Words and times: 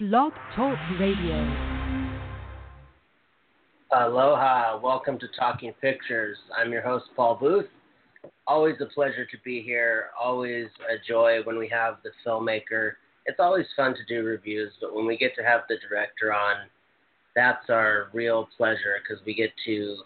Blog 0.00 0.32
Talk 0.56 0.76
Radio. 0.98 1.36
Aloha, 3.92 4.80
welcome 4.82 5.20
to 5.20 5.26
Talking 5.38 5.72
Pictures. 5.80 6.36
I'm 6.58 6.72
your 6.72 6.82
host, 6.82 7.04
Paul 7.14 7.36
Booth. 7.36 7.68
Always 8.48 8.74
a 8.80 8.86
pleasure 8.86 9.24
to 9.24 9.36
be 9.44 9.62
here, 9.62 10.06
always 10.20 10.66
a 10.90 10.96
joy 11.06 11.42
when 11.44 11.58
we 11.58 11.68
have 11.68 11.98
the 12.02 12.10
filmmaker. 12.26 12.94
It's 13.26 13.38
always 13.38 13.66
fun 13.76 13.94
to 13.94 14.04
do 14.08 14.24
reviews, 14.24 14.72
but 14.80 14.96
when 14.96 15.06
we 15.06 15.16
get 15.16 15.36
to 15.36 15.44
have 15.44 15.60
the 15.68 15.76
director 15.88 16.34
on, 16.34 16.66
that's 17.36 17.70
our 17.70 18.08
real 18.12 18.48
pleasure 18.56 18.96
because 19.00 19.24
we 19.24 19.32
get 19.32 19.52
to 19.64 19.98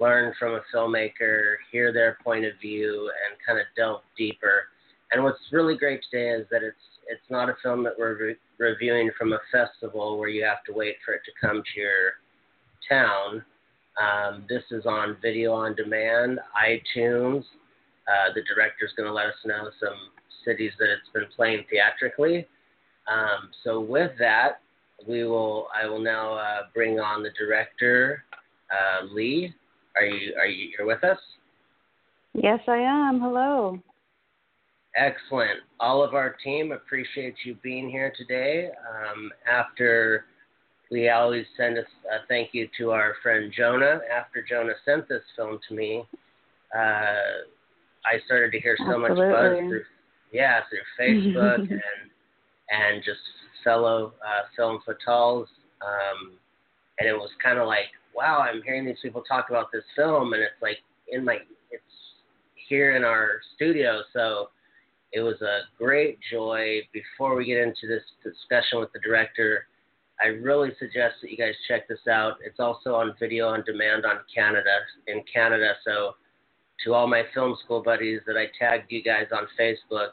learn 0.00 0.32
from 0.38 0.54
a 0.54 0.62
filmmaker, 0.74 1.56
hear 1.70 1.92
their 1.92 2.16
point 2.24 2.46
of 2.46 2.54
view, 2.62 3.12
and 3.28 3.36
kind 3.46 3.58
of 3.58 3.66
delve 3.76 4.00
deeper. 4.16 4.68
And 5.12 5.22
what's 5.22 5.38
really 5.52 5.76
great 5.76 6.00
today 6.10 6.30
is 6.30 6.46
that 6.50 6.62
it's 6.62 6.76
it's 7.08 7.30
not 7.30 7.50
a 7.50 7.56
film 7.62 7.82
that 7.84 7.92
we're 7.98 8.16
re- 8.16 8.36
reviewing 8.62 9.10
from 9.18 9.32
a 9.32 9.38
festival 9.50 10.18
where 10.18 10.28
you 10.28 10.44
have 10.44 10.64
to 10.64 10.72
wait 10.72 10.96
for 11.04 11.14
it 11.14 11.22
to 11.24 11.32
come 11.40 11.62
to 11.74 11.80
your 11.80 12.12
town. 12.88 13.44
Um, 14.00 14.44
this 14.48 14.62
is 14.70 14.86
on 14.86 15.16
video 15.20 15.52
on 15.52 15.74
demand, 15.74 16.38
iTunes. 16.56 17.44
Uh, 18.08 18.32
the 18.34 18.42
director's 18.42 18.92
going 18.96 19.06
to 19.06 19.12
let 19.12 19.26
us 19.26 19.34
know 19.44 19.68
some 19.78 20.10
cities 20.44 20.72
that 20.78 20.88
it's 20.88 21.08
been 21.12 21.26
playing 21.36 21.64
theatrically. 21.70 22.46
Um, 23.08 23.50
so 23.64 23.80
with 23.80 24.12
that, 24.18 24.60
we 25.06 25.24
will. 25.24 25.66
I 25.74 25.86
will 25.88 26.00
now 26.00 26.34
uh, 26.34 26.60
bring 26.72 27.00
on 27.00 27.22
the 27.22 27.30
director, 27.36 28.24
uh, 28.70 29.06
Lee. 29.12 29.52
Are 29.96 30.04
you 30.04 30.34
are 30.38 30.46
you 30.46 30.70
here 30.76 30.86
with 30.86 31.02
us? 31.02 31.18
Yes, 32.34 32.60
I 32.68 32.78
am. 32.78 33.20
Hello. 33.20 33.78
Excellent. 34.96 35.60
All 35.80 36.04
of 36.04 36.14
our 36.14 36.36
team 36.44 36.72
appreciates 36.72 37.38
you 37.44 37.56
being 37.62 37.88
here 37.88 38.12
today. 38.16 38.68
Um, 38.68 39.30
after 39.50 40.26
we 40.90 41.08
always 41.08 41.46
send 41.56 41.78
a, 41.78 41.80
a, 41.80 42.18
thank 42.28 42.50
you 42.52 42.68
to 42.78 42.90
our 42.90 43.14
friend 43.22 43.52
Jonah. 43.56 44.00
After 44.14 44.44
Jonah 44.46 44.74
sent 44.84 45.08
this 45.08 45.22
film 45.34 45.58
to 45.68 45.74
me, 45.74 46.04
uh, 46.76 47.48
I 48.04 48.18
started 48.26 48.52
to 48.52 48.60
hear 48.60 48.76
so 48.78 48.84
Absolutely. 48.84 49.28
much 49.28 49.32
buzz 49.32 49.58
through, 49.58 49.84
yeah, 50.32 50.60
through 50.68 51.00
Facebook 51.00 51.58
and 51.70 52.10
and 52.70 53.02
just 53.04 53.20
fellow 53.64 54.12
uh, 54.26 54.42
film 54.56 54.80
fatales. 54.86 55.46
Um, 55.80 56.32
and 56.98 57.08
it 57.08 57.14
was 57.14 57.30
kind 57.42 57.58
of 57.58 57.66
like, 57.66 57.86
wow, 58.14 58.40
I'm 58.40 58.62
hearing 58.62 58.84
these 58.84 58.96
people 59.02 59.22
talk 59.22 59.48
about 59.48 59.72
this 59.72 59.84
film, 59.96 60.34
and 60.34 60.42
it's 60.42 60.60
like 60.60 60.78
in 61.08 61.24
my, 61.24 61.38
it's 61.70 61.82
here 62.68 62.96
in 62.96 63.04
our 63.04 63.40
studio, 63.56 64.02
so 64.12 64.48
it 65.12 65.20
was 65.20 65.40
a 65.42 65.60
great 65.78 66.18
joy. 66.30 66.80
Before 66.92 67.36
we 67.36 67.44
get 67.44 67.58
into 67.58 67.86
this 67.86 68.02
discussion 68.22 68.80
with 68.80 68.92
the 68.92 69.00
director, 69.00 69.66
I 70.22 70.28
really 70.28 70.70
suggest 70.78 71.16
that 71.22 71.30
you 71.30 71.36
guys 71.36 71.54
check 71.68 71.88
this 71.88 72.06
out. 72.10 72.36
It's 72.44 72.60
also 72.60 72.94
on 72.94 73.14
video 73.20 73.48
on 73.48 73.62
demand 73.64 74.06
on 74.06 74.18
Canada 74.34 74.78
in 75.06 75.22
Canada. 75.32 75.74
So 75.84 76.14
to 76.84 76.94
all 76.94 77.06
my 77.06 77.24
film 77.34 77.56
school 77.64 77.82
buddies 77.82 78.20
that 78.26 78.36
I 78.36 78.46
tagged 78.58 78.90
you 78.90 79.02
guys 79.02 79.26
on 79.32 79.46
Facebook, 79.58 80.10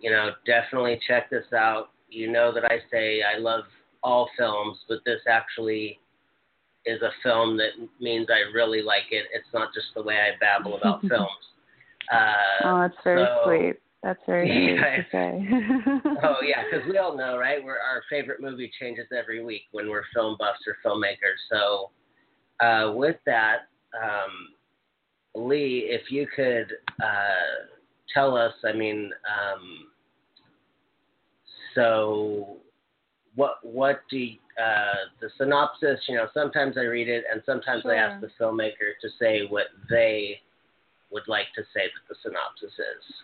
you 0.00 0.10
know, 0.10 0.30
definitely 0.46 1.00
check 1.06 1.30
this 1.30 1.46
out. 1.56 1.90
You 2.08 2.30
know 2.30 2.52
that 2.52 2.64
I 2.64 2.78
say 2.90 3.22
I 3.22 3.38
love 3.38 3.64
all 4.02 4.28
films, 4.36 4.78
but 4.88 4.98
this 5.04 5.20
actually 5.28 5.98
is 6.84 7.00
a 7.02 7.10
film 7.22 7.56
that 7.58 7.70
means 8.00 8.26
I 8.30 8.52
really 8.52 8.82
like 8.82 9.12
it. 9.12 9.26
It's 9.32 9.46
not 9.54 9.72
just 9.72 9.86
the 9.94 10.02
way 10.02 10.16
I 10.16 10.30
babble 10.40 10.76
about 10.76 11.00
films. 11.08 11.30
Uh, 12.12 12.64
oh, 12.64 12.80
that's 12.80 12.96
very 13.04 13.24
so, 13.24 13.42
sweet. 13.44 13.76
That's 14.02 14.20
very 14.26 14.48
sweet 14.48 14.74
Yeah. 14.74 14.96
to 14.96 15.06
say. 15.12 16.18
oh 16.24 16.36
yeah, 16.42 16.64
because 16.64 16.86
we 16.88 16.98
all 16.98 17.16
know, 17.16 17.36
right? 17.38 17.62
We're 17.62 17.78
our 17.78 18.02
favorite 18.10 18.40
movie 18.40 18.70
changes 18.80 19.06
every 19.16 19.44
week 19.44 19.62
when 19.72 19.88
we're 19.88 20.04
film 20.14 20.36
buffs 20.38 20.60
or 20.66 20.76
filmmakers. 20.84 21.38
So, 21.50 21.90
uh, 22.64 22.92
with 22.92 23.16
that, 23.26 23.68
um, 24.00 24.48
Lee, 25.34 25.86
if 25.88 26.10
you 26.10 26.26
could 26.34 26.72
uh, 27.02 27.66
tell 28.12 28.36
us, 28.36 28.52
I 28.64 28.72
mean, 28.72 29.10
um, 29.26 29.86
so 31.74 32.56
what 33.34 33.58
what 33.62 34.00
do 34.10 34.18
you, 34.18 34.36
uh, 34.62 35.08
the 35.20 35.30
synopsis? 35.38 36.00
You 36.08 36.16
know, 36.16 36.26
sometimes 36.34 36.76
I 36.76 36.82
read 36.82 37.08
it, 37.08 37.24
and 37.32 37.42
sometimes 37.46 37.84
I 37.86 37.94
ask 37.94 38.20
the 38.20 38.30
filmmaker 38.38 38.92
to 39.00 39.08
say 39.18 39.46
what 39.48 39.66
they 39.88 40.40
would 41.10 41.28
like 41.28 41.46
to 41.54 41.62
say 41.74 41.82
that 41.84 42.08
the 42.08 42.16
synopsis 42.22 42.72
is. 42.72 43.14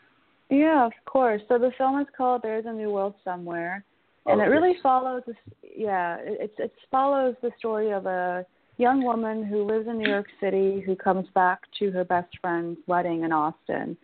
Yeah, 0.50 0.86
of 0.86 0.92
course. 1.04 1.42
So 1.48 1.59
the 1.59 1.72
film 1.76 2.00
is 2.00 2.06
called 2.16 2.42
"There's 2.42 2.66
a 2.66 2.72
New 2.72 2.91
World 2.91 3.14
Somewhere," 3.25 3.84
and 4.26 4.41
Oh, 4.41 4.44
it 4.44 4.48
really 4.48 4.72
yes. 4.72 4.82
follows. 4.82 5.22
This, 5.26 5.36
yeah, 5.76 6.16
it 6.20 6.54
it 6.59 6.72
follows 6.91 7.34
the 7.42 7.50
story 7.59 7.91
of 7.91 8.06
a 8.06 8.47
young 8.78 9.03
woman 9.03 9.44
who 9.44 9.64
lives 9.64 9.88
in 9.88 9.98
New 9.98 10.08
York 10.08 10.26
City 10.41 10.81
who 10.81 10.97
comes 10.97 11.26
back 11.34 11.60
to 11.78 11.91
her 11.91 12.04
best 12.04 12.28
friend's 12.41 12.78
wedding 12.87 13.25
in 13.25 13.32
Austin. 13.32 13.97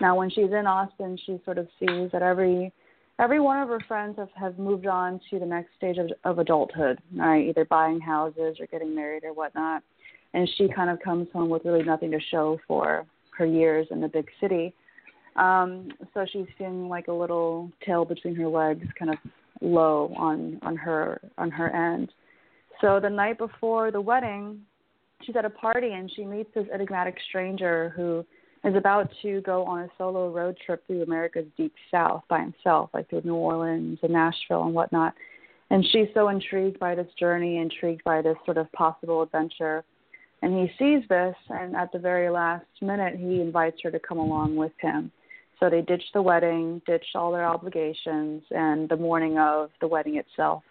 Now, 0.00 0.16
when 0.16 0.30
she's 0.30 0.50
in 0.52 0.66
Austin, 0.66 1.18
she 1.24 1.40
sort 1.44 1.58
of 1.58 1.68
sees 1.78 2.10
that 2.12 2.22
every 2.22 2.72
every 3.18 3.38
one 3.38 3.62
of 3.62 3.68
her 3.68 3.80
friends 3.86 4.16
have 4.18 4.30
have 4.34 4.58
moved 4.58 4.86
on 4.86 5.20
to 5.30 5.38
the 5.38 5.46
next 5.46 5.70
stage 5.76 5.98
of, 5.98 6.10
of 6.24 6.38
adulthood, 6.40 6.98
right? 7.14 7.46
Either 7.48 7.64
buying 7.66 8.00
houses 8.00 8.56
or 8.58 8.66
getting 8.66 8.94
married 8.94 9.22
or 9.22 9.32
whatnot, 9.32 9.82
and 10.34 10.48
she 10.56 10.66
kind 10.68 10.90
of 10.90 10.98
comes 11.00 11.28
home 11.32 11.48
with 11.48 11.64
really 11.64 11.84
nothing 11.84 12.10
to 12.10 12.20
show 12.30 12.58
for 12.66 13.06
her 13.38 13.46
years 13.46 13.86
in 13.90 14.00
the 14.00 14.08
big 14.08 14.26
city. 14.40 14.74
Um, 15.36 15.88
so 16.12 16.26
she's 16.30 16.46
feeling 16.58 16.88
like 16.88 17.08
a 17.08 17.12
little 17.12 17.70
tail 17.84 18.04
between 18.04 18.34
her 18.36 18.48
legs, 18.48 18.86
kind 18.98 19.10
of 19.10 19.18
low 19.60 20.12
on 20.16 20.58
on 20.62 20.76
her 20.76 21.20
on 21.38 21.50
her 21.50 21.70
end. 21.70 22.12
So 22.80 22.98
the 23.00 23.08
night 23.08 23.38
before 23.38 23.90
the 23.90 24.00
wedding, 24.00 24.60
she's 25.24 25.36
at 25.36 25.44
a 25.44 25.50
party 25.50 25.92
and 25.92 26.10
she 26.14 26.24
meets 26.24 26.50
this 26.54 26.66
enigmatic 26.74 27.16
stranger 27.28 27.92
who 27.96 28.24
is 28.64 28.76
about 28.76 29.10
to 29.22 29.40
go 29.42 29.64
on 29.64 29.80
a 29.82 29.88
solo 29.98 30.30
road 30.30 30.56
trip 30.64 30.86
through 30.86 31.02
America's 31.02 31.46
deep 31.56 31.74
south 31.90 32.22
by 32.28 32.40
himself, 32.40 32.90
like 32.92 33.08
through 33.08 33.22
New 33.24 33.34
Orleans 33.34 33.98
and 34.02 34.12
Nashville 34.12 34.64
and 34.64 34.74
whatnot. 34.74 35.14
And 35.70 35.84
she's 35.90 36.08
so 36.12 36.28
intrigued 36.28 36.78
by 36.78 36.94
this 36.94 37.08
journey, 37.18 37.58
intrigued 37.58 38.04
by 38.04 38.20
this 38.20 38.36
sort 38.44 38.58
of 38.58 38.70
possible 38.72 39.22
adventure. 39.22 39.84
And 40.42 40.54
he 40.54 40.72
sees 40.78 41.08
this, 41.08 41.34
and 41.48 41.74
at 41.74 41.92
the 41.92 41.98
very 41.98 42.28
last 42.28 42.66
minute, 42.80 43.16
he 43.16 43.40
invites 43.40 43.78
her 43.82 43.90
to 43.90 43.98
come 43.98 44.18
along 44.18 44.56
with 44.56 44.72
him. 44.80 45.10
So 45.62 45.70
they 45.70 45.80
ditch 45.80 46.02
the 46.12 46.20
wedding, 46.20 46.82
ditch 46.86 47.04
all 47.14 47.30
their 47.30 47.46
obligations, 47.46 48.42
and 48.50 48.88
the 48.88 48.96
morning 48.96 49.38
of 49.38 49.70
the 49.80 49.86
wedding 49.86 50.16
itself, 50.16 50.64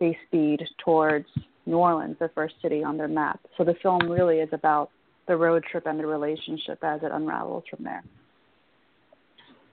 they 0.00 0.16
speed 0.26 0.62
towards 0.82 1.26
New 1.66 1.76
Orleans, 1.76 2.16
the 2.18 2.30
first 2.34 2.54
city 2.62 2.82
on 2.82 2.96
their 2.96 3.08
map. 3.08 3.40
So 3.58 3.64
the 3.64 3.74
film 3.82 4.10
really 4.10 4.38
is 4.38 4.48
about 4.52 4.88
the 5.26 5.36
road 5.36 5.64
trip 5.70 5.84
and 5.84 6.00
the 6.00 6.06
relationship 6.06 6.78
as 6.82 7.02
it 7.02 7.10
unravels 7.12 7.64
from 7.68 7.84
there. 7.84 8.02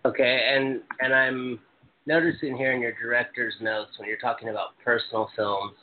Okay, 0.03 0.41
and 0.53 0.81
and 0.99 1.15
I'm 1.15 1.57
noticing 2.05 2.57
here 2.57 2.73
in 2.73 2.81
your 2.81 2.91
director's 3.01 3.55
notes 3.61 3.91
when 3.97 4.09
you're 4.09 4.17
talking 4.17 4.49
about 4.49 4.77
personal 4.83 5.29
films 5.37 5.75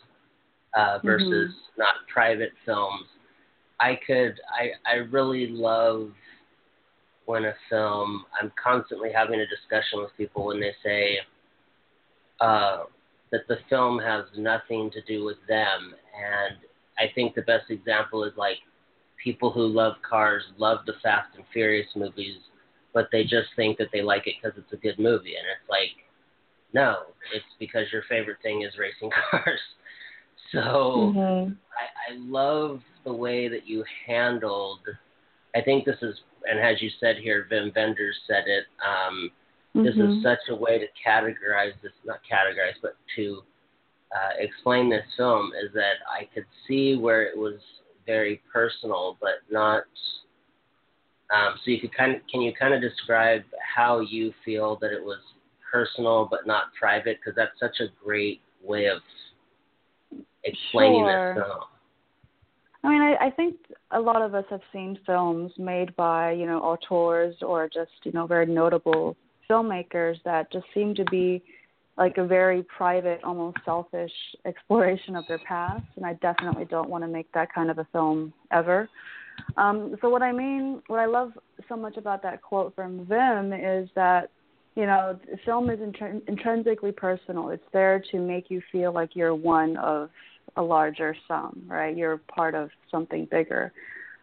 uh, 0.76 0.98
versus 1.02 1.54
not 1.78 1.94
private 2.12 2.52
films, 2.66 3.06
I 3.80 3.98
could 4.06 4.38
I 4.54 4.72
I 4.86 4.94
really 4.96 5.46
love 5.46 6.10
when 7.26 7.44
a 7.44 7.54
film 7.70 8.24
I'm 8.40 8.52
constantly 8.62 9.10
having 9.12 9.40
a 9.40 9.46
discussion 9.46 10.00
with 10.00 10.16
people 10.16 10.46
when 10.46 10.60
they 10.60 10.72
say 10.82 11.18
uh, 12.40 12.84
that 13.30 13.46
the 13.48 13.58
film 13.68 13.98
has 13.98 14.24
nothing 14.36 14.90
to 14.92 15.00
do 15.02 15.24
with 15.24 15.38
them, 15.48 15.94
and 16.14 16.56
I 16.98 17.12
think 17.14 17.34
the 17.34 17.42
best 17.42 17.70
example 17.70 18.24
is 18.24 18.32
like 18.36 18.58
people 19.22 19.50
who 19.50 19.66
love 19.66 19.94
cars 20.08 20.42
love 20.58 20.78
the 20.86 20.94
Fast 21.02 21.28
and 21.36 21.44
Furious 21.52 21.88
movies 21.94 22.38
but 22.92 23.08
they 23.12 23.22
just 23.22 23.48
think 23.56 23.78
that 23.78 23.88
they 23.92 24.02
like 24.02 24.26
it 24.26 24.34
because 24.40 24.56
it's 24.58 24.72
a 24.72 24.76
good 24.76 24.98
movie. 24.98 25.34
And 25.36 25.46
it's 25.46 25.68
like, 25.68 25.96
no, 26.74 26.96
it's 27.34 27.44
because 27.58 27.86
your 27.92 28.02
favorite 28.08 28.38
thing 28.42 28.62
is 28.62 28.78
racing 28.78 29.10
cars. 29.30 29.60
So 30.52 31.16
Mm-hmm. 31.16 31.52
I, 31.78 32.12
I 32.12 32.16
love 32.18 32.80
the 33.04 33.12
way 33.12 33.48
that 33.48 33.66
you 33.66 33.84
handled. 34.06 34.80
I 35.54 35.60
think 35.60 35.84
this 35.84 35.96
is, 36.02 36.18
and 36.48 36.58
as 36.58 36.80
you 36.82 36.90
said 37.00 37.16
here, 37.16 37.46
Wim 37.50 37.74
Wenders 37.74 38.16
said 38.26 38.44
it. 38.46 38.64
Um, 38.84 39.30
This 39.74 39.94
Mm-hmm. 39.96 40.18
is 40.18 40.22
such 40.22 40.38
a 40.50 40.54
way 40.54 40.78
to 40.78 40.86
categorize 41.06 41.72
this, 41.82 41.92
not 42.04 42.20
categorize, 42.30 42.76
but 42.82 42.96
to 43.16 43.42
uh, 44.14 44.30
explain 44.38 44.90
this 44.90 45.04
film 45.16 45.52
is 45.64 45.72
that 45.74 45.96
I 46.10 46.24
could 46.34 46.44
see 46.66 46.96
where 46.96 47.22
it 47.22 47.36
was 47.36 47.58
very 48.06 48.40
personal, 48.52 49.16
but 49.20 49.40
not 49.50 49.84
um, 51.34 51.54
so 51.64 51.70
you 51.70 51.80
could 51.80 51.94
kind 51.94 52.14
of 52.14 52.20
can 52.30 52.42
you 52.42 52.52
kind 52.52 52.74
of 52.74 52.80
describe 52.82 53.42
how 53.74 54.00
you 54.00 54.32
feel 54.44 54.76
that 54.82 54.92
it 54.92 55.02
was 55.02 55.18
personal 55.72 56.28
but 56.30 56.46
not 56.46 56.74
private 56.78 57.18
because 57.18 57.34
that's 57.34 57.58
such 57.58 57.80
a 57.80 57.86
great 58.04 58.42
way 58.62 58.86
of 58.86 58.98
explaining 60.44 61.06
Sure. 61.06 61.34
this 61.34 61.44
film. 61.44 61.60
I 62.84 62.88
mean, 62.88 63.02
I, 63.02 63.26
I 63.26 63.30
think 63.30 63.56
a 63.92 64.00
lot 64.00 64.22
of 64.22 64.34
us 64.34 64.44
have 64.50 64.60
seen 64.72 64.98
films 65.06 65.52
made 65.56 65.94
by, 65.94 66.32
you 66.32 66.46
know, 66.46 66.58
auteurs 66.60 67.36
or 67.42 67.68
just, 67.68 67.92
you 68.04 68.12
know, 68.12 68.26
very 68.26 68.46
notable 68.46 69.16
filmmakers 69.48 70.16
that 70.24 70.50
just 70.50 70.66
seem 70.74 70.94
to 70.96 71.04
be 71.04 71.42
like 71.96 72.16
a 72.18 72.26
very 72.26 72.64
private, 72.76 73.22
almost 73.22 73.58
selfish 73.64 74.12
exploration 74.46 75.14
of 75.14 75.24
their 75.28 75.38
past, 75.38 75.84
and 75.96 76.06
I 76.06 76.14
definitely 76.14 76.64
don't 76.64 76.88
want 76.88 77.04
to 77.04 77.08
make 77.08 77.30
that 77.32 77.52
kind 77.54 77.70
of 77.70 77.78
a 77.78 77.86
film 77.92 78.32
ever. 78.50 78.88
Um, 79.56 79.96
so 80.00 80.08
what 80.08 80.22
I 80.22 80.32
mean, 80.32 80.82
what 80.88 80.98
I 80.98 81.06
love 81.06 81.32
so 81.68 81.76
much 81.76 81.96
about 81.96 82.22
that 82.22 82.42
quote 82.42 82.74
from 82.74 83.06
Wim 83.06 83.82
is 83.82 83.88
that 83.94 84.30
you 84.74 84.86
know, 84.86 85.18
film 85.44 85.68
is 85.68 85.80
intr- 85.80 86.26
intrinsically 86.28 86.92
personal. 86.92 87.50
It's 87.50 87.62
there 87.72 88.02
to 88.10 88.18
make 88.18 88.50
you 88.50 88.62
feel 88.70 88.92
like 88.92 89.14
you're 89.14 89.34
one 89.34 89.76
of 89.76 90.08
a 90.56 90.62
larger 90.62 91.16
sum, 91.26 91.62
right? 91.66 91.96
You're 91.96 92.18
part 92.18 92.54
of 92.54 92.70
something 92.90 93.26
bigger. 93.30 93.72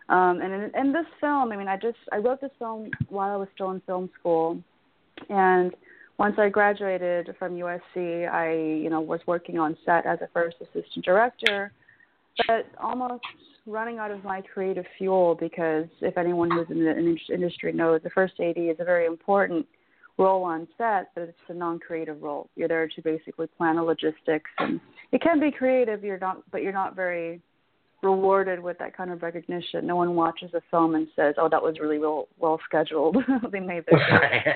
Um, 0.10 0.42
and 0.42 0.54
in, 0.54 0.72
in 0.76 0.94
this 0.94 1.06
film, 1.20 1.52
I 1.52 1.56
mean, 1.56 1.68
I 1.68 1.78
just 1.78 1.98
I 2.12 2.18
wrote 2.18 2.42
this 2.42 2.52
film 2.58 2.90
while 3.10 3.32
I 3.32 3.36
was 3.36 3.48
still 3.54 3.72
in 3.72 3.82
film 3.82 4.10
school, 4.20 4.62
and 5.30 5.74
once 6.18 6.36
I 6.38 6.50
graduated 6.50 7.36
from 7.38 7.56
USC, 7.56 8.30
I 8.30 8.54
you 8.82 8.90
know 8.90 9.02
was 9.02 9.22
working 9.28 9.60
on 9.60 9.78
set 9.86 10.06
as 10.06 10.20
a 10.22 10.28
first 10.34 10.58
assistant 10.62 11.06
director, 11.06 11.72
but 12.48 12.66
almost 12.82 13.24
running 13.68 14.00
out 14.00 14.10
of 14.10 14.24
my 14.24 14.42
creative 14.42 14.86
fuel 14.98 15.38
because 15.40 15.86
if 16.02 16.18
anyone 16.18 16.50
who's 16.50 16.68
in 16.72 16.84
the 16.84 17.34
industry 17.34 17.72
knows, 17.72 18.02
the 18.04 18.10
first 18.10 18.34
AD 18.40 18.58
is 18.58 18.78
a 18.80 18.84
very 18.84 19.06
important 19.06 19.66
role 20.20 20.44
on 20.44 20.68
set, 20.78 21.10
but 21.16 21.24
it's 21.24 21.38
a 21.48 21.54
non-creative 21.54 22.22
role. 22.22 22.50
You're 22.56 22.68
there 22.68 22.88
to 22.88 23.02
basically 23.02 23.48
plan 23.58 23.78
the 23.78 23.84
logistics, 23.84 24.52
and 24.60 24.80
it 25.12 25.22
can 25.22 25.40
be 25.40 25.50
creative. 25.50 26.04
You're 26.04 26.20
not, 26.20 26.44
but 26.52 26.62
you're 26.62 26.74
not 26.74 26.96
very 26.96 27.42
rewarded 28.04 28.62
with 28.62 28.78
that 28.80 28.96
kind 28.96 29.12
of 29.12 29.22
recognition. 29.24 29.88
No 29.88 29.96
one 29.96 30.16
watches 30.16 30.54
a 30.54 30.62
film 30.70 30.96
and 30.96 31.08
says, 31.16 31.36
"Oh, 31.38 31.50
that 31.50 31.64
was 31.64 31.80
really 31.80 32.00
well 32.00 32.28
well 32.38 32.60
scheduled. 32.66 33.18
they 33.52 33.60
made 33.60 33.86
right. 33.92 34.56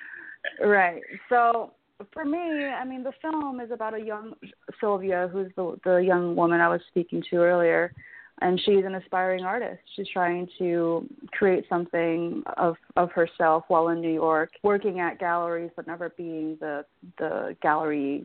right. 0.64 1.02
So 1.28 1.72
for 2.12 2.24
me, 2.24 2.38
I 2.38 2.84
mean, 2.84 3.02
the 3.02 3.12
film 3.20 3.60
is 3.60 3.70
about 3.70 3.94
a 3.94 4.00
young 4.00 4.32
Sylvia, 4.80 5.28
who's 5.30 5.52
the 5.56 5.78
the 5.84 5.96
young 5.96 6.34
woman 6.34 6.60
I 6.60 6.68
was 6.68 6.80
speaking 6.88 7.22
to 7.30 7.36
earlier, 7.36 7.92
and 8.40 8.60
she's 8.64 8.84
an 8.84 8.94
aspiring 8.94 9.44
artist. 9.44 9.80
She's 9.94 10.08
trying 10.08 10.48
to 10.58 11.08
create 11.32 11.64
something 11.68 12.42
of 12.56 12.76
of 12.96 13.10
herself 13.12 13.64
while 13.68 13.88
in 13.88 14.00
New 14.00 14.12
York, 14.12 14.50
working 14.62 15.00
at 15.00 15.18
galleries, 15.18 15.70
but 15.76 15.86
never 15.86 16.10
being 16.10 16.56
the 16.60 16.84
the 17.18 17.56
gallery 17.62 18.24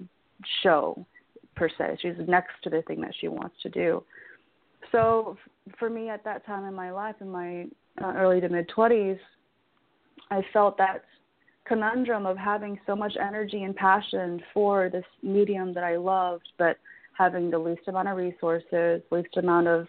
show 0.64 1.06
per 1.56 1.70
se. 1.78 1.98
She's 2.02 2.14
next 2.28 2.54
to 2.64 2.70
the 2.70 2.82
thing 2.84 3.02
that 3.02 3.14
she 3.20 3.28
wants 3.28 3.56
to 3.64 3.70
do. 3.70 4.04
So 4.92 5.38
for 5.78 5.90
me 5.90 6.10
at 6.10 6.24
that 6.24 6.46
time 6.46 6.64
in 6.66 6.74
my 6.74 6.92
life, 6.92 7.16
in 7.20 7.30
my 7.30 7.66
uh, 8.02 8.14
early 8.16 8.40
to 8.42 8.50
mid 8.50 8.70
20s, 8.70 9.20
I 10.32 10.42
felt 10.54 10.78
that 10.78 11.04
conundrum 11.66 12.26
of 12.26 12.38
having 12.38 12.80
so 12.86 12.96
much 12.96 13.14
energy 13.20 13.64
and 13.64 13.76
passion 13.76 14.42
for 14.54 14.90
this 14.90 15.04
medium 15.22 15.74
that 15.74 15.84
I 15.84 15.98
loved, 15.98 16.48
but 16.58 16.78
having 17.18 17.50
the 17.50 17.60
least 17.60 17.82
amount 17.88 18.08
of 18.08 18.18
resources, 18.18 19.02
least 19.12 19.36
amount 19.38 19.68
of 19.68 19.88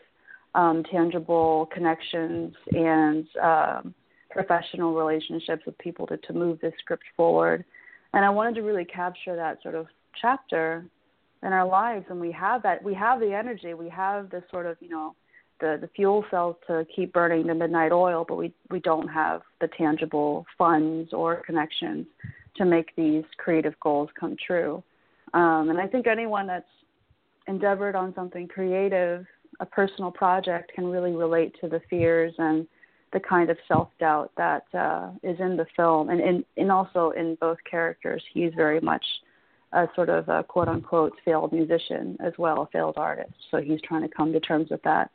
um, 0.59 0.83
tangible 0.91 1.69
connections, 1.73 2.53
and 2.73 3.27
um, 3.43 3.95
professional 4.31 4.95
relationships 4.95 5.63
with 5.65 5.79
people 5.79 6.07
to, 6.07 6.17
to 6.17 6.33
move 6.33 6.59
this 6.61 6.73
script 6.81 7.05
forward. 7.17 7.65
And 8.13 8.25
I 8.25 8.31
wanted 8.31 8.57
to 8.57 8.63
really 8.63 8.85
capture 8.85 9.37
that 9.37 9.63
sort 9.63 9.75
of 9.75 9.87
chapter 10.21 10.85
in 11.43 11.53
our 11.53 11.67
lives 11.67 12.07
and 12.09 12.21
we 12.21 12.33
have 12.33 12.63
that 12.63 12.83
we 12.83 12.93
have 12.95 13.21
the 13.21 13.33
energy 13.33 13.73
we 13.73 13.89
have 13.89 14.29
the 14.31 14.43
sort 14.51 14.67
of 14.67 14.77
you 14.81 14.89
know 14.89 15.15
the 15.61 15.79
the 15.81 15.89
fuel 15.95 16.25
cells 16.33 16.57
to 16.67 16.85
keep 16.95 17.13
burning 17.13 17.47
the 17.47 17.55
midnight 17.55 17.93
oil 17.93 18.25
but 18.29 18.37
we 18.37 18.53
we 18.71 18.81
don't 18.81 19.07
have 19.07 19.43
the 19.61 19.69
tangible 19.79 20.45
funds 20.57 21.13
or 21.13 21.43
connections 21.47 22.07
to 22.57 22.65
make 22.65 22.95
these 22.97 23.23
creative 23.37 23.79
goals 23.81 24.09
come 24.19 24.37
true 24.45 24.83
um, 25.33 25.71
and 25.71 25.79
i 25.79 25.87
think 25.87 26.09
anyone 26.09 26.47
that's 26.47 26.67
endeavored 27.47 27.95
on 27.95 28.13
something 28.17 28.49
creative 28.49 29.25
a 29.61 29.67
personal 29.67 30.11
project 30.11 30.73
can 30.75 30.87
really 30.87 31.13
relate 31.13 31.55
to 31.61 31.69
the 31.69 31.81
fears 31.91 32.35
and 32.39 32.67
the 33.13 33.21
kind 33.21 33.51
of 33.51 33.57
self 33.67 33.89
doubt 33.99 34.31
that 34.37 34.65
uh, 34.75 35.11
is 35.23 35.39
in 35.41 35.57
the 35.57 35.67
film 35.75 36.11
and, 36.11 36.21
and 36.21 36.45
and 36.57 36.71
also 36.71 37.11
in 37.17 37.37
both 37.41 37.59
characters 37.69 38.23
he's 38.35 38.53
very 38.55 38.81
much 38.81 39.05
a 39.73 39.87
sort 39.95 40.09
of 40.09 40.29
a 40.29 40.43
quote 40.43 40.69
unquote 40.69 41.13
failed 41.25 41.53
musician 41.53 42.17
as 42.21 42.33
well, 42.39 42.63
a 42.63 42.67
failed 42.69 42.95
artist. 42.97 43.35
So 43.51 43.59
he's 43.59 43.81
trying 43.83 44.03
to 44.03 44.15
come 44.15 44.33
to 44.33 44.41
terms 44.41 44.71
with 44.71 44.83
that 44.83 45.11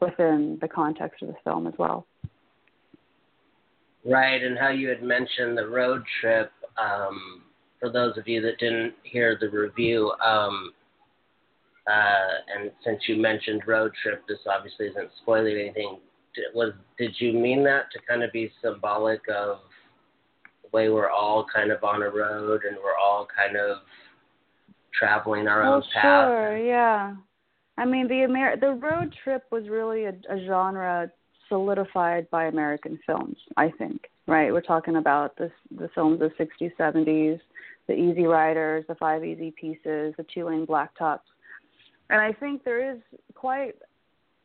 within 0.00 0.58
the 0.60 0.68
context 0.68 1.22
of 1.22 1.28
the 1.28 1.36
film 1.44 1.66
as 1.66 1.74
well. 1.78 2.06
Right, 4.04 4.42
and 4.42 4.58
how 4.58 4.68
you 4.68 4.88
had 4.88 5.02
mentioned 5.02 5.56
the 5.56 5.66
road 5.66 6.02
trip. 6.20 6.50
Um, 6.76 7.42
for 7.80 7.90
those 7.90 8.18
of 8.18 8.26
you 8.26 8.40
that 8.42 8.58
didn't 8.58 8.94
hear 9.02 9.38
the 9.40 9.48
review, 9.48 10.12
um, 10.24 10.72
uh, 11.86 12.54
and 12.54 12.70
since 12.84 13.00
you 13.08 13.16
mentioned 13.16 13.62
road 13.66 13.92
trip, 14.02 14.22
this 14.26 14.38
obviously 14.48 14.86
isn't 14.86 15.10
spoiling 15.22 15.58
anything. 15.58 15.98
Did, 16.34 16.44
was 16.54 16.72
did 16.98 17.14
you 17.18 17.32
mean 17.32 17.62
that 17.64 17.90
to 17.92 17.98
kind 18.08 18.22
of 18.22 18.32
be 18.32 18.50
symbolic 18.62 19.20
of 19.28 19.58
the 20.62 20.68
way 20.72 20.88
we're 20.88 21.10
all 21.10 21.46
kind 21.54 21.70
of 21.70 21.84
on 21.84 22.02
a 22.02 22.10
road 22.10 22.62
and 22.68 22.76
we're 22.82 22.96
all 22.96 23.26
kind 23.36 23.56
of 23.56 23.78
traveling 24.98 25.46
our 25.46 25.62
well, 25.62 25.74
own 25.74 25.82
path. 25.92 26.28
Sure, 26.28 26.56
yeah. 26.56 27.14
I 27.76 27.84
mean, 27.84 28.08
the 28.08 28.22
Amer- 28.22 28.56
the 28.56 28.72
road 28.72 29.14
trip 29.22 29.44
was 29.50 29.68
really 29.68 30.04
a, 30.04 30.14
a 30.30 30.46
genre 30.46 31.10
solidified 31.48 32.30
by 32.30 32.46
American 32.46 32.98
films. 33.06 33.36
I 33.56 33.70
think, 33.78 34.08
right? 34.26 34.52
We're 34.52 34.60
talking 34.60 34.96
about 34.96 35.36
this 35.36 35.52
the 35.76 35.90
films 35.94 36.20
of 36.22 36.30
the 36.38 36.44
60s, 36.44 36.72
70s, 36.78 37.40
the 37.88 37.94
Easy 37.94 38.24
Riders, 38.24 38.84
the 38.88 38.94
Five 38.94 39.24
Easy 39.24 39.52
Pieces, 39.60 40.14
the 40.16 40.24
Two 40.32 40.46
Lane 40.46 40.66
Blacktops, 40.66 41.20
and 42.14 42.22
I 42.22 42.32
think 42.32 42.62
there 42.62 42.92
is 42.92 43.00
quite 43.34 43.74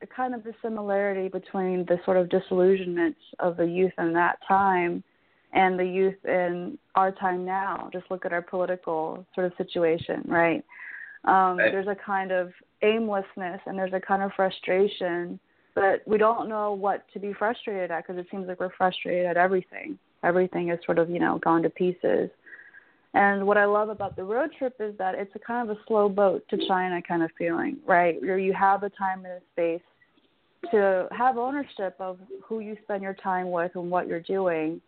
a 0.01 0.07
kind 0.07 0.33
of 0.33 0.43
a 0.47 0.53
similarity 0.59 1.27
between 1.29 1.85
the 1.85 1.99
sort 2.03 2.17
of 2.17 2.27
disillusionment 2.27 3.15
of 3.37 3.57
the 3.57 3.65
youth 3.65 3.91
in 3.99 4.11
that 4.13 4.39
time 4.47 5.03
and 5.53 5.77
the 5.77 5.85
youth 5.85 6.15
in 6.25 6.79
our 6.95 7.11
time 7.11 7.45
now. 7.45 7.87
Just 7.93 8.09
look 8.09 8.25
at 8.25 8.33
our 8.33 8.41
political 8.41 9.23
sort 9.35 9.45
of 9.45 9.53
situation, 9.55 10.23
right? 10.25 10.65
Um, 11.25 11.59
right. 11.59 11.71
There's 11.71 11.85
a 11.85 11.95
kind 11.95 12.31
of 12.31 12.51
aimlessness 12.81 13.61
and 13.67 13.77
there's 13.77 13.93
a 13.93 13.99
kind 13.99 14.23
of 14.23 14.31
frustration, 14.35 15.39
but 15.75 16.01
we 16.07 16.17
don't 16.17 16.49
know 16.49 16.73
what 16.73 17.05
to 17.13 17.19
be 17.19 17.33
frustrated 17.33 17.91
at 17.91 18.07
because 18.07 18.19
it 18.19 18.25
seems 18.31 18.47
like 18.47 18.59
we're 18.59 18.73
frustrated 18.75 19.27
at 19.27 19.37
everything. 19.37 19.99
Everything 20.23 20.69
is 20.69 20.79
sort 20.87 20.97
of, 20.97 21.11
you 21.11 21.19
know, 21.19 21.37
gone 21.37 21.61
to 21.61 21.69
pieces. 21.69 22.31
And 23.13 23.47
what 23.47 23.57
I 23.57 23.65
love 23.65 23.89
about 23.89 24.15
the 24.15 24.23
road 24.23 24.51
trip 24.57 24.75
is 24.79 24.95
that 24.97 25.15
it's 25.15 25.31
a 25.35 25.39
kind 25.39 25.69
of 25.69 25.75
a 25.75 25.79
slow 25.87 26.09
boat 26.09 26.43
to 26.49 26.57
China 26.67 27.01
kind 27.01 27.23
of 27.23 27.31
feeling, 27.37 27.77
right? 27.85 28.21
Where 28.21 28.37
you 28.37 28.53
have 28.53 28.81
the 28.81 28.89
time 28.89 29.25
and 29.25 29.41
the 29.41 29.41
space 29.51 30.71
to 30.71 31.07
have 31.11 31.37
ownership 31.37 31.95
of 31.99 32.19
who 32.43 32.59
you 32.59 32.77
spend 32.83 33.01
your 33.01 33.15
time 33.15 33.49
with 33.49 33.71
and 33.75 33.89
what 33.89 34.07
you're 34.07 34.19
doing 34.19 34.81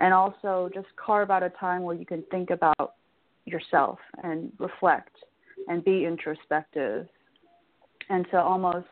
and 0.00 0.14
also 0.14 0.70
just 0.72 0.86
carve 0.96 1.30
out 1.30 1.42
a 1.42 1.50
time 1.50 1.82
where 1.82 1.96
you 1.96 2.06
can 2.06 2.22
think 2.30 2.50
about 2.50 2.94
yourself 3.44 3.98
and 4.22 4.52
reflect 4.58 5.16
and 5.68 5.84
be 5.84 6.04
introspective 6.04 7.08
and 8.08 8.26
to 8.30 8.40
almost 8.40 8.86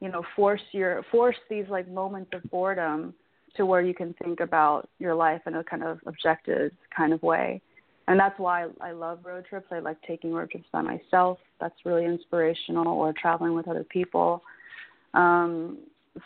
you 0.00 0.10
know 0.10 0.22
force 0.36 0.60
your 0.72 1.02
force 1.10 1.36
these 1.48 1.64
like 1.68 1.88
moments 1.88 2.30
of 2.34 2.42
boredom 2.50 3.14
to 3.56 3.64
where 3.64 3.80
you 3.80 3.94
can 3.94 4.14
think 4.22 4.40
about 4.40 4.88
your 4.98 5.14
life 5.14 5.40
in 5.46 5.54
a 5.54 5.64
kind 5.64 5.82
of 5.82 5.98
objective 6.06 6.72
kind 6.94 7.12
of 7.12 7.22
way 7.22 7.60
and 8.08 8.18
that's 8.18 8.38
why 8.38 8.66
I 8.80 8.92
love 8.92 9.20
road 9.24 9.46
trips. 9.48 9.66
I 9.70 9.78
like 9.78 10.00
taking 10.02 10.32
road 10.32 10.50
trips 10.50 10.66
by 10.72 10.82
myself. 10.82 11.38
That's 11.60 11.74
really 11.84 12.04
inspirational, 12.04 12.88
or 12.88 13.12
traveling 13.12 13.54
with 13.54 13.68
other 13.68 13.84
people. 13.84 14.42
Um, 15.14 15.78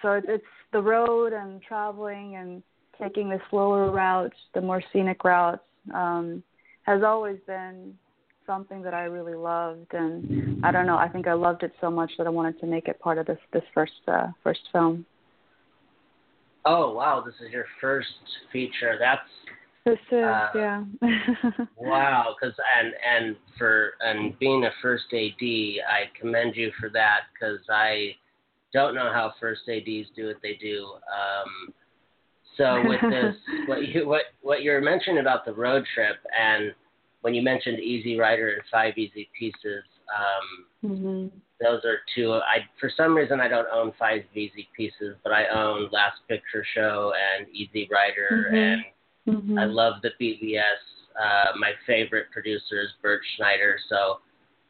so 0.03 0.21
it's 0.27 0.45
the 0.73 0.81
road 0.81 1.33
and 1.33 1.63
traveling 1.63 2.37
and 2.37 2.63
taking 3.01 3.29
the 3.29 3.41
slower 3.51 3.91
routes, 3.91 4.37
the 4.55 4.61
more 4.61 4.83
scenic 4.93 5.23
routes, 5.25 5.63
um, 5.95 6.43
has 6.83 7.03
always 7.03 7.39
been 7.47 7.95
something 8.47 8.83
that 8.83 8.95
I 8.95 9.05
really 9.05 9.35
loved, 9.35 9.93
and 9.93 10.65
I 10.65 10.71
don't 10.71 10.87
know. 10.87 10.97
I 10.97 11.09
think 11.09 11.27
I 11.27 11.33
loved 11.33 11.63
it 11.63 11.73
so 11.81 11.91
much 11.91 12.11
that 12.17 12.27
I 12.27 12.31
wanted 12.31 12.59
to 12.61 12.67
make 12.67 12.89
it 12.89 12.99
part 13.01 13.19
of 13.19 13.27
this 13.27 13.39
this 13.53 13.65
first 13.75 13.93
uh, 14.09 14.29
first 14.43 14.61
film. 14.73 15.05
Oh 16.65 16.93
wow! 16.93 17.23
This 17.25 17.35
is 17.45 17.53
your 17.53 17.67
first 17.81 18.09
feature. 18.53 18.97
That's 18.99 19.29
this 19.87 19.99
is 20.11 20.25
uh, 20.25 20.49
yeah. 20.57 20.85
wow, 21.77 22.35
because 22.35 22.57
and 22.77 22.93
and 23.09 23.37
for 23.57 23.93
and 24.01 24.37
being 24.41 24.65
a 24.65 24.71
first 24.83 25.05
AD, 25.13 25.41
I 25.41 26.11
commend 26.21 26.57
you 26.57 26.73
for 26.81 26.91
that 26.91 27.21
because 27.33 27.61
I 27.71 28.17
don't 28.73 28.97
know 28.97 29.13
how 29.13 29.33
first 29.41 29.61
ADs 29.69 30.09
do 30.17 30.27
what 30.27 30.39
they 30.43 30.59
do. 30.61 30.87
Um, 30.87 31.73
so 32.57 32.83
with 32.85 33.01
this, 33.01 33.37
what 33.67 33.87
you 33.87 34.09
what 34.09 34.23
what 34.43 34.63
you're 34.63 34.81
mentioning 34.81 35.19
about 35.19 35.45
the 35.45 35.55
road 35.55 35.85
trip, 35.95 36.17
and 36.37 36.75
when 37.21 37.33
you 37.33 37.43
mentioned 37.43 37.79
Easy 37.79 38.19
Rider 38.19 38.55
and 38.55 38.63
Five 38.73 38.99
Easy 38.99 39.29
Pieces, 39.39 39.85
um, 40.19 40.91
mm-hmm. 40.91 41.37
those 41.61 41.85
are 41.85 41.99
two. 42.13 42.33
I 42.33 42.67
for 42.81 42.91
some 42.97 43.15
reason 43.15 43.41
I 43.41 43.47
don't 43.47 43.69
own 43.73 43.93
Five 44.01 44.23
Easy 44.35 44.69
Pieces, 44.77 45.15
but 45.23 45.33
I 45.33 45.47
own 45.47 45.89
Last 45.93 46.17
Picture 46.29 46.67
Show 46.75 47.13
and 47.39 47.47
Easy 47.55 47.89
Rider, 47.89 48.49
mm-hmm. 48.49 48.57
and 48.57 48.85
mm-hmm. 49.27 49.59
I 49.59 49.65
love 49.65 49.95
the 50.03 50.11
BBS 50.21 50.61
Uh, 51.21 51.57
my 51.59 51.73
favorite 51.87 52.27
producer 52.31 52.83
is 52.83 52.89
Bert 53.03 53.21
Schneider, 53.37 53.79
so 53.89 54.21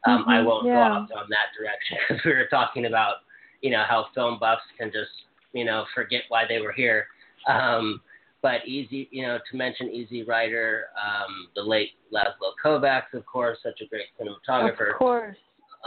um, 0.07 0.21
mm-hmm, 0.21 0.31
I 0.31 0.43
won't 0.43 0.67
yeah. 0.67 0.75
go 0.75 0.81
off 0.81 1.09
on 1.17 1.27
that 1.31 1.51
direction 1.59 1.99
because 2.09 2.23
we 2.25 2.33
were 2.33 2.47
talking 2.49 2.87
about, 2.87 3.17
you 3.63 3.71
know, 3.71 3.85
how 3.89 4.07
film 4.15 4.39
buffs 4.39 4.63
can 4.79 4.89
just, 4.89 5.11
you 5.53 5.65
know, 5.65 5.85
forget 5.95 6.23
why 6.29 6.45
they 6.49 6.61
were 6.61 6.73
here. 6.73 7.07
Um, 7.49 8.01
but 8.43 8.67
easy, 8.67 9.09
you 9.11 9.23
know, 9.23 9.39
to 9.51 9.57
mention 9.57 9.91
Easy 9.91 10.23
Rider, 10.23 10.85
um, 11.03 11.49
the 11.57 11.63
late 11.63 11.91
Laszlo 12.13 12.53
Kovacs, 12.65 13.13
of 13.13 13.27
course, 13.27 13.59
such 13.63 13.81
a 13.81 13.87
great 13.87 14.07
cinematographer. 14.21 14.93
Of 14.93 14.99
course. 14.99 15.37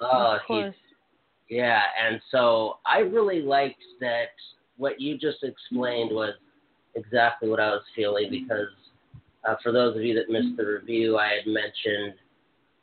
Oh, 0.01 0.35
of 0.35 0.41
course. 0.45 0.75
Yeah, 1.49 1.81
and 2.05 2.21
so 2.31 2.77
I 2.85 2.99
really 2.99 3.41
liked 3.41 3.81
that 4.01 4.29
what 4.77 4.99
you 4.99 5.17
just 5.17 5.43
explained 5.43 6.11
was 6.11 6.33
exactly 6.95 7.49
what 7.49 7.59
I 7.59 7.69
was 7.69 7.83
feeling 7.95 8.29
because 8.29 8.67
uh, 9.47 9.55
for 9.63 9.71
those 9.71 9.95
of 9.95 10.03
you 10.03 10.13
that 10.15 10.29
missed 10.29 10.57
the 10.57 10.65
review, 10.65 11.17
I 11.17 11.35
had 11.35 11.47
mentioned 11.47 12.15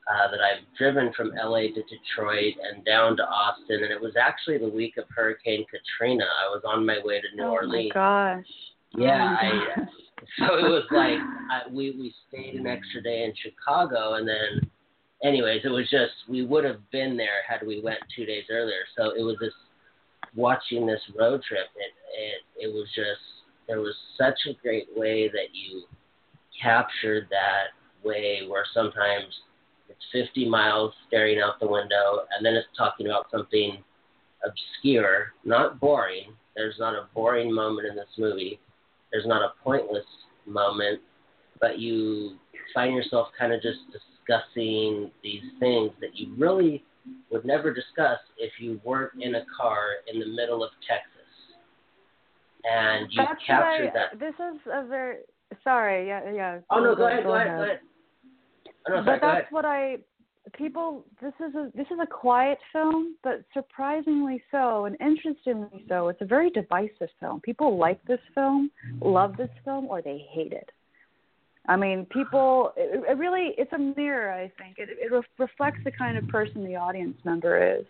uh, 0.09 0.31
that 0.31 0.41
I've 0.41 0.63
driven 0.79 1.13
from 1.17 1.33
LA 1.35 1.63
to 1.63 1.83
Detroit 1.83 2.55
and 2.63 2.85
down 2.85 3.17
to 3.17 3.25
Austin, 3.25 3.83
and 3.83 3.93
it 3.93 4.01
was 4.01 4.15
actually 4.21 4.59
the 4.59 4.69
week 4.69 4.97
of 4.97 5.05
Hurricane 5.15 5.65
Katrina. 5.67 6.25
I 6.25 6.49
was 6.49 6.63
on 6.65 6.87
my 6.87 6.99
way 7.05 7.21
to 7.21 7.37
New 7.37 7.45
oh 7.45 7.51
Orleans. 7.51 7.91
my 7.95 7.95
gosh. 7.95 8.47
Yeah, 8.97 9.37
oh 9.43 9.49
my 9.49 9.83
I, 9.83 9.87
so 10.39 10.57
it 10.57 10.63
was 10.63 10.85
like 10.93 11.19
I, 11.51 11.69
we 11.71 11.91
we 11.91 12.15
stayed 12.29 12.55
an 12.55 12.67
extra 12.67 13.03
day 13.03 13.25
in 13.25 13.33
Chicago, 13.43 14.15
and 14.15 14.29
then, 14.29 14.71
anyways, 15.25 15.63
it 15.65 15.69
was 15.69 15.91
just 15.91 16.13
we 16.29 16.45
would 16.45 16.65
have 16.65 16.89
been 16.91 17.17
there 17.17 17.43
had 17.47 17.67
we 17.67 17.83
went 17.83 17.99
two 18.15 18.25
days 18.25 18.45
earlier. 18.51 18.85
So 18.97 19.11
it 19.11 19.23
was 19.23 19.37
this 19.41 19.53
watching 20.35 20.87
this 20.87 21.01
road 21.19 21.43
trip. 21.43 21.67
It 21.77 22.63
it 22.63 22.69
it 22.69 22.73
was 22.73 22.87
just 22.95 23.36
there 23.67 23.81
was 23.81 23.95
such 24.17 24.39
a 24.49 24.55
great 24.63 24.89
way 24.97 25.29
that 25.29 25.49
you 25.53 25.85
captured 26.61 27.29
that 27.31 27.75
way 28.05 28.47
where 28.49 28.65
sometimes 28.73 29.27
it's 29.89 30.05
50 30.13 30.49
miles 30.49 30.93
staring 31.09 31.39
out 31.39 31.61
the 31.61 31.67
window, 31.67 32.27
and 32.37 32.45
then 32.45 32.55
it's 32.55 32.69
talking 32.77 33.07
about 33.07 33.27
something 33.31 33.83
obscure, 34.45 35.33
not 35.45 35.81
boring. 35.81 36.33
There's 36.55 36.77
not 36.79 36.95
a 36.95 37.09
boring 37.15 37.53
moment 37.53 37.87
in 37.89 37.97
this 37.97 38.09
movie. 38.19 38.61
There's 39.13 39.27
not 39.27 39.43
a 39.43 39.53
pointless 39.63 40.07
moment, 40.47 41.01
but 41.61 41.79
you 41.79 42.37
find 42.75 42.95
yourself 42.95 43.29
kind 43.39 43.53
of 43.53 43.63
just 43.63 43.79
discussing 43.93 45.11
these 45.23 45.43
things 45.61 45.93
that 46.01 46.15
you 46.15 46.35
really 46.37 46.85
would 47.31 47.45
never 47.45 47.73
discuss 47.73 48.19
if 48.39 48.53
you 48.59 48.81
weren't 48.85 49.13
in 49.21 49.37
a 49.37 49.45
car 49.57 49.81
in 50.13 50.19
the 50.19 50.27
middle 50.27 50.65
of 50.65 50.71
Texas. 50.89 51.16
And 52.69 53.07
you 53.11 53.23
That's 53.23 53.41
captured 53.47 53.91
I, 53.91 53.93
that. 53.95 54.19
This 54.19 54.35
is 54.35 54.61
a 54.73 54.87
very 54.87 55.19
sorry. 55.63 56.09
Yeah, 56.09 56.31
yeah. 56.33 56.59
Oh 56.71 56.81
no, 56.81 56.97
go 56.97 57.07
ahead, 57.07 57.23
go 57.25 57.35
ahead, 57.35 57.57
go 57.57 57.63
ahead. 57.63 57.81
Oh, 58.89 58.91
no, 58.91 59.05
sorry, 59.05 59.05
but 59.05 59.21
go 59.21 59.33
that's 59.33 59.53
what 59.53 59.65
I 59.65 59.99
people 60.57 61.05
this 61.21 61.33
is 61.41 61.55
a 61.55 61.71
this 61.75 61.87
is 61.91 61.99
a 62.03 62.07
quiet 62.07 62.59
film 62.73 63.17
but 63.25 63.43
surprisingly 63.53 64.43
so 64.51 64.85
and 64.85 64.97
interestingly 65.01 65.85
so 65.89 66.09
it's 66.09 66.21
a 66.21 66.25
very 66.25 66.51
divisive 66.51 67.09
film 67.19 67.41
people 67.41 67.77
like 67.77 68.03
this 68.05 68.21
film 68.35 68.71
love 69.01 69.37
this 69.37 69.51
film 69.65 69.87
or 69.87 70.01
they 70.01 70.25
hate 70.31 70.53
it 70.53 70.71
i 71.69 71.77
mean 71.77 72.07
people 72.07 72.73
it, 72.77 73.03
it 73.09 73.19
really 73.19 73.55
it's 73.59 73.73
a 73.73 73.79
mirror 73.79 74.33
i 74.33 74.51
think 74.63 74.79
it 74.79 74.89
it 75.01 75.13
re- 75.13 75.23
reflects 75.39 75.81
the 75.85 75.91
kind 75.91 76.17
of 76.17 76.27
person 76.29 76.65
the 76.65 76.77
audience 76.77 77.17
member 77.25 77.77
is 77.79 77.85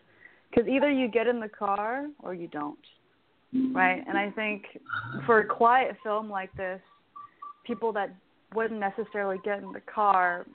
because 0.50 0.66
either 0.68 0.90
you 0.90 1.08
get 1.08 1.26
in 1.26 1.40
the 1.40 1.48
car 1.48 2.06
or 2.20 2.32
you 2.32 2.48
don't 2.48 2.78
right 3.72 4.02
and 4.06 4.18
i 4.18 4.30
think 4.30 4.64
for 5.24 5.40
a 5.40 5.46
quiet 5.46 5.96
film 6.02 6.28
like 6.28 6.52
this 6.56 6.80
people 7.64 7.92
that 7.92 8.14
wouldn't 8.54 8.80
necessarily 8.80 9.38
get 9.44 9.58
in 9.62 9.72
the 9.72 9.80
car 9.80 10.46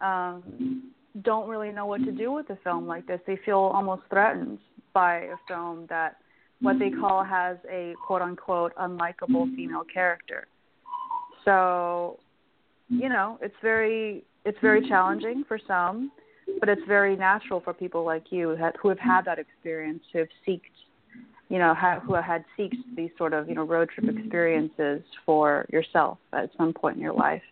um, 0.00 0.92
don't 1.22 1.48
really 1.48 1.70
know 1.70 1.86
what 1.86 2.04
to 2.04 2.12
do 2.12 2.32
with 2.32 2.48
a 2.50 2.58
film 2.62 2.86
like 2.86 3.06
this. 3.06 3.20
They 3.26 3.38
feel 3.44 3.58
almost 3.58 4.02
threatened 4.10 4.58
by 4.92 5.20
a 5.20 5.36
film 5.48 5.86
that 5.88 6.16
what 6.60 6.78
they 6.78 6.90
call 6.90 7.22
has 7.22 7.56
a 7.70 7.94
quote 8.06 8.22
unquote 8.22 8.74
unlikable 8.76 9.54
female 9.54 9.84
character. 9.92 10.46
So, 11.44 12.18
you 12.88 13.08
know, 13.08 13.38
it's 13.40 13.54
very 13.62 14.24
it's 14.44 14.58
very 14.60 14.86
challenging 14.88 15.44
for 15.48 15.58
some, 15.66 16.12
but 16.60 16.68
it's 16.68 16.82
very 16.86 17.16
natural 17.16 17.60
for 17.60 17.72
people 17.72 18.04
like 18.04 18.30
you 18.30 18.56
who 18.80 18.88
have, 18.88 18.98
had 18.98 19.24
that 19.24 19.38
experience, 19.38 20.02
have 20.12 20.28
seeked, 20.46 20.60
you 21.48 21.58
know, 21.58 21.74
ha, 21.74 22.00
who 22.00 22.14
had 22.14 22.44
seeked 22.58 22.74
these 22.96 23.10
sort 23.16 23.32
of 23.32 23.48
you 23.48 23.54
know 23.54 23.64
road 23.64 23.88
trip 23.90 24.14
experiences 24.16 25.02
for 25.24 25.66
yourself 25.72 26.18
at 26.32 26.50
some 26.56 26.72
point 26.72 26.96
in 26.96 27.02
your 27.02 27.14
life. 27.14 27.42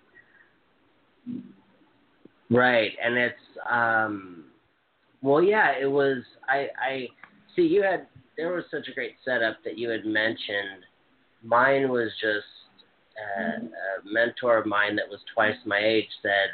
Right, 2.51 2.93
and 3.03 3.17
it's 3.17 3.35
um, 3.71 4.45
well, 5.23 5.43
yeah, 5.43 5.73
it 5.81 5.91
was. 5.91 6.19
I 6.49 6.69
I 6.79 7.09
see 7.57 7.63
you 7.63 7.83
had 7.83 8.07
there 8.37 8.53
was 8.53 8.65
such 8.71 8.89
a 8.89 8.95
great 8.95 9.15
setup 9.25 9.59
that 9.65 9.79
you 9.79 9.89
had 9.89 10.05
mentioned. 10.05 10.85
Mine 11.43 11.89
was 11.89 12.11
just 12.21 12.47
uh, 13.17 13.65
a 13.67 14.13
mentor 14.13 14.59
of 14.59 14.67
mine 14.67 14.97
that 14.97 15.09
was 15.09 15.21
twice 15.35 15.57
my 15.65 15.79
age 15.79 16.09
said, 16.23 16.51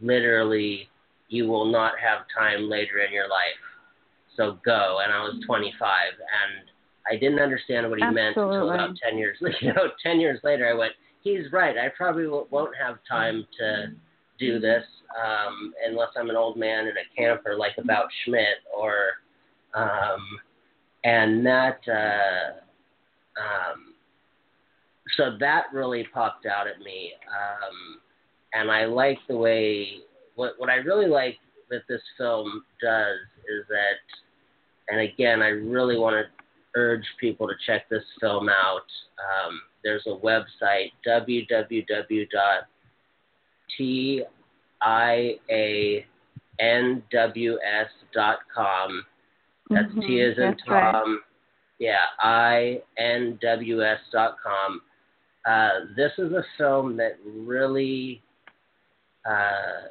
literally, 0.00 0.88
you 1.28 1.46
will 1.46 1.64
not 1.64 1.94
have 1.98 2.26
time 2.36 2.68
later 2.68 2.98
in 2.98 3.12
your 3.12 3.28
life, 3.28 3.62
so 4.38 4.58
go. 4.64 4.98
And 5.04 5.12
I 5.12 5.20
was 5.20 5.42
25, 5.44 5.90
and 6.14 6.70
I 7.10 7.18
didn't 7.18 7.40
understand 7.40 7.90
what 7.90 7.98
he 7.98 8.04
meant 8.04 8.36
until 8.36 8.70
about 8.70 8.96
10 9.02 9.18
years. 9.18 9.36
You 9.60 9.74
know, 9.74 9.88
10 10.02 10.20
years 10.20 10.40
later, 10.42 10.66
I 10.66 10.72
went, 10.72 10.92
he's 11.22 11.52
right. 11.52 11.76
I 11.76 11.88
probably 11.94 12.26
won't 12.26 12.74
have 12.80 12.98
time 13.08 13.46
to 13.58 13.92
do 14.38 14.60
this 14.60 14.84
um, 15.22 15.74
unless 15.86 16.10
I'm 16.16 16.30
an 16.30 16.36
old 16.36 16.56
man 16.56 16.86
in 16.86 16.94
a 16.96 17.16
camper 17.16 17.56
like 17.56 17.72
about 17.76 18.06
Schmidt 18.24 18.62
or 18.74 18.94
um, 19.74 20.20
and 21.04 21.44
that 21.44 21.80
uh, 21.88 22.52
um, 23.40 23.94
so 25.16 25.36
that 25.40 25.64
really 25.72 26.06
popped 26.14 26.46
out 26.46 26.68
at 26.68 26.78
me 26.78 27.12
um, 27.28 27.98
and 28.54 28.70
I 28.70 28.84
like 28.84 29.18
the 29.28 29.36
way 29.36 29.88
what 30.36 30.54
what 30.58 30.70
I 30.70 30.76
really 30.76 31.08
like 31.08 31.38
that 31.70 31.82
this 31.88 32.02
film 32.16 32.64
does 32.80 33.18
is 33.48 33.66
that 33.68 33.98
and 34.88 35.00
again 35.00 35.42
I 35.42 35.48
really 35.48 35.98
want 35.98 36.16
to 36.16 36.24
urge 36.76 37.04
people 37.20 37.48
to 37.48 37.54
check 37.66 37.88
this 37.88 38.04
film 38.20 38.48
out 38.48 38.86
um, 39.18 39.60
there's 39.82 40.06
a 40.06 40.16
website 40.24 40.92
www 41.06 42.26
T 43.76 44.22
I 44.80 45.34
A 45.50 46.06
N 46.60 47.02
W 47.12 47.58
S 47.64 47.90
dot 48.12 48.38
com. 48.54 49.04
That's 49.70 49.92
T 49.94 50.00
Mhm, 50.00 50.32
as 50.32 50.38
in 50.38 50.44
that's 50.50 50.68
right. 50.68 51.18
Yeah, 51.78 52.06
I 52.20 52.82
N 52.96 53.38
W 53.42 53.82
S 53.84 54.00
dot 54.10 54.36
com. 54.42 54.82
Uh, 55.46 55.86
this 55.96 56.12
is 56.18 56.32
a 56.32 56.44
film 56.56 56.96
that 56.96 57.18
really, 57.24 58.22
uh, 59.28 59.88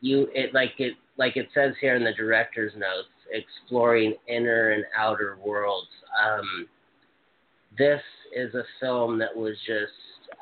you 0.00 0.28
it 0.34 0.52
like 0.52 0.78
it 0.78 0.94
like 1.16 1.36
it 1.36 1.48
says 1.54 1.74
here 1.80 1.94
in 1.94 2.04
the 2.04 2.12
director's 2.12 2.74
notes, 2.74 3.08
exploring 3.34 4.14
inner 4.28 4.70
and 4.70 4.84
outer 4.96 5.36
worlds. 5.44 5.88
Um, 6.24 6.66
this 7.76 8.00
is 8.34 8.54
a 8.54 8.64
film 8.80 9.18
that 9.18 9.34
was 9.34 9.56
just 9.66 9.92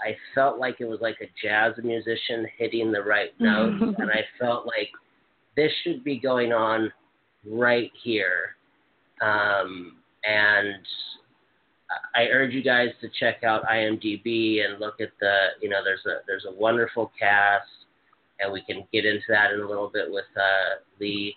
I 0.05 0.17
felt 0.35 0.59
like 0.59 0.77
it 0.81 0.85
was 0.85 1.01
like 1.01 1.17
a 1.21 1.31
jazz 1.43 1.75
musician 1.83 2.47
hitting 2.59 2.93
the 2.93 3.03
right 3.03 3.31
notes, 3.39 3.83
and 3.99 4.11
I 4.11 4.25
felt 4.39 4.67
like 4.67 4.91
this 5.57 5.71
should 5.83 6.03
be 6.05 6.19
going 6.19 6.53
on 6.53 6.93
right 7.49 7.91
here. 8.03 8.57
Um, 9.21 9.97
and 10.25 10.85
I 12.15 12.27
urge 12.29 12.53
you 12.53 12.63
guys 12.63 12.89
to 13.01 13.09
check 13.21 13.45
out 13.45 13.65
IMDb 13.65 14.65
and 14.65 14.81
look 14.81 15.01
at 15.01 15.11
the, 15.21 15.49
you 15.61 15.69
know, 15.69 15.83
there's 15.85 16.05
a 16.07 16.21
there's 16.27 16.47
a 16.49 16.53
wonderful 16.53 17.13
cast, 17.19 17.69
and 18.41 18.53
we 18.53 18.63
can 18.63 18.85
get 18.93 19.05
into 19.05 19.25
that 19.29 19.53
in 19.53 19.61
a 19.61 19.69
little 19.69 19.91
bit 19.93 20.11
with 20.11 20.25
uh, 20.37 20.81
Lee. 21.01 21.37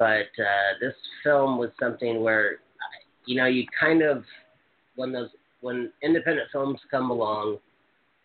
But 0.00 0.32
uh, 0.38 0.80
this 0.80 0.94
film 1.22 1.58
was 1.58 1.68
something 1.78 2.22
where, 2.22 2.56
you 3.26 3.36
know, 3.36 3.44
you 3.44 3.66
kind 3.78 4.02
of 4.02 4.24
when 4.96 5.12
those 5.12 5.28
when 5.60 5.92
independent 6.02 6.48
films 6.50 6.80
come 6.90 7.10
along 7.10 7.58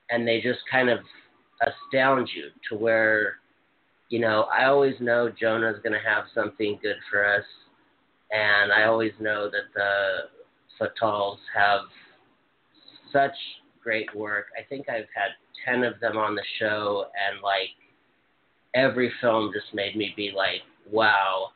and 0.10 0.26
they 0.26 0.40
just 0.40 0.60
kind 0.72 0.90
of 0.90 1.00
astound 1.62 2.30
you 2.34 2.46
to 2.70 2.82
where 2.82 3.36
you 4.10 4.20
know 4.20 4.48
I 4.58 4.66
always 4.66 4.96
know 5.02 5.30
Jonah's 5.30 5.80
going 5.84 5.94
to 5.94 6.10
have 6.10 6.26
something 6.34 6.80
good 6.82 6.96
for 7.12 7.26
us 7.26 7.44
and 8.32 8.72
I 8.72 8.86
always 8.86 9.14
know 9.20 9.50
that 9.50 9.74
the 9.74 10.30
Fatales 10.80 11.38
have 11.56 11.82
such 13.12 13.36
great 13.84 14.14
work. 14.16 14.48
I 14.58 14.64
think 14.68 14.90
I've 14.90 15.08
had 15.14 15.32
10 15.66 15.84
of 15.84 16.00
them 16.00 16.18
on 16.18 16.36
the 16.36 16.44
show 16.60 17.06
and 17.30 17.42
like 17.42 17.70
every 18.74 19.12
film 19.22 19.52
just 19.54 19.74
made 19.74 19.96
me 19.96 20.14
be 20.16 20.32
like 20.36 20.62
wow 20.92 21.50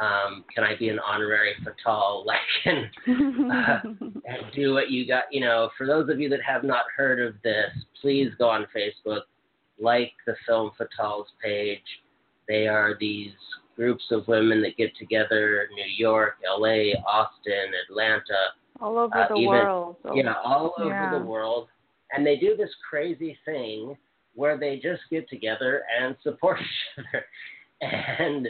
um, 0.00 0.44
can 0.54 0.64
I 0.64 0.76
be 0.76 0.88
an 0.88 0.98
honorary 0.98 1.52
Fatale? 1.62 2.24
Like, 2.26 2.38
and, 2.64 3.52
uh, 3.52 3.78
and 4.24 4.52
do 4.54 4.72
what 4.72 4.90
you 4.90 5.06
got. 5.06 5.24
You 5.30 5.40
know, 5.42 5.70
for 5.76 5.86
those 5.86 6.08
of 6.08 6.18
you 6.18 6.28
that 6.30 6.40
have 6.42 6.64
not 6.64 6.84
heard 6.96 7.20
of 7.20 7.34
this, 7.44 7.70
please 8.00 8.30
go 8.38 8.48
on 8.48 8.66
Facebook, 8.74 9.22
like 9.78 10.12
the 10.26 10.34
Film 10.46 10.70
Fatales 10.80 11.26
page. 11.42 11.80
They 12.48 12.66
are 12.66 12.94
these 12.98 13.32
groups 13.76 14.04
of 14.10 14.26
women 14.26 14.62
that 14.62 14.76
get 14.76 14.96
together 14.98 15.68
New 15.74 15.90
York, 15.96 16.36
LA, 16.44 16.92
Austin, 17.06 17.72
Atlanta. 17.88 18.52
All 18.80 18.98
over 18.98 19.16
uh, 19.16 19.28
the 19.28 19.34
even, 19.34 19.48
world. 19.48 19.96
Yeah, 20.14 20.34
all 20.44 20.74
over 20.78 20.88
yeah. 20.88 21.18
the 21.18 21.24
world. 21.24 21.68
And 22.12 22.26
they 22.26 22.36
do 22.36 22.56
this 22.56 22.70
crazy 22.88 23.36
thing 23.44 23.96
where 24.34 24.58
they 24.58 24.76
just 24.76 25.02
get 25.10 25.28
together 25.28 25.82
and 26.00 26.16
support 26.22 26.58
each 26.60 27.04
other. 27.12 27.24
And 27.82 28.46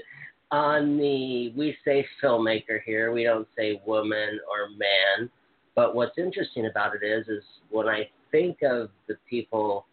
on 0.50 0.96
the, 0.96 1.52
we 1.56 1.76
say 1.84 2.06
filmmaker 2.22 2.80
here, 2.84 3.12
we 3.12 3.24
don't 3.24 3.48
say 3.56 3.80
woman 3.86 4.40
or 4.50 4.70
man. 4.70 5.30
But 5.76 5.94
what's 5.94 6.18
interesting 6.18 6.66
about 6.66 6.92
it 6.94 7.06
is, 7.06 7.28
is 7.28 7.42
when 7.70 7.88
I 7.88 8.08
think 8.30 8.58
of 8.62 8.90
the 9.08 9.16
people 9.28 9.86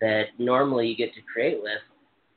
that 0.00 0.26
normally 0.38 0.88
you 0.88 0.96
get 0.96 1.14
to 1.14 1.20
create 1.22 1.60
with, 1.60 1.80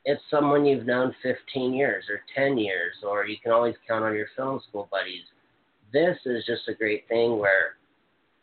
it's 0.04 0.22
someone 0.30 0.64
you've 0.64 0.86
known 0.86 1.14
15 1.22 1.72
years 1.72 2.04
or 2.10 2.22
10 2.34 2.58
years, 2.58 2.94
or 3.06 3.24
you 3.26 3.36
can 3.40 3.52
always 3.52 3.76
count 3.86 4.04
on 4.04 4.14
your 4.14 4.26
film 4.36 4.60
school 4.68 4.88
buddies. 4.90 5.22
This 5.92 6.16
is 6.26 6.44
just 6.44 6.68
a 6.68 6.74
great 6.74 7.06
thing 7.08 7.38
where 7.38 7.76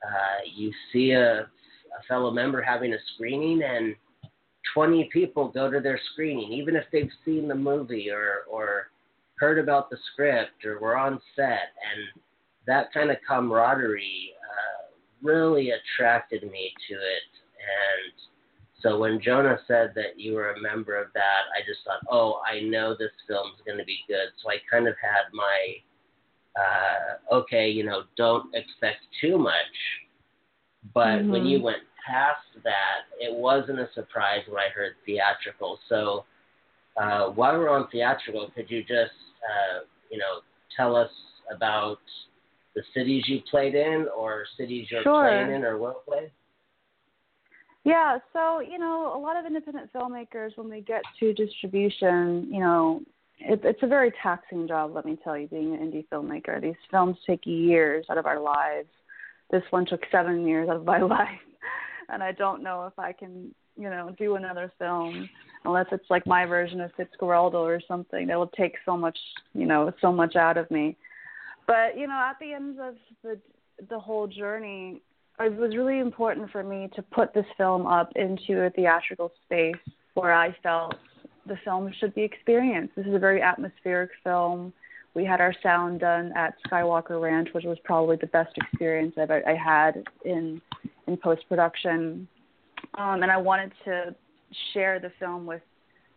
uh, 0.06 0.42
you 0.56 0.72
see 0.94 1.12
a, 1.12 1.42
a 1.42 2.04
fellow 2.08 2.32
member 2.32 2.62
having 2.62 2.94
a 2.94 2.98
screening 3.14 3.62
and 3.64 3.96
20 4.74 5.10
people 5.12 5.50
go 5.50 5.70
to 5.70 5.82
their 5.82 6.00
screening, 6.14 6.54
even 6.54 6.78
if 6.78 6.86
they've 6.94 7.12
seen 7.26 7.50
the 7.50 7.56
movie 7.56 8.10
or, 8.10 8.46
or 8.50 8.88
heard 9.40 9.60
about 9.60 9.90
the 9.90 9.98
script 10.12 10.66
or 10.66 10.80
were 10.80 10.98
on 10.98 11.20
set. 11.36 11.74
And 11.92 12.22
that 12.68 12.94
kind 12.94 13.10
of 13.10 13.18
camaraderie 13.28 14.34
uh, 14.44 14.92
really 15.22 15.72
attracted 15.72 16.44
me 16.44 16.72
to 16.90 16.96
it. 16.96 17.30
And 17.60 18.14
so 18.82 18.98
when 19.00 19.20
Jonah 19.22 19.60
said 19.68 19.92
that 19.96 20.18
you 20.18 20.34
were 20.34 20.52
a 20.52 20.62
member 20.62 20.96
of 21.02 21.08
that, 21.14 21.44
I 21.56 21.62
just 21.68 21.80
thought, 21.86 22.02
oh, 22.10 22.42
I 22.50 22.62
know 22.62 22.96
this 22.98 23.12
film's 23.28 23.60
going 23.66 23.78
to 23.78 23.86
be 23.86 24.00
good. 24.08 24.28
So 24.42 24.50
I 24.50 24.58
kind 24.72 24.88
of 24.88 24.96
had 25.02 25.34
my, 25.34 25.76
uh, 26.62 27.36
okay, 27.36 27.70
you 27.70 27.84
know, 27.84 28.04
don't 28.16 28.54
expect 28.56 29.00
too 29.20 29.38
much. 29.38 29.54
But 30.94 31.20
mm-hmm. 31.20 31.32
when 31.32 31.46
you 31.46 31.62
went 31.62 31.84
past 32.08 32.64
that, 32.64 33.08
it 33.20 33.34
wasn't 33.34 33.80
a 33.80 33.90
surprise 33.94 34.44
when 34.48 34.60
I 34.60 34.70
heard 34.74 34.94
theatrical. 35.06 35.80
So 35.90 36.26
uh, 36.96 37.28
while 37.28 37.58
we're 37.58 37.70
on 37.70 37.90
theatrical, 37.90 38.50
could 38.56 38.72
you 38.72 38.82
just, 38.82 39.12
uh, 39.44 39.80
you 40.10 40.18
know, 40.18 40.42
tell 40.76 40.96
us 40.96 41.12
about 41.54 42.00
the 42.76 42.84
cities 42.94 43.24
you 43.28 43.40
played 43.50 43.76
in 43.76 44.08
or 44.16 44.46
cities 44.58 44.88
you're 44.90 45.04
sure. 45.04 45.28
playing 45.28 45.52
in 45.54 45.64
or 45.64 45.78
will 45.78 46.02
play? 46.08 46.32
Yeah, 47.84 48.20
so 48.34 48.60
you 48.60 48.78
know, 48.78 49.14
a 49.16 49.20
lot 49.20 49.38
of 49.38 49.46
independent 49.46 49.92
filmmakers, 49.94 50.52
when 50.56 50.70
they 50.70 50.82
get 50.82 51.02
to 51.20 51.34
distribution, 51.34 52.48
you 52.52 52.60
know, 52.60 53.02
it, 53.40 53.62
it's 53.64 53.82
a 53.84 53.88
very 53.88 54.12
taxing 54.22 54.68
job. 54.68 54.92
Let 54.94 55.06
me 55.06 55.18
tell 55.24 55.38
you, 55.38 55.48
being 55.48 55.74
an 55.74 55.80
indie 55.80 56.06
filmmaker, 56.10 56.62
these 56.62 56.76
films 56.92 57.18
take 57.26 57.46
years 57.46 58.06
out 58.10 58.18
of 58.18 58.26
our 58.26 58.40
lives. 58.40 58.90
This 59.50 59.64
one 59.72 59.86
took 59.86 60.02
seven 60.12 60.46
years 60.46 60.70
out 60.70 60.76
of 60.76 60.86
my 60.86 61.00
life, 61.02 61.28
and 62.10 62.22
I 62.22 62.34
don't 62.34 62.62
know 62.62 62.86
if 62.86 63.00
I 63.00 63.14
can, 63.14 63.56
you 63.80 63.90
know, 63.90 64.14
do 64.18 64.36
another 64.36 64.72
film 64.78 65.30
unless 65.66 65.86
it's 65.92 66.10
like 66.10 66.28
my 66.28 66.46
version 66.46 66.82
of 66.82 66.92
Fitzcarraldo 66.96 67.56
or 67.56 67.82
something. 67.88 68.28
That 68.28 68.38
will 68.38 68.48
take 68.48 68.76
so 68.86 68.98
much, 68.98 69.18
you 69.54 69.66
know, 69.66 69.92
so 70.02 70.12
much 70.12 70.36
out 70.36 70.58
of 70.58 70.70
me. 70.70 70.98
But 71.66 71.98
you 71.98 72.08
know, 72.08 72.22
at 72.30 72.38
the 72.40 72.54
end 72.54 72.80
of 72.80 72.96
the 73.24 73.40
the 73.90 73.98
whole 73.98 74.28
journey, 74.28 75.02
it 75.40 75.58
was 75.58 75.76
really 75.76 76.00
important 76.00 76.52
for 76.52 76.64
me 76.64 76.90
to 76.96 77.02
put 77.02 77.34
this 77.34 77.46
film 77.58 77.88
up 77.88 78.12
into 78.18 78.66
a 78.66 78.70
theatrical 78.72 79.32
space 79.46 79.76
where 80.16 80.34
I 80.34 80.54
felt 80.62 80.96
the 81.48 81.58
film 81.64 81.92
should 82.00 82.14
be 82.14 82.24
experienced. 82.24 82.96
This 82.96 83.06
is 83.06 83.14
a 83.14 83.20
very 83.20 83.42
atmospheric 83.42 84.12
film. 84.24 84.74
We 85.14 85.24
had 85.24 85.40
our 85.40 85.54
sound 85.64 86.02
done 86.02 86.34
at 86.36 86.56
Skywalker 86.68 87.22
Ranch, 87.22 87.50
which 87.54 87.64
was 87.64 87.78
probably 87.84 88.18
the 88.18 88.28
best 88.28 88.56
experience 88.58 89.16
I've 89.18 89.32
I 89.32 89.56
had 89.56 90.04
in 90.26 90.62
in 91.08 91.18
post 91.18 91.48
production. 91.48 92.28
Um, 92.98 93.24
and 93.24 93.32
I 93.32 93.38
wanted 93.38 93.72
to 93.86 94.16
share 94.74 95.00
the 95.00 95.12
film 95.20 95.46
with 95.46 95.62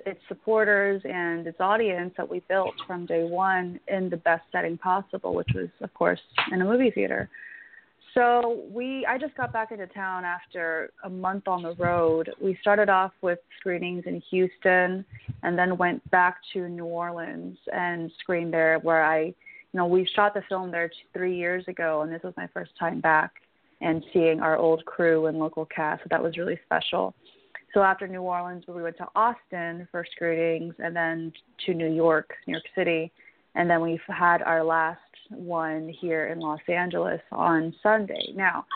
its 0.05 0.21
supporters 0.29 1.01
and 1.05 1.47
its 1.47 1.61
audience 1.61 2.13
that 2.17 2.29
we 2.29 2.41
built 2.49 2.75
from 2.87 3.07
day 3.07 3.25
one 3.25 3.79
in 3.89 4.11
the 4.11 4.17
best 4.17 4.43
setting 4.51 4.77
possible, 4.77 5.35
which 5.35 5.51
was, 5.55 5.69
of 5.81 5.93
course, 5.95 6.21
in 6.51 6.61
a 6.61 6.65
movie 6.65 6.91
theater. 6.91 7.29
So 8.15 8.63
we, 8.71 9.07
I 9.07 9.17
just 9.17 9.35
got 9.37 9.53
back 9.53 9.73
into 9.73 9.87
town 9.87 10.25
after 10.25 10.91
a 11.05 11.09
month 11.09 11.49
on 11.49 11.63
the 11.63 11.75
road. 11.77 12.31
We 12.43 12.59
started 12.61 12.91
off 12.91 13.13
with 13.23 13.39
screenings 13.59 14.05
in 14.07 14.21
Houston, 14.31 15.05
and 15.43 15.59
then 15.59 15.79
went 15.79 16.09
back 16.11 16.37
to 16.53 16.69
New 16.69 16.85
Orleans 16.85 17.57
and 17.73 18.11
screened 18.21 18.53
there. 18.53 18.79
Where 18.81 19.03
I, 19.03 19.21
you 19.27 19.35
know, 19.73 19.87
we 19.87 20.07
shot 20.15 20.35
the 20.35 20.43
film 20.49 20.71
there 20.71 20.91
three 21.15 21.37
years 21.37 21.65
ago, 21.69 22.03
and 22.03 22.13
this 22.13 22.23
was 22.23 22.35
my 22.37 22.49
first 22.53 22.73
time 22.79 23.01
back 23.01 23.33
and 23.83 24.03
seeing 24.13 24.41
our 24.41 24.57
old 24.57 24.85
crew 24.85 25.27
and 25.27 25.39
local 25.39 25.67
cast. 25.67 26.03
So 26.03 26.09
that 26.11 26.23
was 26.23 26.39
really 26.39 26.59
special. 26.65 27.15
So 27.75 27.83
after 27.83 28.07
New 28.07 28.23
Orleans, 28.23 28.65
we 28.69 28.83
went 28.83 28.97
to 28.99 29.09
Austin 29.15 29.89
for 29.91 30.05
screenings, 30.15 30.75
and 30.79 30.95
then 30.95 31.33
to 31.67 31.75
New 31.75 31.91
York, 31.91 32.33
New 32.47 32.53
York 32.53 32.65
City, 32.75 33.11
and 33.55 33.69
then 33.69 33.81
we've 33.81 34.01
had 34.09 34.43
our 34.43 34.63
last 34.63 35.01
one 35.31 35.89
here 36.01 36.29
in 36.29 36.39
Los 36.39 36.61
Angeles 36.69 37.21
on 37.33 37.75
Sunday. 37.83 38.33
Now, 38.35 38.67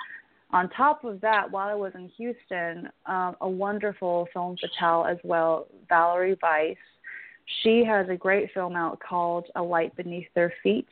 on 0.50 0.70
top 0.70 1.04
of 1.04 1.20
that, 1.20 1.50
while 1.50 1.68
I 1.68 1.74
was 1.74 1.92
in 1.94 2.08
Houston, 2.16 2.88
um, 3.06 3.36
a 3.40 3.48
wonderful 3.48 4.28
film 4.32 4.56
fatale 4.56 5.04
as 5.04 5.18
well, 5.24 5.66
Valerie 5.88 6.38
Weiss. 6.42 6.76
She 7.62 7.84
has 7.84 8.08
a 8.08 8.16
great 8.16 8.50
film 8.54 8.76
out 8.76 8.98
called 9.00 9.46
A 9.56 9.62
Light 9.62 9.94
Beneath 9.96 10.28
Their 10.34 10.52
Feet. 10.62 10.88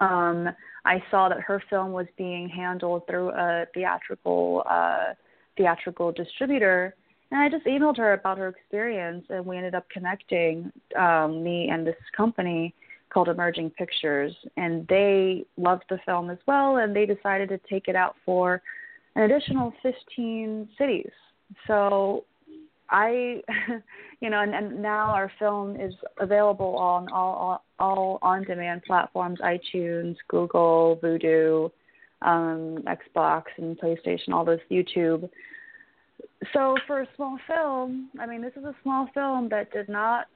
Um, 0.00 0.48
I 0.88 1.02
saw 1.10 1.28
that 1.28 1.40
her 1.40 1.62
film 1.68 1.92
was 1.92 2.06
being 2.16 2.48
handled 2.48 3.06
through 3.06 3.30
a 3.32 3.66
theatrical 3.74 4.64
uh, 4.68 5.12
theatrical 5.54 6.12
distributor, 6.12 6.94
and 7.30 7.40
I 7.40 7.50
just 7.50 7.66
emailed 7.66 7.98
her 7.98 8.14
about 8.14 8.38
her 8.38 8.48
experience, 8.48 9.26
and 9.28 9.44
we 9.44 9.58
ended 9.58 9.74
up 9.74 9.86
connecting 9.90 10.72
um, 10.98 11.44
me 11.44 11.68
and 11.70 11.86
this 11.86 11.96
company 12.16 12.74
called 13.10 13.28
Emerging 13.28 13.70
Pictures, 13.70 14.34
and 14.56 14.86
they 14.88 15.44
loved 15.58 15.84
the 15.90 15.98
film 16.06 16.30
as 16.30 16.38
well, 16.46 16.78
and 16.78 16.96
they 16.96 17.04
decided 17.04 17.50
to 17.50 17.60
take 17.68 17.88
it 17.88 17.96
out 17.96 18.16
for 18.24 18.62
an 19.14 19.24
additional 19.30 19.74
15 19.82 20.70
cities. 20.78 21.10
So 21.66 22.24
I, 22.90 23.42
you 24.20 24.30
know, 24.30 24.40
and, 24.40 24.54
and 24.54 24.82
now 24.82 25.10
our 25.10 25.30
film 25.38 25.76
is 25.76 25.94
available 26.18 26.76
on 26.76 27.08
all, 27.10 27.34
all, 27.34 27.64
all 27.78 28.18
on-demand 28.22 28.82
platforms: 28.84 29.38
iTunes, 29.40 30.16
Google, 30.28 30.98
Vudu, 31.02 31.70
um, 32.22 32.82
Xbox, 32.86 33.44
and 33.56 33.78
PlayStation, 33.78 34.32
all 34.32 34.44
those 34.44 34.58
YouTube. 34.70 35.28
So 36.52 36.76
for 36.86 37.02
a 37.02 37.08
small 37.16 37.38
film, 37.46 38.10
I 38.20 38.26
mean, 38.26 38.42
this 38.42 38.52
is 38.56 38.64
a 38.64 38.74
small 38.82 39.08
film 39.12 39.48
that 39.50 39.72
did 39.72 39.88
not 39.88 40.26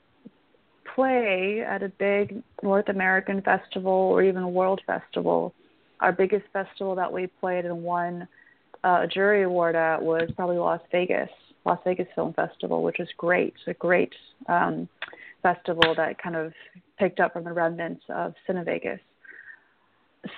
play 0.94 1.62
at 1.66 1.82
a 1.82 1.88
big 1.88 2.42
North 2.62 2.88
American 2.88 3.40
festival 3.42 3.92
or 3.92 4.22
even 4.22 4.42
a 4.42 4.48
world 4.48 4.80
festival. 4.86 5.54
Our 6.00 6.12
biggest 6.12 6.44
festival 6.52 6.94
that 6.96 7.12
we 7.12 7.28
played 7.40 7.64
and 7.64 7.82
won 7.82 8.26
uh, 8.84 9.02
a 9.04 9.06
jury 9.06 9.44
award 9.44 9.76
at 9.76 10.02
was 10.02 10.28
probably 10.34 10.56
Las 10.56 10.80
Vegas, 10.90 11.30
Las 11.64 11.78
Vegas 11.84 12.08
Film 12.14 12.32
Festival, 12.32 12.82
which 12.82 12.96
was 12.98 13.08
great. 13.16 13.54
A 13.66 13.74
great 13.74 14.12
um, 14.48 14.88
festival 15.42 15.94
that 15.96 16.20
kind 16.20 16.36
of 16.36 16.52
picked 16.98 17.20
up 17.20 17.32
from 17.32 17.44
the 17.44 17.52
remnants 17.52 18.02
of 18.08 18.34
Cinevegas. 18.48 19.00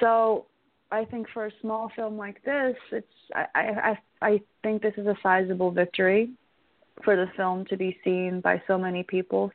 So 0.00 0.46
I 0.90 1.04
think 1.04 1.26
for 1.32 1.46
a 1.46 1.50
small 1.60 1.90
film 1.96 2.16
like 2.16 2.42
this, 2.44 2.76
it's 2.92 3.06
I 3.34 3.46
I 3.52 3.98
I 4.22 4.40
think 4.62 4.82
this 4.82 4.94
is 4.96 5.06
a 5.06 5.16
sizable 5.22 5.70
victory 5.70 6.30
for 7.02 7.16
the 7.16 7.26
film 7.36 7.64
to 7.66 7.76
be 7.76 7.98
seen 8.04 8.40
by 8.40 8.62
so 8.66 8.78
many 8.78 9.02
people 9.02 9.50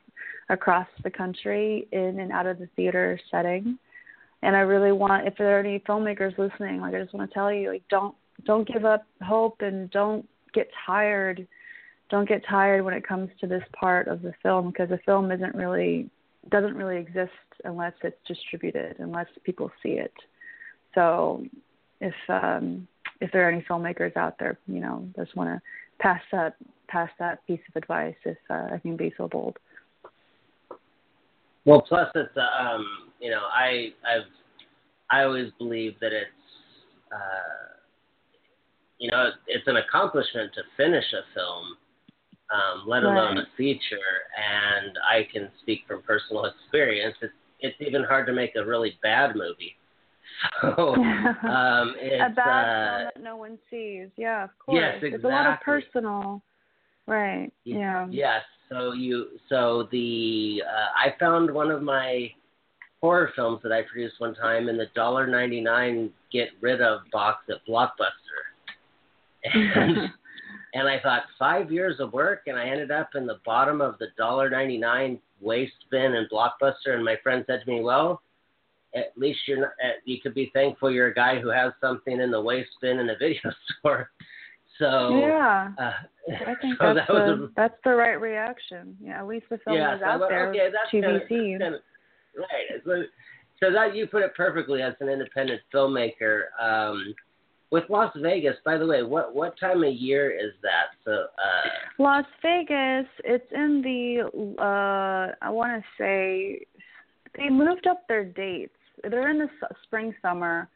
across 0.50 0.86
the 1.02 1.10
country 1.10 1.88
in 1.92 2.20
and 2.20 2.30
out 2.32 2.46
of 2.46 2.58
the 2.58 2.68
theater 2.76 3.18
setting. 3.30 3.78
And 4.42 4.56
I 4.56 4.60
really 4.60 4.92
want 4.92 5.26
if 5.26 5.36
there 5.36 5.56
are 5.56 5.60
any 5.60 5.78
filmmakers 5.80 6.36
listening, 6.38 6.80
like 6.80 6.94
I 6.94 7.00
just 7.02 7.14
want 7.14 7.30
to 7.30 7.34
tell 7.34 7.52
you, 7.52 7.70
like 7.70 7.82
don't 7.88 8.14
don't 8.44 8.66
give 8.66 8.84
up 8.84 9.06
hope 9.22 9.60
and 9.60 9.90
don't 9.90 10.28
get 10.52 10.68
tired. 10.86 11.46
Don't 12.10 12.28
get 12.28 12.42
tired 12.48 12.84
when 12.84 12.94
it 12.94 13.06
comes 13.06 13.30
to 13.40 13.46
this 13.46 13.62
part 13.72 14.08
of 14.08 14.22
the 14.22 14.32
film 14.42 14.70
because 14.70 14.88
the 14.88 14.98
film 15.06 15.30
isn't 15.30 15.54
really 15.54 16.10
doesn't 16.50 16.74
really 16.74 16.96
exist 16.96 17.30
unless 17.64 17.92
it's 18.02 18.16
distributed, 18.26 18.96
unless 18.98 19.26
people 19.44 19.70
see 19.82 19.90
it. 19.90 20.12
So 20.94 21.44
if 22.00 22.14
um 22.28 22.88
if 23.20 23.30
there 23.32 23.46
are 23.46 23.50
any 23.50 23.62
filmmakers 23.62 24.16
out 24.16 24.38
there, 24.38 24.58
you 24.66 24.80
know, 24.80 25.06
just 25.16 25.36
want 25.36 25.50
to 25.50 25.60
pass 25.98 26.20
that 26.32 26.56
pass 26.88 27.10
that 27.18 27.46
piece 27.46 27.60
of 27.68 27.76
advice 27.80 28.16
if 28.24 28.38
uh, 28.48 28.68
I 28.74 28.78
can 28.78 28.96
be 28.96 29.12
so 29.16 29.28
bold. 29.28 29.58
Well, 31.64 31.82
plus 31.82 32.08
it's 32.14 32.36
uh, 32.36 32.62
um, 32.62 32.86
you 33.20 33.30
know, 33.30 33.42
I 33.52 33.90
I've 34.04 34.26
I 35.10 35.22
always 35.24 35.50
believe 35.58 35.94
that 36.00 36.12
it's 36.12 36.30
uh, 37.12 37.70
you 38.98 39.10
know, 39.10 39.30
it's 39.46 39.66
an 39.66 39.76
accomplishment 39.76 40.52
to 40.54 40.62
finish 40.76 41.04
a 41.12 41.22
film, 41.34 41.76
um, 42.52 42.88
let 42.88 43.04
alone 43.04 43.38
a 43.38 43.46
feature. 43.56 43.98
And 44.36 44.98
I 45.08 45.26
can 45.32 45.50
speak 45.62 45.80
from 45.86 46.02
personal 46.02 46.46
experience. 46.46 47.16
It's 47.22 47.32
it's 47.62 47.76
even 47.80 48.04
hard 48.04 48.26
to 48.26 48.32
make 48.32 48.56
a 48.56 48.64
really 48.64 48.98
bad 49.02 49.36
movie. 49.36 49.76
So 50.62 50.94
um, 50.94 51.94
it's 51.98 52.32
a 52.32 52.34
bad 52.34 52.64
uh, 52.64 52.96
film 52.96 53.10
that 53.14 53.22
no 53.22 53.36
one 53.36 53.58
sees. 53.70 54.08
Yeah, 54.16 54.44
of 54.44 54.50
course. 54.58 54.78
Yes, 54.80 54.94
exactly. 54.94 55.16
It's 55.16 55.24
a 55.24 55.28
lot 55.28 55.46
of 55.46 55.60
personal. 55.60 56.42
Right. 57.06 57.52
Yeah. 57.64 58.06
Yes. 58.08 58.42
So 58.70 58.92
you 58.92 59.38
so 59.48 59.88
the 59.90 60.62
uh, 60.66 60.88
I 60.96 61.18
found 61.18 61.52
one 61.52 61.70
of 61.70 61.82
my 61.82 62.30
horror 63.00 63.32
films 63.34 63.60
that 63.64 63.72
I 63.72 63.82
produced 63.82 64.14
one 64.18 64.34
time 64.34 64.68
in 64.68 64.76
the 64.76 64.86
dollar 64.94 65.26
ninety 65.26 65.60
nine 65.60 66.10
get 66.32 66.48
rid 66.60 66.80
of 66.80 67.00
box 67.12 67.44
at 67.50 67.56
Blockbuster, 67.68 68.46
and 69.44 70.10
and 70.74 70.88
I 70.88 71.00
thought 71.00 71.22
five 71.38 71.70
years 71.70 72.00
of 72.00 72.12
work, 72.12 72.42
and 72.46 72.56
I 72.56 72.66
ended 72.68 72.90
up 72.90 73.10
in 73.14 73.26
the 73.26 73.38
bottom 73.44 73.80
of 73.80 73.98
the 73.98 74.08
dollar 74.16 74.50
ninety 74.50 74.78
nine 74.78 75.18
waste 75.40 75.72
bin 75.90 76.14
in 76.14 76.28
Blockbuster, 76.32 76.94
and 76.94 77.04
my 77.04 77.16
friend 77.22 77.44
said 77.46 77.62
to 77.64 77.70
me, 77.70 77.80
"Well." 77.82 78.22
At 78.92 79.12
least 79.16 79.38
you're 79.46 79.60
not, 79.60 79.70
you 80.04 80.20
could 80.20 80.34
be 80.34 80.50
thankful 80.52 80.90
you're 80.90 81.06
a 81.06 81.14
guy 81.14 81.38
who 81.38 81.48
has 81.48 81.72
something 81.80 82.20
in 82.20 82.32
the 82.32 82.40
waste 82.40 82.70
bin 82.82 82.98
in 82.98 83.08
a 83.08 83.16
video 83.20 83.52
store. 83.78 84.10
So 84.80 85.20
yeah. 85.20 85.68
uh, 85.78 85.92
I 86.46 86.54
think 86.60 86.78
so 86.80 86.94
that's 86.94 87.06
that 87.06 87.12
was 87.12 87.38
the 87.38 87.44
a, 87.44 87.48
that's 87.54 87.78
the 87.84 87.94
right 87.94 88.20
reaction. 88.20 88.96
Yeah, 89.00 89.20
at 89.20 89.28
least 89.28 89.46
the 89.50 89.58
film 89.58 89.76
yeah, 89.76 89.94
is 89.94 90.00
so 90.00 90.06
out 90.06 90.20
went, 90.20 90.32
there 90.32 90.48
okay, 90.48 90.68
that's 90.72 90.90
to 90.90 91.20
be 91.20 91.26
seen. 91.28 91.58
Kinda, 91.60 91.78
right. 92.36 92.82
So, 92.84 93.02
so 93.62 93.72
that 93.72 93.94
you 93.94 94.06
put 94.06 94.22
it 94.22 94.34
perfectly 94.34 94.80
as 94.82 94.94
an 95.00 95.08
independent 95.08 95.60
filmmaker. 95.72 96.44
Um, 96.60 97.14
with 97.70 97.84
Las 97.88 98.12
Vegas, 98.16 98.56
by 98.64 98.76
the 98.76 98.86
way, 98.86 99.02
what 99.02 99.34
what 99.34 99.58
time 99.58 99.82
of 99.84 99.92
year 99.94 100.30
is 100.30 100.52
that? 100.62 100.86
So 101.04 101.12
uh, 101.12 101.68
Las 101.98 102.24
Vegas, 102.42 103.06
it's 103.24 103.50
in 103.52 103.80
the 103.82 104.56
uh 104.60 105.34
I 105.44 105.50
want 105.50 105.80
to 105.82 105.88
say 105.98 106.66
they 107.36 107.48
moved 107.48 107.86
up 107.86 108.06
their 108.08 108.24
dates. 108.24 108.74
They're 109.08 109.30
in 109.30 109.38
the 109.38 109.44
s- 109.62 109.76
spring 109.84 110.14
summer. 110.20 110.68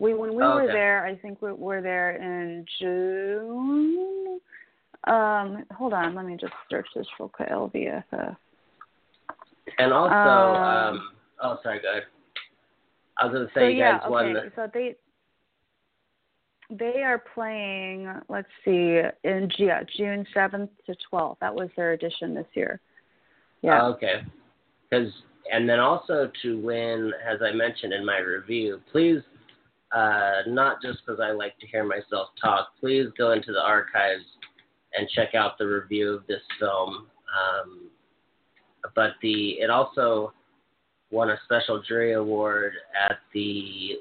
We 0.00 0.14
when 0.14 0.34
we 0.34 0.42
Oh, 0.42 0.54
were 0.56 0.62
okay. 0.64 0.72
there, 0.72 1.04
I 1.06 1.14
think 1.16 1.40
we 1.40 1.52
were 1.52 1.80
there 1.82 2.16
in 2.16 2.64
June. 2.80 4.40
Um, 5.06 5.64
hold 5.76 5.92
on, 5.94 6.14
let 6.14 6.26
me 6.26 6.36
just 6.38 6.52
search 6.70 6.86
this 6.94 7.06
real 7.18 7.28
quick. 7.28 7.48
LVFF. 7.48 8.36
and 9.78 9.92
also, 9.92 10.12
Um, 10.12 10.96
um, 10.96 11.10
oh 11.42 11.58
sorry, 11.62 11.80
go 11.80 11.90
ahead. 11.90 12.04
I 13.18 13.26
was 13.26 13.34
gonna 13.34 13.46
say 13.54 13.60
so 13.60 13.68
you 13.68 13.76
yeah, 13.78 13.98
guys 14.00 14.10
won 14.10 14.36
okay. 14.36 14.48
the. 14.48 14.52
So 14.56 14.70
they 14.72 14.96
they 16.70 17.02
are 17.02 17.22
playing. 17.34 18.12
Let's 18.28 18.48
see, 18.64 19.00
in 19.24 19.50
yeah, 19.58 19.82
June 19.96 20.26
seventh 20.32 20.70
to 20.86 20.94
twelfth. 21.08 21.40
That 21.40 21.54
was 21.54 21.68
their 21.76 21.92
edition 21.92 22.34
this 22.34 22.46
year. 22.54 22.80
Yeah. 23.62 23.82
Oh, 23.82 23.92
okay. 23.92 24.22
Because 24.88 25.12
and 25.52 25.68
then 25.68 25.80
also 25.80 26.30
to 26.42 26.60
win, 26.60 27.12
as 27.28 27.40
I 27.42 27.52
mentioned 27.52 27.92
in 27.92 28.04
my 28.04 28.18
review, 28.18 28.80
please, 28.92 29.20
uh, 29.92 30.42
not 30.46 30.80
just 30.80 30.98
because 31.04 31.20
I 31.20 31.32
like 31.32 31.58
to 31.58 31.66
hear 31.66 31.84
myself 31.84 32.28
talk, 32.40 32.68
please 32.78 33.06
go 33.18 33.32
into 33.32 33.52
the 33.52 33.60
archives 33.60 34.24
and 34.96 35.08
check 35.14 35.34
out 35.34 35.58
the 35.58 35.66
review 35.66 36.12
of 36.14 36.26
this 36.26 36.42
film. 36.58 37.06
Um, 37.30 37.90
but 38.94 39.12
the 39.22 39.52
it 39.60 39.70
also 39.70 40.32
won 41.10 41.30
a 41.30 41.38
special 41.44 41.82
jury 41.82 42.12
award 42.14 42.72
at 43.08 43.18
the 43.34 43.98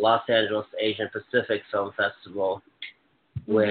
Los 0.00 0.22
Angeles 0.28 0.66
Asian 0.78 1.08
Pacific 1.12 1.62
Film 1.70 1.92
Festival, 1.92 2.62
which 3.46 3.68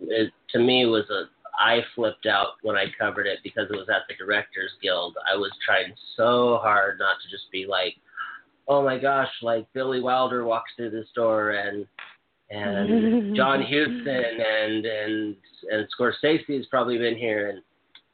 Mhm. 0.00 0.10
it, 0.10 0.32
to 0.50 0.58
me 0.58 0.86
was 0.86 1.08
a 1.10 1.28
I 1.58 1.82
flipped 1.94 2.26
out 2.26 2.54
when 2.62 2.76
I 2.76 2.90
covered 2.98 3.26
it 3.26 3.40
because 3.42 3.70
it 3.70 3.76
was 3.76 3.88
at 3.88 4.08
the 4.08 4.14
Directors 4.14 4.72
Guild. 4.80 5.16
I 5.30 5.36
was 5.36 5.52
trying 5.64 5.94
so 6.16 6.56
hard 6.62 6.98
not 6.98 7.20
to 7.20 7.28
just 7.28 7.50
be 7.50 7.66
like, 7.66 7.96
"Oh 8.68 8.82
my 8.82 8.98
gosh!" 8.98 9.30
Like 9.42 9.70
Billy 9.72 10.00
Wilder 10.00 10.44
walks 10.44 10.72
through 10.76 10.90
this 10.90 11.10
door 11.14 11.50
and 11.50 11.86
and 12.50 13.36
John 13.36 13.62
Huston 13.62 14.06
and 14.40 14.86
and 14.86 15.36
and 15.70 15.88
Scorsese's 15.96 16.66
probably 16.66 16.98
been 16.98 17.16
here, 17.16 17.50
and 17.50 17.62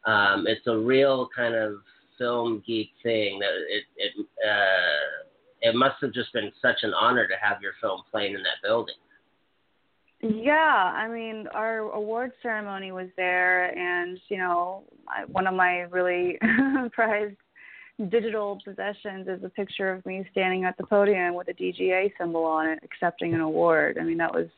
um, 0.05 0.47
it's 0.47 0.67
a 0.67 0.77
real 0.77 1.29
kind 1.35 1.55
of 1.55 1.77
film 2.19 2.63
geek 2.67 2.91
thing. 3.03 3.39
That 3.39 3.55
it 3.69 3.85
it 3.97 4.27
uh, 4.47 5.25
it 5.61 5.75
must 5.75 5.97
have 6.01 6.13
just 6.13 6.33
been 6.33 6.51
such 6.63 6.79
an 6.83 6.93
honor 6.95 7.27
to 7.27 7.35
have 7.41 7.61
your 7.63 7.73
film 7.81 8.03
playing 8.11 8.35
in 8.35 8.43
that 8.43 8.63
building. 8.63 8.95
Yeah, 10.21 10.93
I 10.97 11.07
mean, 11.09 11.47
our 11.55 11.79
award 11.79 12.33
ceremony 12.43 12.91
was 12.91 13.09
there, 13.17 13.67
and 13.79 14.19
you 14.29 14.39
know, 14.39 14.83
I, 15.09 15.25
one 15.27 15.47
of 15.47 15.55
my 15.55 15.81
really 15.83 16.39
prized 16.93 17.37
digital 18.11 18.59
possessions 18.65 19.29
is 19.29 19.43
a 19.45 19.49
picture 19.49 19.93
of 19.93 20.05
me 20.07 20.25
standing 20.33 20.65
at 20.65 20.77
the 20.77 20.85
podium 20.85 21.35
with 21.35 21.49
a 21.49 21.55
DGA 21.55 22.13
symbol 22.19 22.45
on 22.45 22.69
it, 22.69 22.81
accepting 22.83 23.35
an 23.35 23.41
award. 23.41 23.99
I 24.01 24.05
mean, 24.05 24.19
that 24.19 24.33
was 24.33 24.49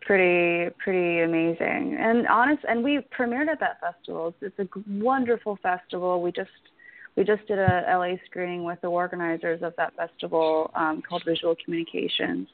pretty 0.00 0.74
pretty 0.82 1.20
amazing. 1.20 1.96
And 1.98 2.26
honest, 2.26 2.64
and 2.68 2.82
we 2.82 2.98
premiered 3.16 3.48
at 3.48 3.60
that 3.60 3.80
festival. 3.80 4.34
It's, 4.40 4.54
it's 4.58 4.70
a 4.76 4.80
wonderful 4.88 5.56
festival. 5.62 6.20
We 6.20 6.32
just 6.32 6.50
we 7.16 7.24
just 7.24 7.46
did 7.46 7.58
a 7.58 7.84
LA 7.88 8.16
screening 8.26 8.64
with 8.64 8.80
the 8.80 8.88
organizers 8.88 9.62
of 9.62 9.74
that 9.76 9.94
festival 9.94 10.70
um, 10.74 11.02
called 11.08 11.22
Visual 11.24 11.54
Communications 11.64 12.48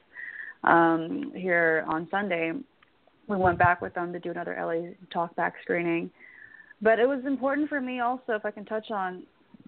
um, 0.65 1.33
here 1.35 1.85
on 1.89 2.09
Sunday. 2.11 2.53
We 3.27 3.37
went 3.37 3.59
back 3.59 3.81
with 3.81 3.95
them 3.95 4.13
to 4.13 4.21
do 4.21 4.31
another 4.31 4.57
LA 4.59 4.93
talkback 5.15 5.53
screening. 5.63 6.11
But 6.83 6.99
it 6.99 7.09
was 7.09 7.25
important 7.27 7.69
for 7.69 7.81
me 7.81 8.01
also, 8.01 8.33
if 8.33 8.45
I 8.45 8.51
can 8.51 8.65
touch 8.65 8.91
on 8.91 9.23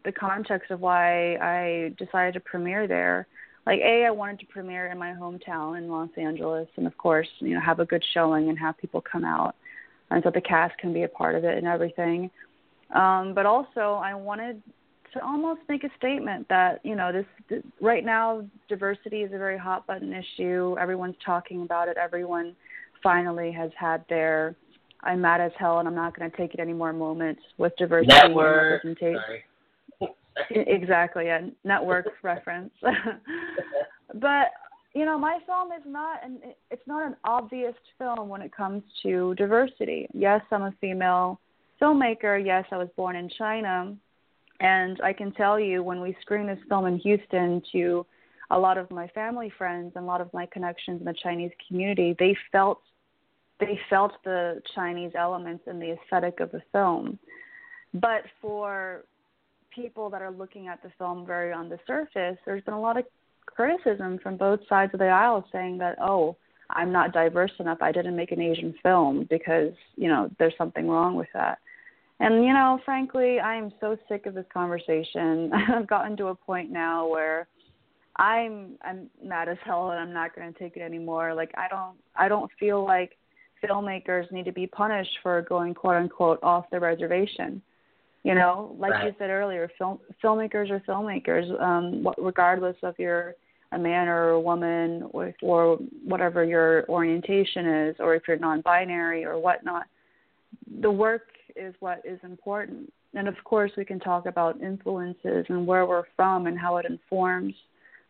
the 0.05 0.13
context 0.13 0.71
of 0.71 0.81
why 0.81 1.37
I 1.37 1.95
decided 1.99 2.35
to 2.35 2.41
premiere 2.41 2.87
there. 2.87 3.27
Like 3.67 3.81
A, 3.81 4.07
I 4.07 4.11
wanted 4.11 4.41
to 4.41 4.47
premiere 4.47 4.91
in 4.91 4.99
my 4.99 5.13
hometown 5.13 5.79
in 5.79 5.89
Los 5.89 6.11
Angeles 6.17 6.69
and 6.77 6.87
of 6.87 6.99
course, 6.99 7.29
you 7.39 7.55
know, 7.55 7.61
have 7.61 7.79
a 7.79 7.85
good 7.85 8.05
showing 8.13 8.49
and 8.49 8.59
have 8.59 8.77
people 8.79 9.01
come 9.01 9.25
out 9.25 9.55
and 10.11 10.23
so 10.25 10.31
the 10.31 10.41
cast 10.41 10.77
can 10.79 10.93
be 10.93 11.05
a 11.05 11.09
part 11.09 11.35
of 11.35 11.45
it 11.45 11.57
and 11.57 11.67
everything. 11.67 12.31
Um, 12.95 13.33
but 13.35 13.47
also 13.47 14.01
I 14.03 14.15
wanted 14.15 14.63
to 15.13 15.25
almost 15.25 15.61
make 15.69 15.85
a 15.85 15.91
statement 15.97 16.49
that 16.49 16.81
you 16.85 16.97
know 16.97 17.13
this, 17.13 17.27
th 17.49 17.63
right 17.81 18.05
now 18.05 18.45
diversity 18.69 19.23
is 19.23 19.33
a 19.33 19.39
very 19.39 19.59
hot 19.59 19.87
button 19.87 20.13
issue. 20.13 20.77
Everyone's 20.81 21.17
talking 21.25 21.63
about 21.63 21.89
it. 21.89 21.97
Everyone 21.97 22.57
finally 23.03 23.51
has 23.53 23.71
had 23.79 24.05
their 24.09 24.55
i'm 25.03 25.21
mad 25.21 25.41
as 25.41 25.51
hell 25.59 25.81
and 25.81 25.89
i'm 25.89 25.95
not 25.95 26.17
going 26.17 26.31
to 26.31 26.37
take 26.37 26.55
it 26.55 26.61
anymore 26.61 26.93
moments 26.93 27.43
with 27.59 27.73
diversity 27.77 28.15
and 28.15 28.37
representation. 28.37 29.21
Sorry. 29.99 30.15
Exactly 30.51 31.29
a 31.29 31.51
network 31.65 32.07
reference. 32.23 32.73
But 34.15 34.49
you 34.95 35.07
know 35.07 35.19
my 35.19 35.39
film 35.47 35.73
is 35.73 35.83
not 35.87 36.23
an 36.23 36.39
it's 36.71 36.87
not 36.87 37.07
an 37.07 37.17
obvious 37.25 37.75
film 37.97 38.29
when 38.29 38.43
it 38.43 38.55
comes 38.55 38.83
to 39.03 39.35
diversity. 39.37 40.07
Yes 40.13 40.43
i'm 40.51 40.63
a 40.63 40.75
female 40.81 41.41
filmmaker. 41.81 42.45
Yes 42.45 42.65
i 42.73 42.77
was 42.77 42.89
born 42.97 43.17
in 43.17 43.31
china 43.39 43.97
and 44.63 44.99
i 45.03 45.13
can 45.13 45.31
tell 45.33 45.61
you 45.61 45.83
when 45.83 46.01
we 46.01 46.17
screened 46.23 46.49
this 46.49 46.59
film 46.69 46.87
in 46.87 46.99
houston 46.99 47.63
to 47.71 48.07
a 48.51 48.59
lot 48.59 48.79
of 48.79 48.91
my 48.91 49.07
family 49.09 49.53
friends 49.57 49.93
and 49.95 50.05
a 50.05 50.07
lot 50.07 50.21
of 50.21 50.33
my 50.33 50.47
connections 50.47 51.01
in 51.01 51.05
the 51.05 51.15
chinese 51.23 51.53
community 51.69 52.17
they 52.19 52.35
felt 52.51 52.81
they 53.61 53.79
felt 53.91 54.13
the 54.25 54.63
chinese 54.75 55.13
elements 55.19 55.65
in 55.67 55.79
the 55.79 55.93
aesthetic 55.93 56.41
of 56.41 56.51
the 56.53 56.63
film 56.73 57.19
but 57.95 58.23
for 58.41 59.05
people 59.75 60.11
that 60.11 60.23
are 60.23 60.31
looking 60.31 60.69
at 60.69 60.83
the 60.83 60.91
film 60.99 61.27
very 61.27 61.53
on 61.53 61.69
the 61.69 61.79
surface, 61.87 62.39
there's 62.45 62.63
been 62.65 62.75
a 62.75 62.81
lot 62.81 62.97
of 62.97 63.05
criticism 63.47 64.19
from 64.23 64.37
both 64.37 64.61
sides 64.69 64.93
of 64.95 65.01
the 65.01 65.09
aisle 65.09 65.45
saying 65.53 65.79
that, 65.79 65.97
oh, 66.01 66.37
I'm 66.71 66.93
not 66.93 67.13
diverse 67.13 67.53
enough. 67.59 67.79
I 67.81 67.93
didn't 67.93 68.17
make 68.17 68.33
an 68.33 68.41
Asian 68.41 68.75
film 68.83 69.27
because, 69.29 69.73
you 69.97 70.09
know, 70.09 70.31
there's 70.39 70.55
something 70.57 70.89
wrong 70.89 71.17
with 71.17 71.29
that. 71.35 71.59
And, 72.23 72.45
you 72.45 72.53
know, 72.53 72.79
frankly, 72.85 73.41
I 73.41 73.57
am 73.57 73.73
so 73.81 73.97
sick 74.09 74.27
of 74.27 74.35
this 74.35 74.47
conversation. 74.55 75.51
I've 75.75 75.89
gotten 75.89 76.17
to 76.19 76.29
a 76.29 76.35
point 76.37 76.71
now 76.71 77.09
where 77.09 77.49
I'm 78.17 78.79
I'm 78.83 79.11
mad 79.25 79.49
as 79.49 79.57
hell 79.65 79.91
and 79.91 79.99
I'm 79.99 80.13
not 80.13 80.37
going 80.37 80.53
to 80.53 80.57
take 80.57 80.77
it 80.77 80.83
anymore. 80.83 81.35
Like 81.35 81.51
I 81.57 81.67
don't 81.69 81.97
I 82.15 82.29
don't 82.29 82.49
feel 82.61 82.85
like 82.85 83.17
filmmakers 83.65 84.31
need 84.31 84.45
to 84.45 84.53
be 84.53 84.69
punished 84.69 85.19
for 85.21 85.43
going 85.43 85.75
quote 85.75 85.97
unquote 85.97 86.39
off 86.45 86.67
the 86.71 86.79
reservation. 86.79 87.61
You 88.23 88.37
know, 88.37 88.77
like 88.79 88.93
you 89.03 89.13
said 89.19 89.31
earlier, 89.31 89.69
film 89.77 89.99
filmmakers 90.23 90.71
are 90.71 90.79
filmmakers, 90.87 91.61
um, 91.61 92.05
what, 92.05 92.23
regardless 92.23 92.77
of 92.85 92.95
you're 92.99 93.35
a 93.73 93.79
man 93.79 94.07
or 94.07 94.29
a 94.29 94.41
woman, 94.41 95.09
or, 95.11 95.35
or 95.43 95.77
whatever 96.05 96.45
your 96.45 96.85
orientation 96.89 97.67
is, 97.67 97.97
or 97.99 98.15
if 98.15 98.23
you're 98.29 98.37
non-binary 98.37 99.25
or 99.25 99.41
whatnot. 99.41 99.87
The 100.83 100.91
work 100.91 101.23
is 101.57 101.75
what 101.81 102.01
is 102.05 102.19
important, 102.23 102.93
and 103.15 103.29
of 103.29 103.35
course, 103.45 103.73
we 103.77 103.85
can 103.85 104.01
talk 104.01 104.27
about 104.27 104.61
influences 104.61 105.47
and 105.49 105.67
where 105.67 105.87
we're 105.87 106.05
from 106.17 106.47
and 106.47 106.59
how 106.59 106.77
it 106.79 106.87
informs 106.87 107.55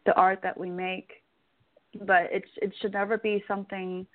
the 0.07 0.15
art 0.15 0.41
that 0.43 0.59
we 0.59 0.71
make. 0.71 1.11
But 2.07 2.29
it's 2.31 2.49
it 2.57 2.73
should 2.81 2.93
never 2.93 3.19
be 3.19 3.45
something 3.47 4.07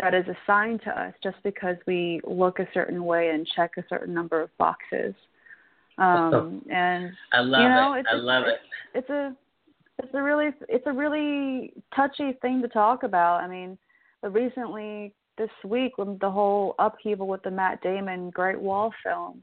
that 0.00 0.14
is 0.14 0.24
assigned 0.28 0.82
to 0.84 0.90
us 0.90 1.14
just 1.22 1.36
because 1.42 1.76
we 1.86 2.20
look 2.24 2.58
a 2.58 2.68
certain 2.74 3.04
way 3.04 3.30
and 3.30 3.46
check 3.56 3.72
a 3.78 3.84
certain 3.88 4.12
number 4.12 4.40
of 4.42 4.56
boxes. 4.58 5.14
Um, 5.98 6.62
and 6.70 7.12
I 7.32 7.40
love 7.40 7.62
you 7.62 7.68
know, 7.68 7.94
it. 7.94 8.00
It's, 8.00 8.08
I 8.12 8.16
love 8.16 8.44
it. 8.46 8.58
It's 8.94 9.10
a 9.10 9.34
it's 9.98 10.14
a 10.14 10.22
really 10.22 10.50
it's 10.68 10.86
a 10.86 10.92
really 10.92 11.72
touchy 11.94 12.32
thing 12.42 12.60
to 12.62 12.68
talk 12.68 13.02
about. 13.02 13.40
I 13.40 13.48
mean, 13.48 13.78
recently 14.22 15.14
this 15.38 15.50
week 15.64 15.98
with 15.98 16.18
the 16.20 16.30
whole 16.30 16.74
upheaval 16.78 17.26
with 17.26 17.42
the 17.42 17.50
Matt 17.50 17.82
Damon 17.82 18.30
Great 18.30 18.60
Wall 18.60 18.92
film. 19.04 19.42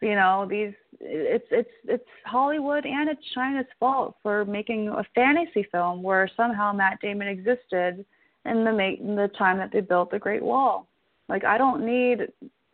You 0.00 0.16
know, 0.16 0.46
these 0.48 0.72
it's 1.00 1.46
it's 1.50 1.70
it's 1.84 2.08
Hollywood 2.24 2.84
and 2.84 3.08
it's 3.08 3.22
China's 3.34 3.66
fault 3.78 4.16
for 4.22 4.44
making 4.44 4.88
a 4.88 5.04
fantasy 5.14 5.66
film 5.70 6.02
where 6.02 6.28
somehow 6.36 6.72
Matt 6.72 7.00
Damon 7.00 7.28
existed 7.28 8.04
in 8.44 8.64
the 8.64 8.72
make 8.72 9.00
in 9.00 9.14
the 9.14 9.28
time 9.38 9.56
that 9.58 9.70
they 9.72 9.80
built 9.80 10.10
the 10.10 10.18
Great 10.18 10.42
Wall. 10.42 10.88
Like 11.28 11.44
I 11.44 11.56
don't 11.56 11.86
need 11.86 12.28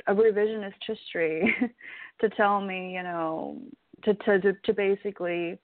a 0.06 0.14
revisionist 0.14 0.74
history 0.86 1.54
to 2.20 2.28
tell 2.30 2.60
me, 2.60 2.94
you 2.94 3.02
know, 3.02 3.58
to 4.04 4.14
to 4.14 4.52
to 4.52 4.72
basically 4.72 5.58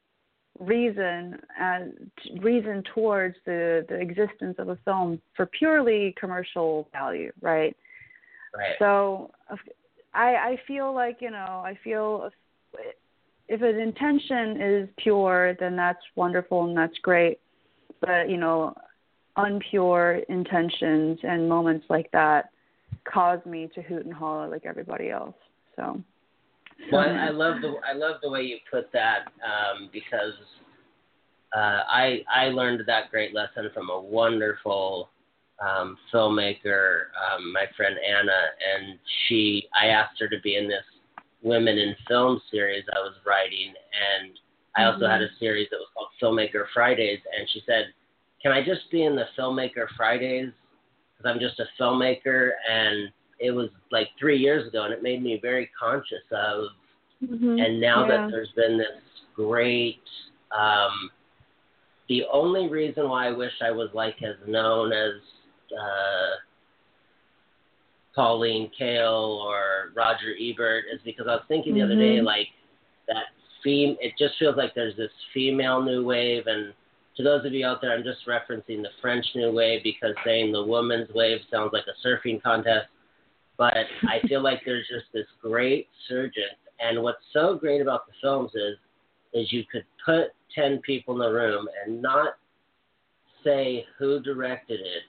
reason 0.61 1.38
uh, 1.61 1.64
as 1.64 1.83
reason 2.40 2.83
towards 2.95 3.37
the 3.45 3.85
the 3.88 3.97
existence 3.97 4.57
of 4.59 4.69
a 4.69 4.79
film 4.85 5.21
for 5.35 5.47
purely 5.47 6.14
commercial 6.19 6.88
value, 6.92 7.33
right? 7.40 7.77
Right. 8.57 8.75
So 8.79 9.31
I 10.14 10.35
I 10.35 10.57
feel 10.66 10.95
like 10.95 11.19
you 11.21 11.31
know 11.31 11.62
I 11.64 11.79
feel 11.83 12.31
if, 12.75 12.95
if 13.49 13.62
an 13.62 13.81
intention 13.81 14.61
is 14.61 14.88
pure, 14.99 15.55
then 15.61 15.77
that's 15.77 16.03
wonderful 16.14 16.64
and 16.64 16.77
that's 16.77 16.99
great. 17.03 17.38
But 18.01 18.29
you 18.29 18.37
know, 18.37 18.75
unpure 19.37 20.25
intentions 20.29 21.19
and 21.23 21.49
moments 21.49 21.87
like 21.88 22.11
that 22.12 22.51
cause 23.05 23.40
me 23.47 23.69
to 23.75 23.83
hoot 23.83 24.05
and 24.05 24.14
holler 24.14 24.49
like 24.49 24.66
everybody 24.66 25.11
else. 25.11 25.35
So. 25.77 26.03
Well, 26.93 27.03
I 27.03 27.29
love 27.31 27.61
the 27.61 27.75
I 27.89 27.95
love 27.95 28.17
the 28.23 28.31
way 28.31 28.43
you 28.43 28.59
put 28.71 28.93
that 28.93 29.27
um, 29.45 29.91
because 29.93 30.35
uh, 31.57 31.81
I 31.91 32.21
I 32.33 32.47
learned 32.49 32.83
that 32.87 33.11
great 33.11 33.35
lesson 33.35 33.71
from 33.75 33.91
a 33.91 34.01
wonderful 34.01 35.11
um, 35.65 35.97
filmmaker, 36.12 37.07
um, 37.33 37.53
my 37.53 37.65
friend 37.77 37.97
Anna, 38.07 38.41
and 38.75 38.99
she 39.27 39.69
I 39.81 39.87
asked 39.89 40.21
her 40.21 40.29
to 40.29 40.41
be 40.43 40.57
in 40.57 40.69
this 40.69 40.85
Women 41.43 41.79
in 41.79 41.95
Film 42.09 42.41
series 42.51 42.85
I 42.95 42.99
was 42.99 43.15
writing, 43.25 43.69
and 43.69 44.33
I 44.77 44.85
also 44.85 45.05
mm-hmm. 45.05 45.12
had 45.12 45.23
a 45.23 45.29
series 45.39 45.69
that 45.71 45.77
was 45.77 45.89
called 45.95 46.09
Filmmaker 46.21 46.65
Fridays, 46.75 47.21
and 47.37 47.49
she 47.51 47.62
said, 47.67 47.87
"Can 48.43 48.53
I 48.53 48.65
just 48.65 48.91
be 48.91 49.05
in 49.05 49.15
the 49.15 49.27
Filmmaker 49.39 49.87
Fridays? 49.97 50.51
Because 51.17 51.33
I'm 51.33 51.41
just 51.41 51.61
a 51.61 51.67
filmmaker 51.81 52.51
and." 52.71 53.11
It 53.38 53.51
was 53.51 53.68
like 53.90 54.09
three 54.18 54.38
years 54.38 54.66
ago, 54.66 54.85
and 54.85 54.92
it 54.92 55.03
made 55.03 55.22
me 55.22 55.38
very 55.40 55.70
conscious 55.79 56.25
of. 56.33 56.64
Mm-hmm. 57.25 57.59
And 57.59 57.81
now 57.81 58.07
yeah. 58.07 58.16
that 58.16 58.31
there's 58.31 58.53
been 58.57 58.77
this 58.77 58.88
great, 59.35 60.03
um, 60.57 61.11
the 62.09 62.25
only 62.33 62.68
reason 62.68 63.09
why 63.09 63.29
I 63.29 63.33
wish 63.33 63.53
I 63.62 63.70
was 63.70 63.88
like 63.94 64.16
as 64.22 64.37
known 64.46 64.92
as 64.92 65.14
uh, 65.72 66.37
Pauline 68.14 68.70
Kael 68.79 69.38
or 69.38 69.92
Roger 69.94 70.35
Ebert 70.40 70.85
is 70.92 71.01
because 71.05 71.27
I 71.29 71.35
was 71.35 71.44
thinking 71.49 71.75
the 71.75 71.81
mm-hmm. 71.81 71.92
other 71.92 72.01
day, 72.01 72.20
like 72.20 72.49
that 73.09 73.25
fem. 73.64 73.96
It 74.01 74.12
just 74.18 74.35
feels 74.38 74.57
like 74.57 74.75
there's 74.75 74.96
this 74.96 75.11
female 75.35 75.83
new 75.83 76.05
wave, 76.05 76.46
and 76.46 76.72
to 77.16 77.22
those 77.22 77.44
of 77.46 77.53
you 77.53 77.66
out 77.66 77.81
there, 77.81 77.92
I'm 77.92 78.05
just 78.05 78.27
referencing 78.27 78.83
the 78.83 78.90
French 79.01 79.25
New 79.35 79.53
Wave 79.53 79.83
because 79.83 80.14
saying 80.25 80.53
the 80.53 80.64
woman's 80.64 81.09
wave 81.14 81.40
sounds 81.51 81.72
like 81.72 81.85
a 81.87 82.07
surfing 82.07 82.42
contest 82.42 82.88
but 83.59 83.75
I 83.75 84.27
feel 84.29 84.42
like 84.42 84.62
there's 84.64 84.87
just 84.88 85.07
this 85.12 85.27
great 85.40 85.88
surgence. 86.09 86.59
And 86.81 87.03
what's 87.03 87.23
so 87.33 87.57
great 87.57 87.81
about 87.81 88.07
the 88.07 88.12
films 88.21 88.51
is, 88.55 88.77
is 89.33 89.53
you 89.53 89.64
could 89.71 89.85
put 90.05 90.29
ten 90.55 90.81
people 90.81 91.14
in 91.14 91.21
the 91.21 91.33
room 91.33 91.66
and 91.85 92.01
not 92.03 92.35
say 93.45 93.85
who 93.99 94.21
directed 94.21 94.81
it, 94.81 95.03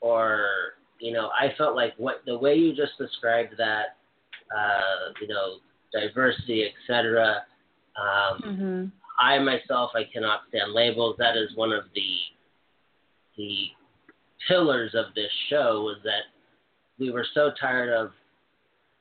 or 0.00 0.46
you 0.98 1.12
know, 1.12 1.30
I 1.38 1.54
felt 1.56 1.74
like 1.74 1.94
what 1.96 2.22
the 2.26 2.36
way 2.36 2.54
you 2.54 2.74
just 2.74 2.98
described 2.98 3.54
that, 3.56 3.96
uh, 4.54 5.12
you 5.20 5.28
know, 5.28 5.56
diversity, 5.92 6.66
etc. 6.68 7.44
Um, 7.96 8.42
mm-hmm. 8.42 8.84
I 9.18 9.38
myself, 9.38 9.92
I 9.94 10.04
cannot 10.12 10.40
stand 10.48 10.72
labels. 10.72 11.16
That 11.18 11.36
is 11.36 11.54
one 11.56 11.72
of 11.72 11.84
the 11.94 12.16
the 13.36 13.68
pillars 14.48 14.94
of 14.94 15.14
this 15.14 15.30
show 15.48 15.82
was 15.82 15.96
that 16.04 16.24
we 17.00 17.10
were 17.10 17.26
so 17.34 17.50
tired 17.58 17.92
of 17.92 18.10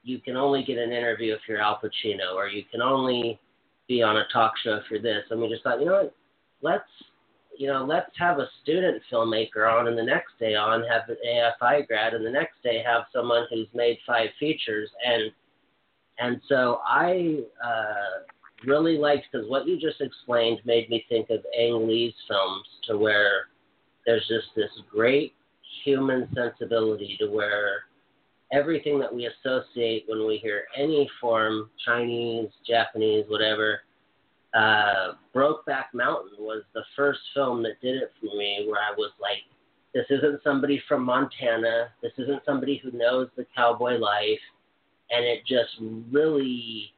you 0.04 0.20
can 0.20 0.38
only 0.38 0.64
get 0.64 0.78
an 0.78 0.92
interview 0.92 1.34
if 1.34 1.42
you're 1.48 1.60
Al 1.60 1.80
Pacino, 1.80 2.34
or 2.34 2.48
you 2.48 2.64
can 2.72 2.82
only 2.82 3.38
be 3.88 4.02
on 4.02 4.18
a 4.18 4.24
talk 4.32 4.54
show 4.64 4.76
if 4.76 4.84
you're 4.90 5.02
this. 5.02 5.24
And 5.30 5.42
we 5.42 5.50
just 5.50 5.62
thought, 5.64 5.80
you 5.80 5.86
know 5.86 6.04
what, 6.04 6.16
let's 6.62 6.90
you 7.58 7.68
know, 7.68 7.84
let's 7.84 8.12
have 8.18 8.40
a 8.40 8.48
student 8.64 9.04
filmmaker 9.12 9.70
on, 9.70 9.90
and 9.90 9.98
the 9.98 10.04
next 10.04 10.40
day 10.40 10.56
on 10.56 10.82
have 10.84 11.10
an 11.10 11.18
AFI 11.28 11.86
grad, 11.88 12.14
and 12.14 12.26
the 12.26 12.32
next 12.32 12.64
day 12.64 12.82
have 12.86 13.04
someone 13.14 13.48
who's 13.50 13.68
made 13.74 13.98
five 14.08 14.30
features, 14.40 14.90
and 15.06 15.32
and 16.20 16.42
so 16.48 16.80
I 16.86 17.40
uh, 17.64 18.24
really 18.66 18.98
liked 18.98 19.28
because 19.30 19.50
what 19.50 19.68
you 19.68 19.78
just 19.78 20.00
explained 20.00 20.60
made 20.64 20.90
me 20.90 21.06
think 21.10 21.30
of 21.30 21.40
Ang 21.58 21.86
Lee's 21.86 22.14
films, 22.30 22.66
to 22.88 22.98
where 22.98 23.48
there's 24.06 24.26
just 24.30 24.48
this 24.56 24.72
great 24.90 25.34
human 25.84 26.30
sensibility 26.34 27.18
to 27.20 27.28
where 27.28 27.89
everything 28.52 29.00
that 29.00 29.14
we 29.14 29.28
associate 29.28 30.06
when 30.08 30.26
we 30.28 30.38
hear 30.38 30.64
any 30.76 31.10
form, 31.22 31.70
Chinese, 31.86 32.50
Japanese, 32.68 33.26
whatever. 33.28 33.82
Uh, 34.54 35.14
Brokeback 35.36 35.86
Mountain 35.94 36.38
was 36.40 36.64
the 36.74 36.84
first 36.96 37.20
film 37.36 37.62
that 37.64 37.80
did 37.82 37.96
it 37.96 38.12
for 38.20 38.36
me, 38.36 38.66
where 38.68 38.80
I 38.80 38.94
was 38.98 39.12
like, 39.22 39.44
this 39.94 40.06
isn't 40.10 40.42
somebody 40.44 40.82
from 40.88 41.04
Montana. 41.04 41.90
This 42.02 42.12
isn't 42.18 42.44
somebody 42.46 42.82
who 42.84 42.92
knows 42.92 43.30
the 43.36 43.46
cowboy 43.56 43.98
life. 43.98 44.40
And 45.12 45.26
it 45.26 45.46
just 45.48 45.70
really, 46.12 46.94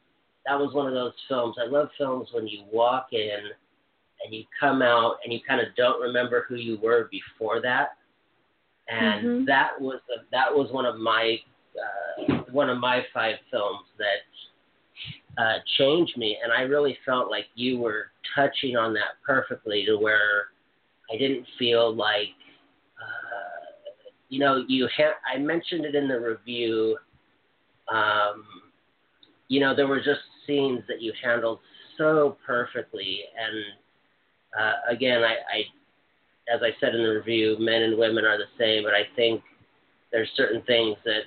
that 0.45 0.59
was 0.59 0.73
one 0.73 0.87
of 0.87 0.93
those 0.93 1.13
films. 1.27 1.55
I 1.61 1.69
love 1.69 1.89
films 1.97 2.29
when 2.33 2.47
you 2.47 2.63
walk 2.71 3.07
in 3.11 3.39
and 4.23 4.33
you 4.33 4.43
come 4.59 4.81
out 4.81 5.17
and 5.23 5.33
you 5.33 5.39
kind 5.47 5.61
of 5.61 5.67
don't 5.75 6.01
remember 6.01 6.45
who 6.47 6.55
you 6.55 6.77
were 6.81 7.09
before 7.11 7.61
that 7.61 7.97
and 8.89 9.25
mm-hmm. 9.25 9.45
that 9.45 9.79
was 9.79 9.99
a, 10.15 10.23
that 10.31 10.51
was 10.51 10.71
one 10.71 10.85
of 10.85 10.99
my 10.99 11.37
uh, 11.75 12.43
one 12.51 12.69
of 12.69 12.79
my 12.79 13.01
five 13.13 13.35
films 13.49 13.85
that 13.97 15.41
uh, 15.41 15.57
changed 15.77 16.17
me, 16.17 16.37
and 16.43 16.51
I 16.51 16.61
really 16.61 16.97
felt 17.05 17.29
like 17.29 17.45
you 17.55 17.79
were 17.79 18.11
touching 18.35 18.75
on 18.75 18.93
that 18.93 19.21
perfectly 19.25 19.85
to 19.85 19.97
where 19.97 20.47
I 21.11 21.17
didn't 21.17 21.45
feel 21.57 21.95
like 21.95 22.35
uh, 22.99 23.91
you 24.29 24.39
know 24.39 24.63
you 24.67 24.87
ha- 24.95 25.19
I 25.33 25.37
mentioned 25.37 25.85
it 25.85 25.95
in 25.95 26.07
the 26.07 26.19
review. 26.19 26.97
Um, 27.91 28.43
you 29.47 29.59
know 29.59 29.75
there 29.75 29.87
were 29.87 29.99
just 29.99 30.21
scenes 30.45 30.81
that 30.87 31.01
you 31.01 31.13
handled 31.23 31.59
so 31.97 32.37
perfectly, 32.45 33.21
and 33.39 33.63
uh, 34.59 34.93
again 34.93 35.23
I, 35.23 35.33
I 35.33 35.63
as 36.53 36.61
I 36.61 36.71
said 36.79 36.95
in 36.95 37.03
the 37.03 37.09
review, 37.09 37.55
men 37.59 37.83
and 37.83 37.97
women 37.97 38.25
are 38.25 38.37
the 38.37 38.49
same, 38.59 38.83
but 38.83 38.93
I 38.93 39.03
think 39.15 39.41
there's 40.11 40.29
certain 40.35 40.61
things 40.63 40.97
that 41.05 41.21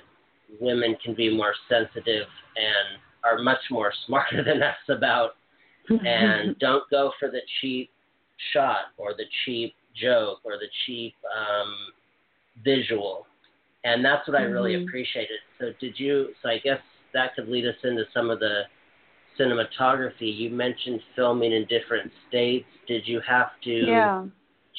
women 0.59 0.95
can 1.03 1.15
be 1.15 1.35
more 1.35 1.53
sensitive 1.67 2.27
and 2.55 2.99
are 3.23 3.41
much 3.41 3.59
more 3.71 3.91
smarter 4.05 4.43
than 4.43 4.61
us 4.61 4.75
about 4.89 5.31
and 5.89 6.57
don't 6.59 6.83
go 6.89 7.11
for 7.19 7.29
the 7.29 7.41
cheap 7.59 7.89
shot 8.53 8.91
or 8.97 9.13
the 9.13 9.25
cheap 9.43 9.73
joke 9.99 10.39
or 10.43 10.53
the 10.53 10.67
cheap 10.85 11.13
um, 11.35 11.73
visual. 12.63 13.25
And 13.83 14.03
that's 14.03 14.27
what 14.27 14.37
I 14.37 14.43
really 14.43 14.73
mm-hmm. 14.73 14.87
appreciated. 14.87 15.37
So 15.59 15.71
did 15.79 15.99
you 15.99 16.29
so 16.41 16.49
I 16.49 16.59
guess 16.59 16.79
that 17.13 17.35
could 17.35 17.47
lead 17.47 17.65
us 17.65 17.75
into 17.83 18.03
some 18.13 18.29
of 18.29 18.39
the 18.39 18.63
cinematography. 19.39 20.35
You 20.35 20.49
mentioned 20.49 21.01
filming 21.15 21.51
in 21.51 21.65
different 21.65 22.11
states. 22.27 22.65
Did 22.87 23.07
you 23.07 23.21
have 23.27 23.49
to 23.63 23.71
yeah 23.71 24.25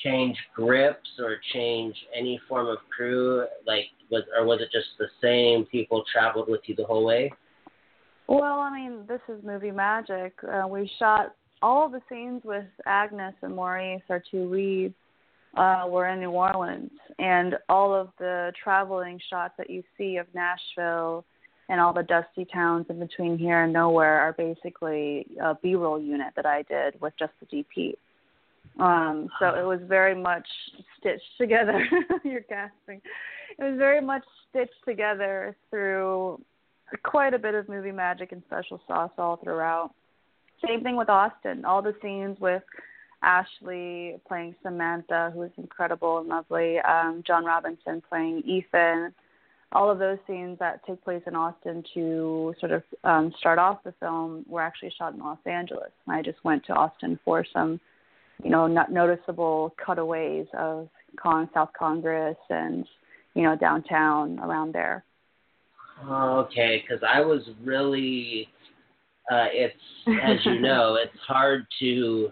change 0.02 0.36
grips 0.54 1.08
or 1.18 1.36
change 1.52 1.94
any 2.16 2.40
form 2.48 2.68
of 2.68 2.78
crew? 2.94 3.46
Like, 3.66 3.86
was 4.10 4.22
or 4.38 4.46
was 4.46 4.60
it 4.60 4.68
just 4.72 4.88
the 4.98 5.08
same 5.22 5.66
people 5.66 6.04
traveled 6.12 6.48
with 6.48 6.60
you 6.66 6.74
the 6.74 6.84
whole 6.84 7.04
way? 7.04 7.32
Well, 8.28 8.60
I 8.60 8.74
mean, 8.74 9.04
this 9.06 9.20
is 9.28 9.42
movie 9.44 9.70
magic. 9.70 10.34
Uh, 10.42 10.66
we 10.66 10.90
shot 10.98 11.34
all 11.62 11.88
the 11.88 12.00
scenes 12.08 12.42
with 12.44 12.66
Agnes 12.84 13.34
and 13.42 13.54
Maurice, 13.54 14.02
our 14.10 14.22
two 14.30 14.50
leads, 14.50 14.94
uh, 15.56 15.84
were 15.88 16.08
in 16.08 16.20
New 16.20 16.30
Orleans, 16.30 16.90
and 17.18 17.56
all 17.68 17.94
of 17.94 18.10
the 18.18 18.52
traveling 18.62 19.20
shots 19.30 19.54
that 19.58 19.70
you 19.70 19.82
see 19.96 20.16
of 20.16 20.26
Nashville 20.34 21.24
and 21.68 21.80
all 21.80 21.92
the 21.92 22.02
dusty 22.02 22.44
towns 22.52 22.86
in 22.88 22.98
between 22.98 23.38
here 23.38 23.64
and 23.64 23.72
nowhere 23.72 24.20
are 24.20 24.32
basically 24.32 25.26
a 25.42 25.54
B-roll 25.54 26.00
unit 26.00 26.32
that 26.36 26.46
I 26.46 26.62
did 26.62 27.00
with 27.00 27.14
just 27.18 27.32
the 27.40 27.46
DP. 27.46 27.94
Um, 28.78 29.28
so 29.38 29.54
it 29.54 29.64
was 29.64 29.80
very 29.86 30.14
much 30.14 30.46
stitched 30.98 31.38
together. 31.38 31.82
You're 32.24 32.42
gasping. 32.42 33.00
It 33.58 33.62
was 33.62 33.78
very 33.78 34.00
much 34.00 34.24
stitched 34.50 34.84
together 34.86 35.56
through 35.70 36.40
quite 37.02 37.34
a 37.34 37.38
bit 37.38 37.54
of 37.54 37.68
movie 37.68 37.92
magic 37.92 38.32
and 38.32 38.42
special 38.46 38.80
sauce 38.86 39.12
all 39.18 39.36
throughout. 39.36 39.92
Same 40.66 40.82
thing 40.82 40.96
with 40.96 41.08
Austin. 41.08 41.64
All 41.64 41.82
the 41.82 41.94
scenes 42.02 42.38
with 42.40 42.62
Ashley 43.22 44.20
playing 44.28 44.54
Samantha, 44.62 45.30
who 45.34 45.42
is 45.42 45.50
incredible 45.56 46.18
and 46.18 46.28
lovely, 46.28 46.78
um, 46.80 47.22
John 47.26 47.44
Robinson 47.44 48.02
playing 48.08 48.42
Ethan, 48.46 49.14
all 49.72 49.90
of 49.90 49.98
those 49.98 50.18
scenes 50.26 50.58
that 50.58 50.84
take 50.86 51.02
place 51.02 51.22
in 51.26 51.34
Austin 51.34 51.82
to 51.94 52.54
sort 52.60 52.72
of 52.72 52.82
um, 53.04 53.32
start 53.38 53.58
off 53.58 53.82
the 53.84 53.92
film 54.00 54.44
were 54.48 54.60
actually 54.60 54.92
shot 54.96 55.14
in 55.14 55.20
Los 55.20 55.38
Angeles. 55.44 55.90
I 56.08 56.22
just 56.22 56.42
went 56.44 56.64
to 56.66 56.72
Austin 56.72 57.18
for 57.24 57.44
some, 57.52 57.80
you 58.42 58.50
know, 58.50 58.66
not 58.66 58.92
noticeable 58.92 59.74
cutaways 59.84 60.46
of 60.58 60.88
Con- 61.20 61.48
South 61.54 61.70
Congress 61.78 62.36
and 62.50 62.86
you 63.34 63.42
know 63.42 63.56
downtown 63.56 64.38
around 64.40 64.72
there. 64.72 65.04
Okay, 66.08 66.82
because 66.82 67.02
I 67.06 67.20
was 67.20 67.40
really, 67.64 68.48
uh, 69.30 69.46
it's 69.50 69.74
as 70.22 70.44
you 70.44 70.60
know, 70.60 70.96
it's 71.02 71.18
hard 71.26 71.66
to 71.80 72.30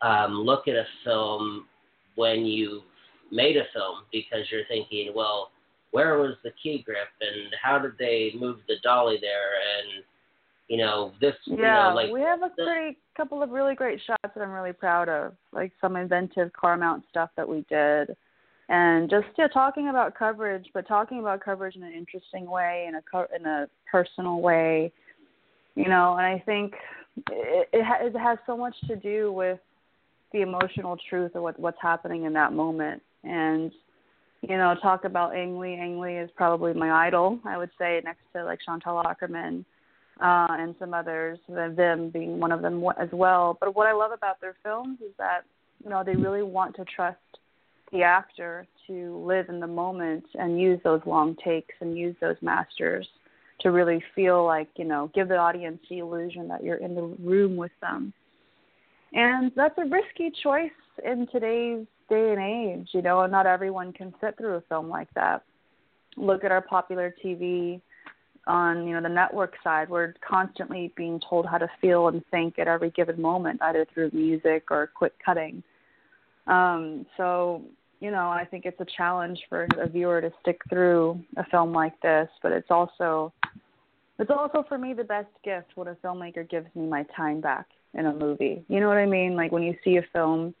um, 0.00 0.32
look 0.32 0.68
at 0.68 0.74
a 0.74 0.86
film 1.04 1.66
when 2.14 2.46
you've 2.46 2.82
made 3.30 3.56
a 3.56 3.64
film 3.74 4.04
because 4.12 4.46
you're 4.50 4.66
thinking, 4.68 5.12
well, 5.14 5.50
where 5.90 6.18
was 6.18 6.34
the 6.42 6.50
key 6.62 6.82
grip 6.84 7.08
and 7.20 7.54
how 7.62 7.78
did 7.78 7.92
they 7.98 8.32
move 8.38 8.58
the 8.68 8.76
dolly 8.82 9.18
there 9.20 9.52
and 9.78 10.04
you 10.68 10.78
know 10.78 11.12
this 11.20 11.34
yeah 11.46 11.54
you 11.54 11.62
know, 11.90 11.92
like 11.94 12.12
we 12.12 12.20
have 12.20 12.42
a 12.42 12.50
pretty 12.56 12.96
couple 13.16 13.42
of 13.42 13.50
really 13.50 13.74
great 13.74 14.00
shots 14.06 14.22
that 14.22 14.42
i'm 14.42 14.50
really 14.50 14.72
proud 14.72 15.08
of 15.08 15.34
like 15.52 15.72
some 15.80 15.96
inventive 15.96 16.52
car 16.52 16.76
mount 16.76 17.04
stuff 17.10 17.30
that 17.36 17.48
we 17.48 17.64
did. 17.68 18.16
And 18.70 19.10
just 19.10 19.26
yeah 19.36 19.48
talking 19.48 19.88
about 19.88 20.14
coverage 20.14 20.66
but 20.72 20.88
talking 20.88 21.20
about 21.20 21.44
coverage 21.44 21.76
in 21.76 21.82
an 21.82 21.92
interesting 21.92 22.50
way 22.50 22.86
in 22.88 22.94
a 22.94 23.02
co- 23.02 23.26
in 23.38 23.44
a 23.44 23.68
personal 23.90 24.40
way 24.40 24.90
you 25.74 25.88
know 25.88 26.16
and 26.16 26.26
i 26.26 26.42
think 26.46 26.72
it 27.30 27.68
it, 27.72 27.84
ha- 27.84 27.98
it 28.00 28.16
has 28.16 28.38
so 28.46 28.56
much 28.56 28.74
to 28.88 28.96
do 28.96 29.32
with 29.32 29.58
the 30.34 30.42
emotional 30.42 30.98
truth 31.08 31.34
of 31.34 31.42
what 31.42 31.58
what's 31.58 31.78
happening 31.80 32.24
in 32.24 32.32
that 32.34 32.52
moment. 32.52 33.00
And 33.22 33.72
you 34.42 34.58
know 34.58 34.74
talk 34.82 35.04
about 35.04 35.34
Ang 35.34 35.58
Lee. 35.58 35.78
Ang 35.80 36.00
Lee 36.00 36.16
is 36.16 36.28
probably 36.36 36.74
my 36.74 37.06
idol 37.06 37.38
I 37.46 37.56
would 37.56 37.70
say 37.78 38.02
next 38.04 38.20
to 38.34 38.44
like 38.44 38.58
Chantal 38.66 39.02
Akerman 39.04 39.64
uh, 40.20 40.46
and 40.50 40.74
some 40.78 40.94
others 40.94 41.38
them 41.48 42.10
being 42.10 42.38
one 42.38 42.52
of 42.52 42.62
them 42.62 42.84
as 42.98 43.08
well. 43.12 43.56
But 43.60 43.74
what 43.74 43.86
I 43.86 43.92
love 43.92 44.12
about 44.12 44.40
their 44.40 44.56
films 44.62 44.98
is 45.00 45.12
that 45.18 45.42
you 45.82 45.90
know 45.90 46.02
they 46.04 46.16
really 46.16 46.42
want 46.42 46.76
to 46.76 46.84
trust 46.84 47.18
the 47.92 48.02
actor 48.02 48.66
to 48.86 49.24
live 49.24 49.48
in 49.48 49.60
the 49.60 49.66
moment 49.66 50.24
and 50.34 50.60
use 50.60 50.80
those 50.84 51.00
long 51.06 51.36
takes 51.44 51.74
and 51.80 51.96
use 51.96 52.14
those 52.20 52.36
masters 52.42 53.06
to 53.60 53.70
really 53.70 54.02
feel 54.14 54.44
like 54.44 54.68
you 54.76 54.84
know 54.84 55.10
give 55.14 55.28
the 55.28 55.36
audience 55.36 55.78
the 55.90 55.98
illusion 55.98 56.48
that 56.48 56.62
you're 56.62 56.76
in 56.76 56.94
the 56.94 57.02
room 57.02 57.56
with 57.56 57.72
them. 57.80 58.12
And 59.12 59.52
that's 59.54 59.78
a 59.78 59.84
risky 59.84 60.32
choice 60.42 60.70
in 61.04 61.26
today's 61.30 61.86
day 62.10 62.32
and 62.32 62.40
age 62.40 62.88
you 62.92 63.02
know 63.02 63.24
not 63.26 63.46
everyone 63.46 63.92
can 63.92 64.14
sit 64.20 64.36
through 64.38 64.54
a 64.54 64.60
film 64.62 64.88
like 64.88 65.12
that. 65.14 65.42
Look 66.16 66.44
at 66.44 66.52
our 66.52 66.60
popular 66.60 67.12
tv 67.24 67.80
on 68.46 68.86
you 68.86 68.94
know 68.94 69.00
the 69.02 69.08
network 69.08 69.54
side 69.64 69.88
we're 69.88 70.14
constantly 70.26 70.92
being 70.96 71.20
told 71.28 71.46
how 71.46 71.58
to 71.58 71.68
feel 71.80 72.08
and 72.08 72.22
think 72.30 72.58
at 72.58 72.68
every 72.68 72.90
given 72.90 73.20
moment 73.20 73.60
either 73.62 73.86
through 73.94 74.10
music 74.12 74.64
or 74.70 74.90
quick 74.94 75.14
cutting 75.24 75.62
um 76.46 77.06
so 77.16 77.62
you 78.04 78.10
know, 78.10 78.28
I 78.28 78.44
think 78.44 78.66
it's 78.66 78.80
a 78.80 78.86
challenge 78.98 79.40
for 79.48 79.66
a 79.78 79.88
viewer 79.88 80.20
to 80.20 80.30
stick 80.42 80.60
through 80.68 81.18
a 81.38 81.44
film 81.46 81.72
like 81.72 81.98
this, 82.02 82.28
but 82.42 82.52
it's 82.52 82.70
also 82.70 83.32
it's 84.18 84.30
also 84.30 84.62
for 84.68 84.76
me 84.76 84.92
the 84.92 85.04
best 85.04 85.30
gift 85.42 85.68
when 85.74 85.88
a 85.88 85.94
filmmaker 85.96 86.48
gives 86.48 86.66
me 86.74 86.86
my 86.86 87.04
time 87.16 87.40
back 87.40 87.66
in 87.94 88.04
a 88.04 88.12
movie. 88.12 88.62
You 88.68 88.80
know 88.80 88.88
what 88.88 88.98
I 88.98 89.06
mean? 89.06 89.36
Like 89.36 89.52
when 89.52 89.62
you 89.62 89.74
see 89.82 89.96
a 89.96 90.04
film 90.12 90.54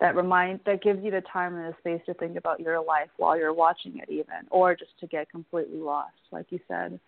that 0.00 0.16
reminds 0.16 0.62
that 0.64 0.82
gives 0.82 1.02
you 1.04 1.10
the 1.10 1.22
time 1.32 1.54
and 1.54 1.72
the 1.72 1.76
space 1.78 2.02
to 2.06 2.14
think 2.14 2.36
about 2.36 2.60
your 2.60 2.82
life 2.82 3.08
while 3.16 3.36
you're 3.36 3.54
watching 3.54 3.98
it 3.98 4.10
even 4.10 4.46
or 4.50 4.74
just 4.74 4.98
to 5.00 5.06
get 5.06 5.30
completely 5.30 5.78
lost, 5.78 6.14
like 6.30 6.46
you 6.50 6.58
said. 6.68 6.98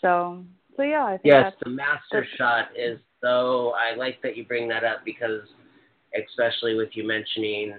So 0.00 0.44
so 0.76 0.82
yeah, 0.82 1.04
I 1.04 1.10
think 1.12 1.24
Yes, 1.24 1.52
the 1.62 1.70
master 1.70 2.26
shot 2.36 2.68
is 2.76 3.00
so 3.20 3.72
I 3.74 3.96
like 3.96 4.22
that 4.22 4.36
you 4.36 4.44
bring 4.44 4.68
that 4.68 4.84
up 4.84 5.04
because 5.04 5.42
especially 6.14 6.74
with 6.74 6.90
you 6.92 7.06
mentioning 7.06 7.74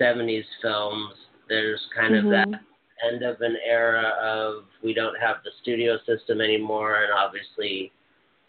70s 0.00 0.44
films, 0.60 1.14
there's 1.48 1.80
kind 1.96 2.14
mm-hmm. 2.14 2.26
of 2.26 2.32
that 2.32 2.60
end 3.06 3.22
of 3.22 3.40
an 3.40 3.56
era 3.66 4.12
of 4.20 4.64
we 4.82 4.92
don't 4.92 5.14
have 5.20 5.36
the 5.44 5.50
studio 5.62 5.96
system 6.06 6.40
anymore, 6.40 7.04
and 7.04 7.12
obviously 7.12 7.92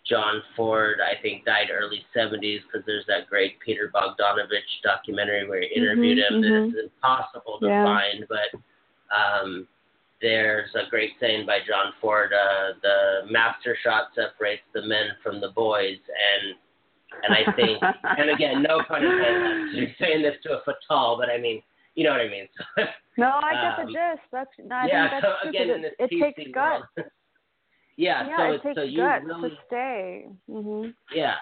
John 0.10 0.42
Ford, 0.56 0.98
I 1.00 1.22
think, 1.22 1.46
died 1.46 1.68
early 1.72 2.04
70s 2.16 2.62
because 2.66 2.86
there's 2.86 3.06
that 3.08 3.30
great 3.30 3.60
Peter 3.60 3.92
Bogdanovich 3.94 4.82
documentary 4.84 5.48
where 5.48 5.62
he 5.62 5.68
interviewed 5.68 6.18
mm-hmm, 6.18 6.36
him 6.36 6.42
mm-hmm. 6.42 6.72
that 6.72 6.80
is 6.80 6.86
impossible 6.86 7.60
to 7.62 7.68
yeah. 7.68 7.84
find, 7.84 8.26
but 8.28 8.60
um, 9.16 9.68
there's 10.22 10.70
a 10.76 10.90
great 10.90 11.12
saying 11.20 11.46
by 11.46 11.60
John 11.68 11.94
Ford: 12.02 12.32
uh, 12.34 12.74
"The 12.82 13.32
master 13.32 13.78
shot 13.84 14.10
separates 14.16 14.64
the 14.74 14.82
men 14.82 15.16
from 15.24 15.40
the 15.40 15.50
boys," 15.50 15.98
and 15.98 16.56
and 17.24 17.34
I 17.34 17.52
think, 17.54 17.82
and 18.04 18.30
again, 18.30 18.64
no 18.64 18.82
pun 18.88 19.06
intended. 19.06 19.76
You're 19.76 19.96
saying 20.00 20.22
this 20.22 20.36
to 20.44 20.58
a 20.58 20.62
Fatale, 20.66 21.18
but 21.18 21.30
I 21.30 21.38
mean, 21.38 21.62
you 21.96 22.04
know 22.04 22.12
what 22.12 22.22
I 22.22 22.30
mean. 22.30 22.48
So, 22.58 22.84
no, 23.18 23.40
I 23.42 23.54
get 23.54 23.80
um, 23.80 23.86
the 23.86 23.92
gist. 23.92 24.28
That's 24.32 24.50
yeah. 24.58 25.10
that's 25.10 25.26
so 25.26 25.50
again, 25.50 25.70
in 25.70 25.82
this 25.82 25.94
it, 26.00 26.10
it 26.12 26.36
takes 26.36 26.52
guts. 26.54 26.84
yeah, 28.00 28.28
yeah, 28.28 28.38
so 28.38 28.44
it 28.44 28.56
it's 28.56 28.64
takes 28.64 28.76
so 28.78 28.84
you 28.84 28.98
guts 28.98 29.26
really 29.26 29.50
to 29.50 29.56
stay. 29.68 30.26
Mhm. 30.50 30.94
yeah, 31.14 31.36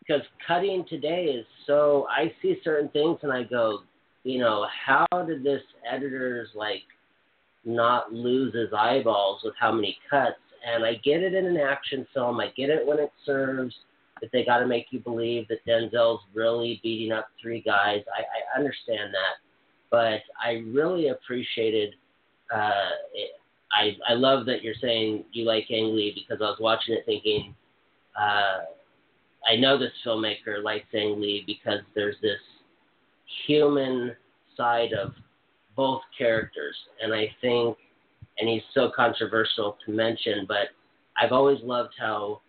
because 0.00 0.22
cutting 0.44 0.84
today 0.88 1.26
is 1.26 1.46
so. 1.64 2.08
I 2.10 2.34
see 2.42 2.58
certain 2.64 2.88
things 2.88 3.18
and 3.22 3.32
I 3.32 3.44
go, 3.44 3.82
you 4.24 4.40
know, 4.40 4.66
how 4.84 5.06
did 5.26 5.44
this 5.44 5.62
editor's 5.88 6.48
like 6.56 6.82
not 7.64 8.12
lose 8.12 8.52
his 8.52 8.72
eyeballs 8.76 9.42
with 9.44 9.54
how 9.60 9.70
many 9.70 9.96
cuts? 10.10 10.40
And 10.66 10.84
I 10.84 10.94
get 11.04 11.22
it 11.22 11.34
in 11.34 11.46
an 11.46 11.56
action 11.56 12.04
film. 12.12 12.40
I 12.40 12.48
get 12.56 12.68
it 12.68 12.84
when 12.84 12.98
it 12.98 13.12
serves 13.24 13.72
that 14.20 14.30
they 14.32 14.44
got 14.44 14.58
to 14.58 14.66
make 14.66 14.86
you 14.90 14.98
believe 14.98 15.46
that 15.46 15.64
Denzel's 15.64 16.22
really 16.34 16.80
beating 16.82 17.12
up 17.12 17.28
three 17.40 17.60
guys. 17.60 18.02
I, 18.12 18.22
I 18.22 18.58
understand 18.58 19.14
that, 19.14 19.36
but 19.88 20.22
I 20.42 20.64
really 20.66 21.10
appreciated. 21.10 21.94
Uh, 22.52 22.90
it, 23.14 23.30
I 23.72 23.96
I 24.08 24.14
love 24.14 24.46
that 24.46 24.62
you're 24.62 24.74
saying 24.80 25.24
you 25.32 25.44
like 25.44 25.70
Ang 25.70 25.94
Lee 25.96 26.12
because 26.14 26.42
I 26.42 26.48
was 26.50 26.58
watching 26.60 26.94
it 26.94 27.04
thinking. 27.06 27.54
Uh, 28.18 28.60
I 29.48 29.56
know 29.56 29.78
this 29.78 29.92
filmmaker 30.04 30.62
likes 30.62 30.86
Ang 30.94 31.20
Lee 31.20 31.44
because 31.46 31.80
there's 31.94 32.16
this 32.22 32.40
human 33.46 34.16
side 34.56 34.92
of 34.92 35.12
both 35.76 36.00
characters, 36.16 36.74
and 37.02 37.12
I 37.12 37.30
think, 37.40 37.76
and 38.38 38.48
he's 38.48 38.62
so 38.72 38.90
controversial 38.94 39.76
to 39.84 39.92
mention, 39.92 40.46
but 40.48 40.68
I've 41.20 41.32
always 41.32 41.58
loved 41.62 41.92
how 41.98 42.40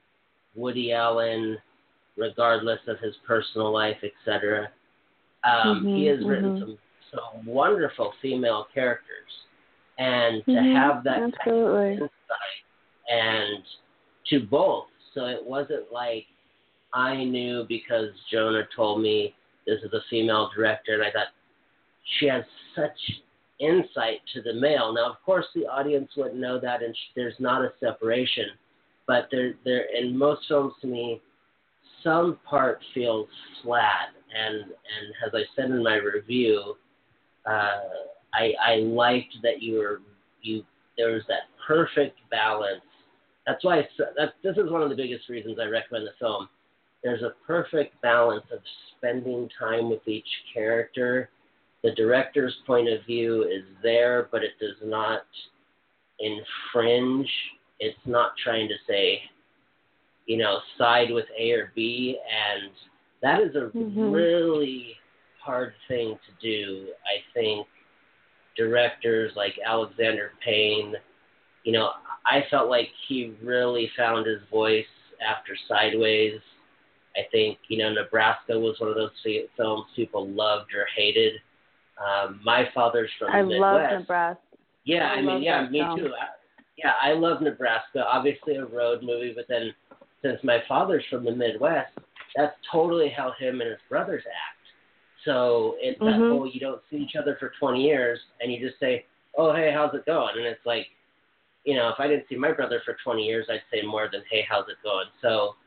Woody 0.55 0.93
Allen, 0.93 1.57
regardless 2.15 2.79
of 2.87 2.99
his 2.99 3.15
personal 3.25 3.71
life, 3.71 3.97
etc., 4.03 4.69
um, 5.43 5.85
Mhm, 5.85 5.97
he 5.97 6.05
has 6.05 6.23
written 6.25 6.55
mhm. 6.55 6.59
some 6.59 6.77
some 7.11 7.45
wonderful 7.45 8.13
female 8.21 8.67
characters, 8.73 9.31
and 9.97 10.45
to 10.45 10.51
Mhm, 10.51 10.73
have 10.73 11.03
that 11.03 11.33
type 11.33 11.47
of 11.47 11.85
insight 11.91 12.09
and 13.09 13.63
to 14.25 14.41
both, 14.41 14.87
so 15.13 15.25
it 15.25 15.43
wasn't 15.43 15.91
like 15.91 16.27
I 16.93 17.23
knew 17.23 17.65
because 17.67 18.11
Jonah 18.29 18.67
told 18.75 19.01
me 19.01 19.35
this 19.65 19.81
is 19.83 19.93
a 19.93 20.01
female 20.09 20.49
director, 20.55 20.93
and 20.93 21.03
I 21.03 21.11
thought 21.11 21.27
she 22.19 22.27
has 22.27 22.43
such 22.75 22.97
insight 23.59 24.21
to 24.33 24.41
the 24.41 24.53
male. 24.53 24.93
Now, 24.93 25.09
of 25.09 25.21
course, 25.23 25.45
the 25.53 25.65
audience 25.67 26.11
wouldn't 26.15 26.39
know 26.39 26.59
that, 26.59 26.83
and 26.83 26.95
sh- 26.95 27.11
there's 27.15 27.39
not 27.39 27.63
a 27.63 27.73
separation. 27.79 28.49
But 29.07 29.29
there, 29.31 29.53
there, 29.63 29.85
in 29.95 30.17
most 30.17 30.47
films, 30.47 30.73
to 30.81 30.87
me, 30.87 31.21
some 32.03 32.39
part 32.45 32.79
feels 32.93 33.27
flat, 33.63 34.09
and 34.35 34.55
and 34.55 35.13
as 35.25 35.33
I 35.33 35.43
said 35.55 35.71
in 35.71 35.83
my 35.83 35.95
review, 35.95 36.77
uh, 37.45 37.79
I 38.37 38.53
I 38.63 38.75
liked 38.77 39.35
that 39.43 39.61
you 39.61 39.79
were 39.79 40.01
you 40.41 40.63
there 40.97 41.13
was 41.13 41.23
that 41.27 41.43
perfect 41.67 42.17
balance. 42.31 42.81
That's 43.45 43.63
why 43.63 43.79
I, 43.79 43.87
that 44.17 44.33
this 44.43 44.57
is 44.57 44.71
one 44.71 44.81
of 44.81 44.89
the 44.89 44.95
biggest 44.95 45.29
reasons 45.29 45.57
I 45.59 45.65
recommend 45.65 46.07
the 46.07 46.11
film. 46.19 46.49
There's 47.03 47.23
a 47.23 47.33
perfect 47.45 48.01
balance 48.01 48.45
of 48.51 48.59
spending 48.97 49.49
time 49.59 49.89
with 49.89 50.07
each 50.07 50.27
character. 50.53 51.29
The 51.83 51.91
director's 51.91 52.55
point 52.65 52.89
of 52.89 53.05
view 53.05 53.43
is 53.43 53.63
there, 53.83 54.27
but 54.31 54.43
it 54.43 54.53
does 54.59 54.75
not 54.83 55.21
infringe 56.19 57.29
it's 57.79 57.97
not 58.05 58.31
trying 58.43 58.67
to 58.67 58.75
say, 58.87 59.21
you 60.25 60.37
know, 60.37 60.59
side 60.77 61.11
with 61.11 61.25
A 61.39 61.51
or 61.51 61.71
B, 61.75 62.17
and 62.27 62.71
that 63.21 63.41
is 63.41 63.55
a 63.55 63.69
Mhm. 63.69 64.13
really 64.13 64.99
hard 65.39 65.73
thing 65.87 66.17
to 66.17 66.31
do. 66.39 66.93
I 67.05 67.23
think 67.33 67.67
directors 68.57 69.31
like 69.35 69.53
Alexander 69.65 70.31
Payne, 70.43 70.95
you 71.63 71.71
know, 71.71 71.91
I 72.25 72.43
felt 72.49 72.69
like 72.69 72.89
he 73.07 73.33
really 73.43 73.89
found 73.97 74.25
his 74.25 74.41
voice 74.51 74.85
after 75.25 75.53
Sideways. 75.67 76.39
I 77.15 77.21
think 77.31 77.57
you 77.67 77.77
know 77.79 77.91
Nebraska 77.91 78.57
was 78.59 78.75
one 78.79 78.89
of 78.89 78.95
those 78.95 79.11
films 79.55 79.85
people 79.95 80.27
loved 80.29 80.73
or 80.75 80.85
hated. 80.95 81.33
Um, 81.97 82.39
my 82.43 82.65
father's 82.75 83.09
from 83.17 83.31
I 83.33 83.41
the 83.41 83.47
Midwest. 83.47 83.63
I 83.63 83.91
love 83.91 83.99
Nebraska. 84.01 84.41
Yeah, 84.85 85.09
I 85.09 85.15
I, 85.15 85.21
mean, 85.21 85.41
yeah, 85.41 85.67
me 85.67 85.79
film. 85.79 85.99
too. 85.99 86.05
I, 86.07 86.27
yeah, 86.77 86.93
I 87.01 87.13
love 87.13 87.41
Nebraska. 87.41 88.05
Obviously, 88.05 88.55
a 88.55 88.65
road 88.65 89.01
movie, 89.01 89.33
but 89.35 89.45
then 89.49 89.73
since 90.21 90.39
my 90.43 90.59
father's 90.67 91.03
from 91.09 91.25
the 91.25 91.31
Midwest, 91.35 91.91
that's 92.35 92.55
totally 92.71 93.09
how 93.09 93.33
him 93.39 93.61
and 93.61 93.69
his 93.71 93.79
brothers 93.89 94.23
act. 94.27 94.56
So 95.27 95.75
it's 95.81 95.99
that 95.99 96.19
Mhm. 96.19 96.29
whole 96.29 96.47
you 96.47 96.61
don't 96.61 96.81
see 96.89 96.95
each 96.97 97.17
other 97.17 97.35
for 97.35 97.49
20 97.49 97.83
years, 97.83 98.19
and 98.39 98.51
you 98.51 98.65
just 98.65 98.79
say, 98.79 99.05
"Oh, 99.35 99.51
hey, 99.51 99.71
how's 99.71 99.93
it 99.93 100.05
going?" 100.05 100.37
And 100.37 100.45
it's 100.45 100.65
like, 100.65 100.89
you 101.65 101.75
know, 101.75 101.89
if 101.89 101.99
I 101.99 102.07
didn't 102.07 102.29
see 102.29 102.37
my 102.37 102.53
brother 102.53 102.79
for 102.85 102.93
20 102.93 103.25
years, 103.27 103.49
I'd 103.49 103.61
say 103.69 103.81
more 103.81 104.07
than, 104.07 104.23
"Hey, 104.31 104.41
how's 104.43 104.69
it 104.69 104.77
going?" 104.83 105.07
So 105.21 105.57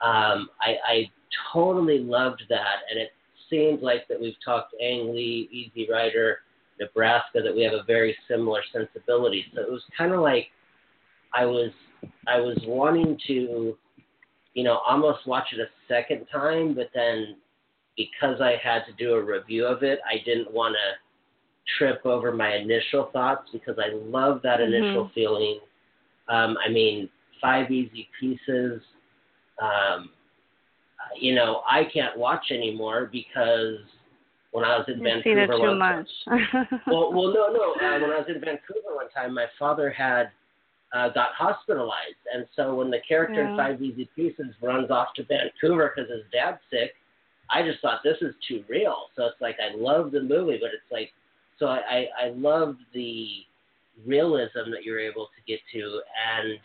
um, 0.00 0.48
I, 0.60 0.78
I 0.86 1.10
totally 1.52 1.98
loved 1.98 2.44
that, 2.48 2.82
and 2.88 3.00
it 3.00 3.12
seems 3.50 3.82
like 3.82 4.06
that 4.06 4.20
we've 4.20 4.38
talked 4.44 4.72
Ang 4.80 5.12
Lee, 5.12 5.48
Easy 5.50 5.90
Rider, 5.90 6.42
Nebraska, 6.78 7.42
that 7.42 7.52
we 7.52 7.62
have 7.62 7.72
a 7.72 7.82
very 7.82 8.16
similar 8.28 8.62
sensibility. 8.72 9.44
So 9.52 9.62
it 9.62 9.70
was 9.70 9.82
kind 9.96 10.12
of 10.12 10.20
like 10.20 10.52
I 11.34 11.44
was 11.44 11.72
I 12.28 12.38
was 12.38 12.56
wanting 12.66 13.18
to, 13.26 13.76
you 14.54 14.62
know, 14.62 14.78
almost 14.86 15.26
watch 15.26 15.52
it 15.52 15.58
a 15.58 15.68
second 15.88 16.26
time, 16.26 16.74
but 16.74 16.90
then 16.94 17.36
because 17.98 18.40
I 18.40 18.54
had 18.62 18.84
to 18.86 18.92
do 18.96 19.14
a 19.14 19.22
review 19.22 19.66
of 19.66 19.82
it, 19.82 19.98
I 20.08 20.22
didn't 20.24 20.50
want 20.54 20.74
to 20.76 21.76
trip 21.76 22.00
over 22.06 22.32
my 22.32 22.54
initial 22.54 23.10
thoughts 23.12 23.50
because 23.52 23.76
I 23.78 23.90
love 23.92 24.40
that 24.42 24.60
initial 24.60 25.06
Mhm. 25.06 25.12
feeling. 25.12 25.60
Um, 26.28 26.56
I 26.64 26.68
mean, 26.70 27.10
five 27.42 27.70
easy 27.70 28.08
pieces. 28.18 28.82
Um, 29.58 30.10
you 31.16 31.34
know, 31.34 31.62
I 31.66 31.84
can't 31.84 32.16
watch 32.16 32.50
anymore 32.52 33.06
because 33.10 33.78
when 34.52 34.64
I 34.64 34.78
was 34.78 34.86
in 34.88 35.00
You've 35.04 35.22
seen 35.24 35.34
Vancouver, 35.36 35.52
it 35.52 35.56
too 35.56 35.62
one- 35.68 35.78
much. 35.78 36.08
well, 36.86 37.12
well, 37.12 37.32
no, 37.34 37.48
no. 37.52 37.72
Uh, 37.74 37.98
when 38.00 38.10
I 38.12 38.18
was 38.18 38.28
in 38.28 38.40
Vancouver 38.40 38.94
one 38.94 39.08
time, 39.10 39.34
my 39.34 39.46
father 39.58 39.90
had 39.90 40.30
uh, 40.94 41.08
got 41.10 41.34
hospitalized, 41.34 42.16
and 42.32 42.46
so 42.56 42.74
when 42.76 42.90
the 42.90 43.00
character 43.00 43.42
in 43.46 43.56
Five 43.56 43.82
Easy 43.82 44.06
Pieces 44.16 44.54
runs 44.62 44.90
off 44.90 45.12
to 45.16 45.22
Vancouver 45.24 45.92
because 45.94 46.10
his 46.10 46.22
dad's 46.32 46.60
sick, 46.70 46.94
I 47.50 47.62
just 47.62 47.80
thought 47.80 48.00
this 48.04 48.18
is 48.20 48.34
too 48.46 48.64
real. 48.68 49.06
So 49.16 49.24
it's 49.26 49.40
like 49.40 49.56
I 49.60 49.76
love 49.76 50.10
the 50.12 50.22
movie, 50.22 50.58
but 50.60 50.70
it's 50.74 50.90
like 50.90 51.10
so 51.58 51.66
I 51.66 52.06
I, 52.20 52.26
I 52.26 52.74
the 52.94 53.28
realism 54.06 54.70
that 54.70 54.84
you're 54.84 55.00
able 55.00 55.26
to 55.26 55.52
get 55.52 55.60
to, 55.72 56.00
and 56.38 56.58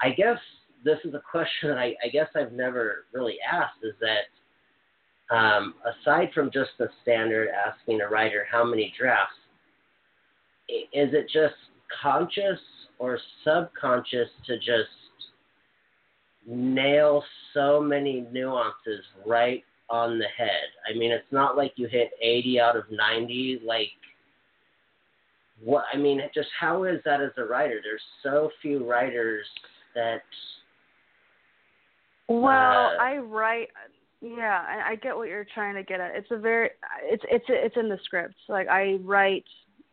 I 0.00 0.10
guess 0.10 0.38
this 0.84 0.98
is 1.04 1.14
a 1.14 1.22
question 1.30 1.50
that 1.70 1.78
I, 1.78 1.94
I 2.04 2.08
guess 2.12 2.28
I've 2.34 2.52
never 2.52 3.04
really 3.12 3.36
asked 3.50 3.78
is 3.82 3.94
that 4.00 5.34
um, 5.34 5.74
aside 5.84 6.30
from 6.34 6.50
just 6.52 6.70
the 6.78 6.88
standard 7.02 7.48
asking 7.48 8.00
a 8.00 8.08
writer 8.08 8.46
how 8.50 8.64
many 8.64 8.92
drafts, 8.98 9.34
is 10.68 11.12
it 11.14 11.26
just 11.32 11.54
conscious 12.02 12.60
or 12.98 13.18
subconscious 13.44 14.28
to 14.46 14.56
just 14.58 14.90
nail 16.46 17.22
so 17.54 17.80
many 17.80 18.26
nuances 18.32 19.04
right 19.26 19.64
on 19.92 20.18
the 20.18 20.26
head? 20.36 20.72
I 20.88 20.98
mean, 20.98 21.12
it's 21.12 21.30
not 21.30 21.56
like 21.56 21.74
you 21.76 21.86
hit 21.86 22.10
80 22.20 22.58
out 22.58 22.76
of 22.76 22.84
90. 22.90 23.60
Like, 23.64 23.90
what? 25.62 25.84
I 25.92 25.98
mean, 25.98 26.20
just 26.34 26.48
how 26.58 26.84
is 26.84 27.00
that 27.04 27.20
as 27.20 27.30
a 27.36 27.44
writer? 27.44 27.80
There's 27.84 28.02
so 28.22 28.50
few 28.60 28.88
writers 28.88 29.46
that. 29.94 30.22
Well, 32.28 32.92
Uh, 32.98 33.02
I 33.02 33.18
write. 33.18 33.68
Yeah, 34.20 34.64
I, 34.66 34.92
I 34.92 34.94
get 34.96 35.16
what 35.16 35.28
you're 35.28 35.46
trying 35.52 35.74
to 35.74 35.82
get 35.82 36.00
at. 36.00 36.16
It's 36.16 36.30
a 36.30 36.38
very. 36.38 36.70
It's 37.02 37.22
it's 37.30 37.44
it's 37.48 37.76
in 37.76 37.88
the 37.88 37.98
script. 38.04 38.34
Like 38.48 38.68
I 38.68 38.98
write 39.02 39.44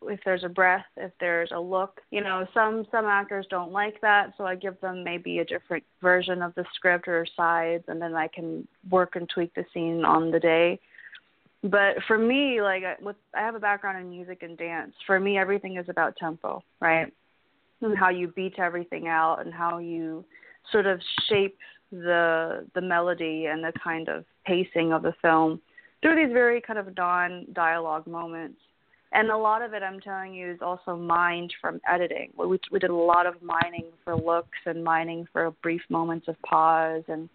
if 0.04 0.20
there's 0.24 0.44
a 0.44 0.50
breath, 0.50 0.86
if 0.98 1.12
there's 1.20 1.52
a 1.54 1.60
look. 1.60 2.02
You 2.12 2.22
know, 2.22 2.46
some 2.54 2.86
some 2.92 3.06
actors 3.06 3.46
don't 3.50 3.72
like 3.72 4.00
that, 4.02 4.34
so 4.38 4.46
I 4.46 4.56
give 4.56 4.80
them 4.82 5.04
maybe 5.04 5.40
a 5.40 5.46
different 5.46 5.84
version 6.02 6.42
of 6.42 6.56
the 6.56 6.66
script 6.74 7.08
or 7.08 7.26
sides, 7.36 7.84
and 7.88 8.02
then 8.02 8.16
I 8.16 8.28
can 8.28 8.68
work 8.90 9.16
and 9.16 9.28
tweak 9.30 9.54
the 9.56 9.66
scene 9.74 10.06
on 10.06 10.32
the 10.32 10.40
day. 10.40 10.80
But 11.64 12.02
for 12.08 12.18
me, 12.18 12.62
like 12.62 12.84
I- 12.84 12.98
with 13.02 13.18
I 13.34 13.42
have 13.42 13.56
a 13.56 13.60
background 13.60 14.00
in 14.00 14.10
music 14.10 14.44
and 14.44 14.58
dance. 14.58 14.96
For 15.06 15.20
me, 15.20 15.38
everything 15.38 15.78
is 15.78 15.90
about 15.90 16.16
tempo, 16.16 16.64
right? 16.80 17.12
And 17.82 17.98
how 17.98 18.10
you 18.10 18.28
beat 18.30 18.60
everything 18.60 19.08
out, 19.08 19.40
and 19.40 19.54
how 19.54 19.78
you 19.80 20.26
sort 20.72 20.86
of 20.86 21.02
shape 21.28 21.58
the 21.92 22.66
the 22.74 22.82
melody 22.82 23.48
and 23.48 23.64
the 23.64 23.74
kind 23.84 24.08
of 24.10 24.24
pacing 24.46 24.94
of 24.94 25.02
the 25.02 25.14
film 25.22 25.60
through 26.02 26.16
these 26.16 26.34
very 26.34 26.62
kind 26.62 26.80
of 26.80 26.96
non 26.96 27.46
dialogue 27.54 28.08
moments. 28.08 28.62
And 29.12 29.32
a 29.32 29.38
lot 29.38 29.64
of 29.64 29.74
it, 29.74 29.82
I'm 29.82 30.00
telling 30.00 30.34
you, 30.34 30.52
is 30.52 30.60
also 30.62 30.96
mined 30.96 31.54
from 31.60 31.82
editing. 31.92 32.32
We 32.38 32.60
we 32.72 32.80
did 32.80 32.92
a 32.92 32.96
lot 32.96 33.26
of 33.26 33.42
mining 33.42 33.86
for 34.04 34.16
looks 34.16 34.58
and 34.66 34.84
mining 34.84 35.28
for 35.34 35.50
brief 35.64 35.82
moments 35.90 36.28
of 36.28 36.36
pause 36.44 37.04
and 37.08 37.28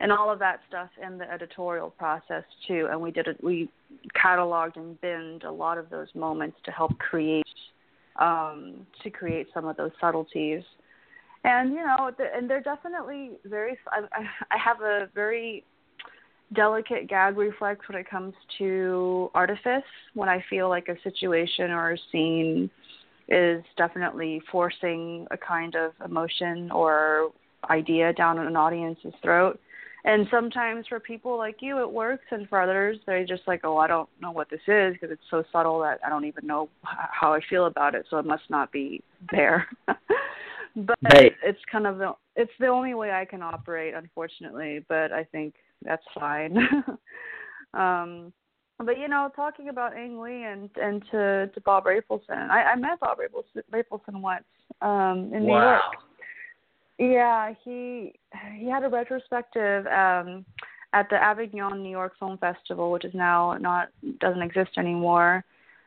and 0.00 0.10
all 0.10 0.30
of 0.30 0.38
that 0.38 0.60
stuff 0.68 0.88
in 1.06 1.18
the 1.18 1.30
editorial 1.30 1.90
process 1.90 2.44
too. 2.66 2.88
And 2.90 3.00
we 3.00 3.10
did 3.10 3.26
it. 3.26 3.42
We 3.44 3.68
cataloged 4.16 4.76
and 4.76 4.98
binned 5.00 5.44
a 5.44 5.52
lot 5.52 5.78
of 5.78 5.90
those 5.90 6.08
moments 6.14 6.56
to 6.64 6.70
help 6.70 6.98
create 6.98 7.44
um, 8.18 8.86
to 9.02 9.10
create 9.10 9.48
some 9.52 9.66
of 9.66 9.76
those 9.76 9.90
subtleties 10.00 10.62
and 11.44 11.70
you 11.70 11.84
know 11.84 12.10
th- 12.16 12.30
and 12.34 12.48
they're 12.48 12.62
definitely 12.62 13.32
very 13.44 13.78
I 13.88 14.00
I 14.50 14.58
have 14.58 14.80
a 14.80 15.08
very 15.14 15.64
delicate 16.54 17.08
gag 17.08 17.36
reflex 17.36 17.86
when 17.88 17.98
it 17.98 18.08
comes 18.08 18.34
to 18.58 19.30
artifice 19.34 19.82
when 20.14 20.28
i 20.28 20.42
feel 20.48 20.68
like 20.68 20.88
a 20.88 21.00
situation 21.02 21.70
or 21.70 21.92
a 21.92 21.98
scene 22.12 22.70
is 23.28 23.62
definitely 23.76 24.40
forcing 24.52 25.26
a 25.30 25.36
kind 25.36 25.74
of 25.74 25.92
emotion 26.04 26.70
or 26.70 27.30
idea 27.70 28.12
down 28.12 28.38
an 28.38 28.56
audience's 28.56 29.14
throat 29.22 29.58
and 30.04 30.26
sometimes 30.30 30.86
for 30.86 31.00
people 31.00 31.38
like 31.38 31.56
you 31.60 31.80
it 31.80 31.90
works 31.90 32.24
and 32.30 32.48
for 32.48 32.60
others 32.60 32.98
they're 33.06 33.24
just 33.24 33.42
like 33.46 33.60
oh 33.64 33.78
i 33.78 33.86
don't 33.86 34.08
know 34.20 34.30
what 34.30 34.50
this 34.50 34.60
is 34.68 34.92
because 34.92 35.10
it's 35.10 35.22
so 35.30 35.42
subtle 35.50 35.80
that 35.80 35.98
i 36.04 36.10
don't 36.10 36.26
even 36.26 36.46
know 36.46 36.68
how 36.82 37.32
i 37.32 37.40
feel 37.48 37.66
about 37.66 37.94
it 37.94 38.04
so 38.10 38.18
it 38.18 38.26
must 38.26 38.48
not 38.50 38.70
be 38.70 39.02
there 39.32 39.66
but 40.76 40.96
Right. 41.12 41.32
it's 41.42 41.60
kind 41.70 41.86
of 41.86 41.98
the 41.98 42.12
it's 42.36 42.52
the 42.60 42.66
only 42.66 42.94
way 42.94 43.12
i 43.12 43.24
can 43.24 43.42
operate 43.42 43.94
unfortunately 43.94 44.84
but 44.88 45.12
i 45.12 45.24
think 45.24 45.54
that's 45.84 46.04
fine 46.18 46.56
um 47.74 48.32
but 48.78 48.98
you 48.98 49.08
know 49.08 49.30
talking 49.36 49.68
about 49.68 49.96
ang 49.96 50.20
lee 50.20 50.44
and 50.44 50.70
and 50.76 51.02
to 51.10 51.48
to 51.54 51.60
bob 51.60 51.84
rafelson 51.84 52.50
i 52.50 52.62
i 52.62 52.76
met 52.76 52.98
bob 53.00 53.18
rafelson, 53.18 53.62
rafelson 53.72 54.20
once 54.20 54.44
um 54.82 55.30
in 55.32 55.44
new 55.44 55.52
wow. 55.52 55.72
york 55.72 55.82
yeah, 56.98 57.52
he 57.64 58.12
he 58.56 58.68
had 58.68 58.84
a 58.84 58.88
retrospective 58.88 59.86
um 59.86 60.44
at 60.92 61.08
the 61.10 61.16
Avignon 61.16 61.82
New 61.82 61.90
York 61.90 62.12
Film 62.18 62.38
Festival, 62.38 62.92
which 62.92 63.04
is 63.04 63.14
now 63.14 63.54
not 63.54 63.88
doesn't 64.20 64.42
exist 64.42 64.70
anymore, 64.76 65.44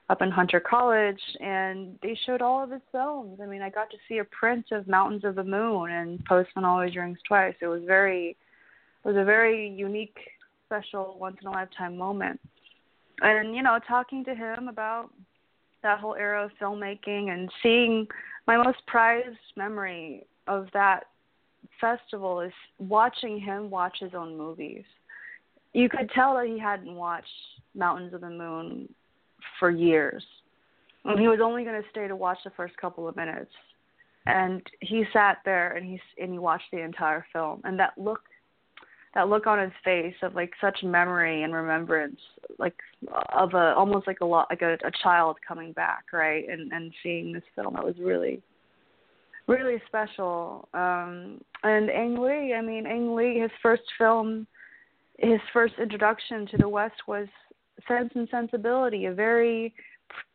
up 0.09 0.21
in 0.21 0.29
Hunter 0.29 0.59
College, 0.59 1.21
and 1.39 1.97
they 2.01 2.17
showed 2.25 2.41
all 2.41 2.61
of 2.61 2.71
his 2.71 2.81
films. 2.91 3.39
I 3.41 3.45
mean, 3.45 3.61
I 3.61 3.69
got 3.69 3.89
to 3.91 3.97
see 4.09 4.17
a 4.17 4.25
print 4.25 4.65
of 4.71 4.87
Mountains 4.87 5.23
of 5.23 5.35
the 5.35 5.43
Moon 5.43 5.91
and 5.91 6.23
Postman 6.25 6.65
Always 6.65 6.95
Rings 6.95 7.19
Twice. 7.25 7.55
It 7.61 7.67
was 7.67 7.83
very 7.85 8.35
was 9.07 9.15
a 9.15 9.23
very 9.23 9.69
unique, 9.69 10.17
special, 10.65 11.15
once 11.17 11.37
in 11.41 11.47
a 11.47 11.51
lifetime 11.51 11.97
moment. 11.97 12.39
And 13.21 13.55
you 13.55 13.63
know, 13.63 13.79
talking 13.87 14.23
to 14.25 14.35
him 14.35 14.67
about 14.67 15.09
that 15.81 15.99
whole 15.99 16.15
era 16.15 16.43
of 16.43 16.51
filmmaking 16.61 17.29
and 17.29 17.49
seeing 17.63 18.05
my 18.47 18.57
most 18.57 18.79
prized 18.85 19.37
memory 19.55 20.27
of 20.47 20.67
that 20.73 21.05
festival 21.79 22.41
is 22.41 22.51
watching 22.79 23.39
him 23.39 23.69
watch 23.69 23.97
his 23.99 24.13
own 24.13 24.37
movies. 24.37 24.83
You 25.73 25.87
could 25.87 26.09
tell 26.13 26.35
that 26.35 26.47
he 26.47 26.59
hadn't 26.59 26.93
watched 26.93 27.27
Mountains 27.75 28.13
of 28.13 28.21
the 28.21 28.29
Moon 28.29 28.89
for 29.57 29.69
years. 29.69 30.23
And 31.05 31.17
he 31.17 31.29
was 31.29 31.39
only 31.41 31.63
going 31.63 31.81
to 31.81 31.89
stay 31.89 32.09
to 32.09 32.15
watch 32.15 32.39
the 32.43 32.51
first 32.51 32.75
couple 32.75 33.07
of 33.07 33.15
minutes. 33.15 33.51
And 34.25 34.61
he 34.81 35.05
sat 35.13 35.37
there 35.45 35.71
and 35.71 35.85
he 35.85 36.01
and 36.21 36.33
he 36.33 36.39
watched 36.39 36.69
the 36.73 36.81
entire 36.81 37.25
film 37.31 37.61
and 37.63 37.79
that 37.79 37.93
look 37.97 38.19
that 39.17 39.29
look 39.29 39.47
on 39.47 39.57
his 39.57 39.71
face 39.83 40.13
of 40.21 40.35
like 40.35 40.51
such 40.61 40.83
memory 40.83 41.41
and 41.41 41.51
remembrance 41.51 42.19
like 42.59 42.75
of 43.33 43.55
a 43.55 43.73
almost 43.75 44.05
like 44.05 44.19
a 44.21 44.25
lot 44.25 44.45
like 44.51 44.61
a, 44.61 44.73
a 44.85 44.91
child 45.01 45.37
coming 45.45 45.71
back, 45.71 46.05
right? 46.13 46.47
And 46.47 46.71
and 46.71 46.93
seeing 47.01 47.33
this 47.33 47.43
film 47.55 47.75
it 47.75 47.83
was 47.83 47.95
really 47.99 48.43
really 49.47 49.81
special. 49.87 50.69
Um, 50.75 51.41
and 51.63 51.89
Ang 51.89 52.17
Lee, 52.21 52.53
I 52.53 52.61
mean, 52.61 52.85
Ang 52.85 53.15
Lee, 53.15 53.39
his 53.39 53.49
first 53.63 53.81
film, 53.97 54.45
his 55.17 55.39
first 55.51 55.73
introduction 55.81 56.45
to 56.51 56.57
the 56.57 56.69
West 56.69 57.07
was 57.07 57.27
Sense 57.87 58.11
and 58.13 58.27
Sensibility, 58.29 59.05
a 59.05 59.13
very 59.13 59.73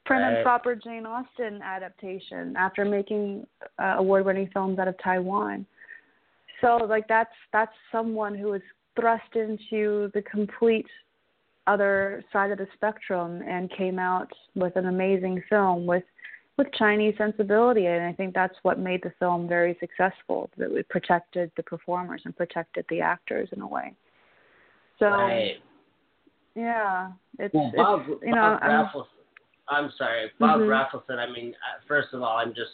prim 0.04 0.22
and 0.22 0.42
proper 0.42 0.74
Jane 0.74 1.06
Austen 1.06 1.60
adaptation 1.62 2.56
after 2.56 2.84
making 2.84 3.46
uh, 3.78 3.94
award-winning 3.98 4.50
films 4.52 4.80
out 4.80 4.88
of 4.88 4.96
Taiwan. 5.04 5.66
So, 6.62 6.76
like, 6.76 7.06
that's 7.08 7.34
that's 7.52 7.72
someone 7.90 8.34
who 8.34 8.52
was 8.52 8.62
thrust 8.98 9.34
into 9.34 10.10
the 10.14 10.22
complete 10.22 10.86
other 11.66 12.24
side 12.32 12.50
of 12.50 12.58
the 12.58 12.66
spectrum 12.74 13.42
and 13.46 13.70
came 13.70 13.98
out 13.98 14.30
with 14.54 14.76
an 14.76 14.86
amazing 14.86 15.42
film 15.50 15.86
with 15.86 16.04
with 16.58 16.68
Chinese 16.74 17.14
sensibility, 17.16 17.86
and 17.86 18.04
I 18.04 18.12
think 18.12 18.34
that's 18.34 18.54
what 18.62 18.78
made 18.78 19.02
the 19.02 19.12
film 19.18 19.48
very 19.48 19.76
successful. 19.80 20.50
That 20.56 20.70
it 20.72 20.88
protected 20.88 21.50
the 21.56 21.62
performers 21.62 22.22
and 22.24 22.36
protected 22.36 22.84
the 22.88 23.00
actors 23.00 23.48
in 23.52 23.60
a 23.60 23.66
way. 23.66 23.94
So 24.98 25.06
Right. 25.06 25.60
yeah, 26.54 27.12
it's, 27.38 27.54
Well, 27.54 27.72
Bob, 27.74 28.04
it's 28.08 28.22
you 28.22 28.34
know 28.34 28.58
Bob 28.60 28.62
I'm, 28.62 28.70
Raffles, 28.70 29.08
I'm 29.68 29.90
sorry, 29.92 30.30
Bob 30.38 30.60
Mhm. 30.60 30.68
Rafelson. 30.68 31.18
I 31.18 31.26
mean, 31.26 31.54
uh, 31.54 31.80
first 31.86 32.12
of 32.12 32.22
all, 32.22 32.36
I'm 32.36 32.52
just 32.52 32.72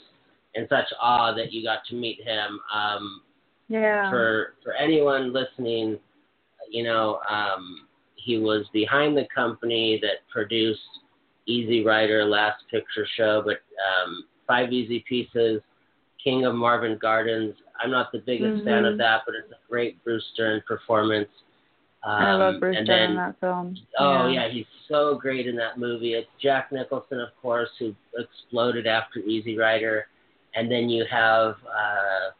in 0.55 0.66
such 0.68 0.93
awe 1.01 1.32
that 1.32 1.53
you 1.53 1.62
got 1.62 1.84
to 1.86 1.95
meet 1.95 2.20
him. 2.22 2.61
Um, 2.72 3.22
yeah 3.69 4.11
for 4.11 4.55
for 4.62 4.73
anyone 4.73 5.33
listening, 5.33 5.99
you 6.71 6.85
know, 6.85 7.21
um, 7.31 7.87
he 8.16 8.39
was 8.39 8.66
behind 8.73 9.16
the 9.16 9.27
company 9.35 9.99
that 10.03 10.29
produced 10.31 10.81
Easy 11.47 11.85
Rider, 11.85 12.25
Last 12.25 12.62
Picture 12.71 13.07
Show, 13.16 13.43
but 13.45 13.59
um, 14.05 14.25
Five 14.47 14.73
Easy 14.73 15.05
Pieces, 15.09 15.62
King 16.23 16.45
of 16.45 16.55
Marvin 16.55 16.99
Gardens. 17.01 17.55
I'm 17.83 17.91
not 17.91 18.12
the 18.12 18.19
biggest 18.19 18.64
fan 18.64 18.85
of 18.85 18.99
that, 18.99 19.23
but 19.25 19.35
it's 19.35 19.53
a 19.53 19.71
great 19.71 20.03
Bruce 20.05 20.25
Dern 20.37 20.62
performance. 20.66 21.29
Um, 22.05 22.12
I 22.12 22.35
love 22.35 22.61
Bruce 22.61 22.77
and 22.77 22.87
Dern 22.87 22.99
then, 22.99 23.11
in 23.11 23.16
that 23.16 23.41
film. 23.41 23.77
Oh 23.99 24.29
yeah. 24.29 24.49
he's 24.51 24.66
so 24.89 25.19
great 25.21 25.47
in 25.47 25.57
that 25.57 25.79
movie. 25.79 26.14
It's 26.14 26.29
Jack 26.41 26.71
Nicholson, 26.73 27.21
of 27.21 27.29
course, 27.41 27.69
who 27.79 27.95
exploded 28.16 28.87
after 28.87 29.21
Easy 29.21 29.57
Rider, 29.57 30.07
and 30.55 30.71
then 30.71 30.89
you 30.89 31.05
have 31.11 31.55
uh, 31.66 32.31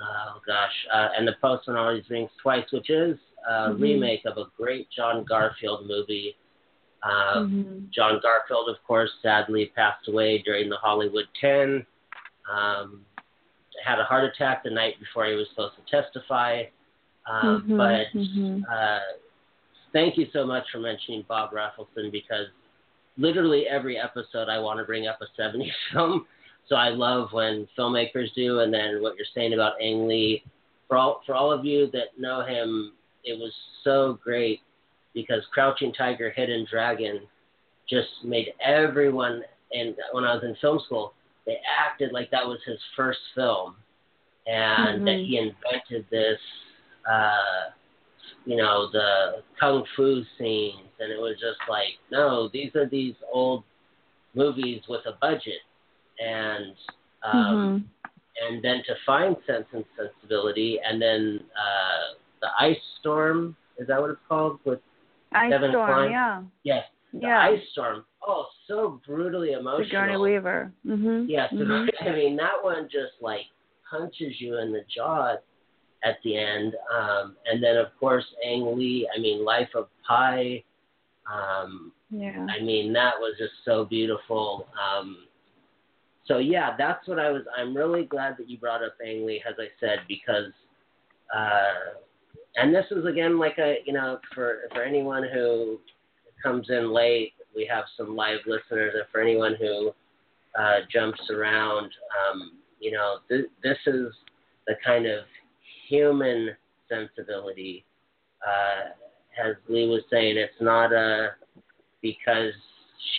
oh 0.00 0.40
gosh, 0.46 0.72
uh, 0.92 1.08
and 1.16 1.26
the 1.26 1.34
Postman 1.40 1.76
Always 1.76 2.08
Rings 2.10 2.30
Twice, 2.42 2.70
which 2.72 2.90
is 2.90 3.18
a 3.48 3.70
Mhm. 3.70 3.80
remake 3.80 4.24
of 4.24 4.36
a 4.38 4.44
great 4.56 4.88
John 4.90 5.24
Garfield 5.24 5.86
movie. 5.86 6.36
Uh, 7.02 7.40
Mhm. 7.42 7.90
John 7.90 8.18
Garfield, 8.20 8.68
of 8.68 8.82
course, 8.84 9.10
sadly 9.22 9.66
passed 9.66 10.08
away 10.08 10.38
during 10.38 10.68
the 10.68 10.76
Hollywood 10.76 11.28
10. 11.40 11.86
Um, 12.50 13.04
had 13.84 14.00
a 14.00 14.04
heart 14.04 14.24
attack 14.24 14.64
the 14.64 14.70
night 14.70 14.98
before 14.98 15.24
he 15.26 15.34
was 15.34 15.48
supposed 15.50 15.76
to 15.76 15.82
testify. 15.82 16.64
Um, 17.26 17.62
Mhm, 17.62 17.76
But 17.76 18.06
mhm. 18.12 18.62
uh, 18.68 19.00
thank 19.92 20.16
you 20.16 20.26
so 20.32 20.44
much 20.44 20.68
for 20.70 20.78
mentioning 20.78 21.22
Bob 21.22 21.52
Rafelson 21.52 22.10
because 22.10 22.48
literally 23.16 23.68
every 23.68 23.98
episode 23.98 24.48
I 24.48 24.58
want 24.58 24.78
to 24.78 24.84
bring 24.84 25.06
up 25.06 25.20
a 25.22 25.26
70s 25.40 25.74
film. 25.92 26.26
So 26.68 26.76
I 26.76 26.90
love 26.90 27.32
when 27.32 27.66
filmmakers 27.78 28.32
do, 28.34 28.60
and 28.60 28.72
then 28.72 29.00
what 29.00 29.16
you're 29.16 29.26
saying 29.34 29.54
about 29.54 29.80
Ang 29.80 30.06
Lee. 30.06 30.42
For 30.86 30.96
all 30.96 31.22
for 31.26 31.34
all 31.34 31.52
of 31.52 31.64
you 31.64 31.90
that 31.92 32.18
know 32.18 32.44
him, 32.44 32.92
it 33.24 33.38
was 33.38 33.52
so 33.84 34.18
great 34.22 34.60
because 35.14 35.42
Crouching 35.52 35.92
Tiger, 35.92 36.30
Hidden 36.30 36.66
Dragon 36.70 37.20
just 37.88 38.08
made 38.24 38.52
everyone. 38.64 39.42
And 39.72 39.94
when 40.12 40.24
I 40.24 40.34
was 40.34 40.44
in 40.44 40.56
film 40.60 40.80
school, 40.86 41.12
they 41.46 41.58
acted 41.66 42.12
like 42.12 42.30
that 42.30 42.46
was 42.46 42.58
his 42.64 42.78
first 42.96 43.20
film, 43.34 43.76
and 44.46 45.06
that 45.06 45.16
Mhm. 45.16 45.26
he 45.26 45.38
invented 45.38 46.08
this. 46.10 46.40
Uh, 47.10 47.70
you 48.44 48.56
know 48.56 48.88
the 48.92 49.42
kung 49.58 49.84
fu 49.96 50.24
scenes, 50.36 50.88
and 51.00 51.10
it 51.12 51.18
was 51.20 51.38
just 51.40 51.60
like, 51.68 51.98
no, 52.10 52.48
these 52.48 52.74
are 52.76 52.86
these 52.86 53.14
old 53.32 53.64
movies 54.34 54.82
with 54.88 55.04
a 55.06 55.12
budget, 55.12 55.60
and 56.20 56.74
um, 57.22 57.34
Mhm. 57.34 57.84
and 58.40 58.62
then 58.62 58.82
to 58.84 58.94
find 59.04 59.36
Sense 59.46 59.66
and 59.72 59.84
Sensibility, 59.96 60.78
and 60.80 61.00
then 61.02 61.44
uh, 61.56 62.14
the 62.40 62.48
Ice 62.60 62.80
Storm, 63.00 63.56
is 63.78 63.88
that 63.88 64.00
what 64.00 64.10
it's 64.10 64.20
called? 64.28 64.60
With 64.64 64.80
Ice 65.32 65.50
Kevin 65.52 65.70
Storm, 65.72 65.86
Kline? 65.88 66.10
yeah, 66.10 66.42
yes, 66.62 66.84
the 67.12 67.20
yeah. 67.20 67.40
Ice 67.40 67.60
Storm. 67.72 68.04
Oh, 68.26 68.46
so 68.66 69.00
brutally 69.06 69.52
emotional. 69.52 69.86
Sigourney 69.86 70.16
Weaver. 70.16 70.72
Mhm. 70.86 71.28
Yes, 71.28 71.52
Mhm. 71.52 71.88
I 72.00 72.10
mean 72.10 72.36
that 72.36 72.62
one 72.62 72.88
just 72.88 73.20
like 73.20 73.46
punches 73.90 74.40
you 74.40 74.58
in 74.58 74.72
the 74.72 74.84
jaw 74.94 75.36
at 76.04 76.22
the 76.22 76.36
end. 76.36 76.76
Um, 76.92 77.36
and 77.46 77.62
then 77.62 77.76
of 77.76 77.88
course 77.98 78.24
Ang 78.44 78.76
Lee. 78.76 79.08
I 79.14 79.18
mean 79.18 79.44
Life 79.44 79.74
of 79.74 79.88
Pi. 80.06 80.62
Um, 81.26 81.92
Yeah. 82.10 82.46
I 82.48 82.60
mean 82.60 82.92
that 82.94 83.18
was 83.18 83.36
just 83.38 83.52
so 83.64 83.84
beautiful. 83.84 84.68
Um, 84.78 85.27
so 86.28 86.38
yeah, 86.38 86.76
that's 86.78 87.08
what 87.08 87.18
I 87.18 87.30
was. 87.30 87.42
I'm 87.56 87.76
really 87.76 88.04
glad 88.04 88.36
that 88.38 88.48
you 88.48 88.58
brought 88.58 88.84
up 88.84 88.94
Ang 89.04 89.26
Lee, 89.26 89.42
as 89.48 89.54
I 89.58 89.68
said, 89.80 90.00
because. 90.06 90.52
Uh, 91.34 91.98
and 92.56 92.74
this 92.74 92.86
is 92.90 93.04
again 93.04 93.38
like 93.38 93.58
a 93.58 93.76
you 93.86 93.92
know 93.92 94.18
for 94.34 94.60
for 94.72 94.82
anyone 94.82 95.24
who 95.32 95.78
comes 96.42 96.68
in 96.70 96.92
late, 96.92 97.32
we 97.54 97.68
have 97.70 97.84
some 97.96 98.16
live 98.16 98.38
listeners, 98.46 98.94
and 98.94 99.04
for 99.12 99.20
anyone 99.20 99.54
who 99.58 99.90
uh, 100.58 100.80
jumps 100.92 101.20
around. 101.30 101.84
Um, 101.84 102.52
you 102.80 102.92
know, 102.92 103.18
th- 103.28 103.50
this 103.62 103.78
is 103.86 104.12
the 104.66 104.74
kind 104.84 105.06
of 105.06 105.24
human 105.88 106.50
sensibility. 106.88 107.84
Uh, 108.46 108.90
as 109.48 109.56
Lee 109.68 109.88
was 109.88 110.02
saying, 110.10 110.36
it's 110.36 110.52
not 110.60 110.92
a 110.92 111.30
because 112.02 112.52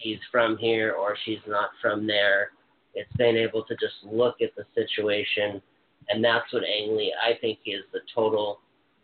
she's 0.02 0.20
from 0.32 0.58
here 0.58 0.94
or 0.94 1.16
she's 1.26 1.40
not 1.48 1.70
from 1.82 2.08
there. 2.08 2.52
It's 3.00 3.16
being 3.18 3.38
able 3.38 3.64
to 3.64 3.74
just 3.76 3.96
look 4.04 4.36
at 4.42 4.52
the 4.56 4.66
situation, 4.76 5.62
and 6.10 6.24
that's 6.24 6.52
what 6.52 6.64
Ang 6.64 6.98
Lee, 6.98 7.14
I 7.24 7.38
think, 7.40 7.60
is 7.66 7.84
the 7.94 8.00
total 8.14 8.60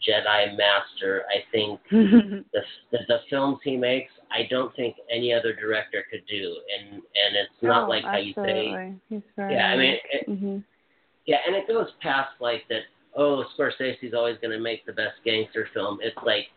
Jedi 0.06 0.58
master. 0.58 1.24
I 1.30 1.39
think 1.52 1.80
the, 1.91 2.62
the 2.91 3.00
the 3.08 3.20
films 3.30 3.60
he 3.64 3.78
makes, 3.78 4.12
I 4.32 4.48
don't 4.50 4.76
think 4.76 4.96
any 5.10 5.34
other 5.34 5.54
director 5.54 6.04
could 6.12 6.24
do, 6.30 6.56
and 6.78 6.96
and 6.96 7.36
it's 7.36 7.62
not 7.62 7.86
Oh, 7.86 7.89
like 7.89 8.04
how 8.04 8.18
you 8.18 8.34
say, 8.34 8.68
absolutely. 9.12 9.56
Yeah. 9.56 9.68
I 9.68 9.78
mean, 9.78 9.96
it, 10.12 10.30
Mhm. 10.30 10.64
yeah, 11.26 11.38
and 11.48 11.56
it 11.56 11.68
goes 11.68 11.88
past 12.02 12.34
like 12.39 12.64
that. 12.70 12.82
Oh, 13.18 13.46
Scorsese's 13.58 14.14
always 14.14 14.38
going 14.41 14.52
to 14.52 14.60
make 14.60 14.86
the 14.86 14.91
best 14.91 15.16
gangster 15.24 15.70
film. 15.74 16.00
It's 16.02 16.18
like 16.26 16.48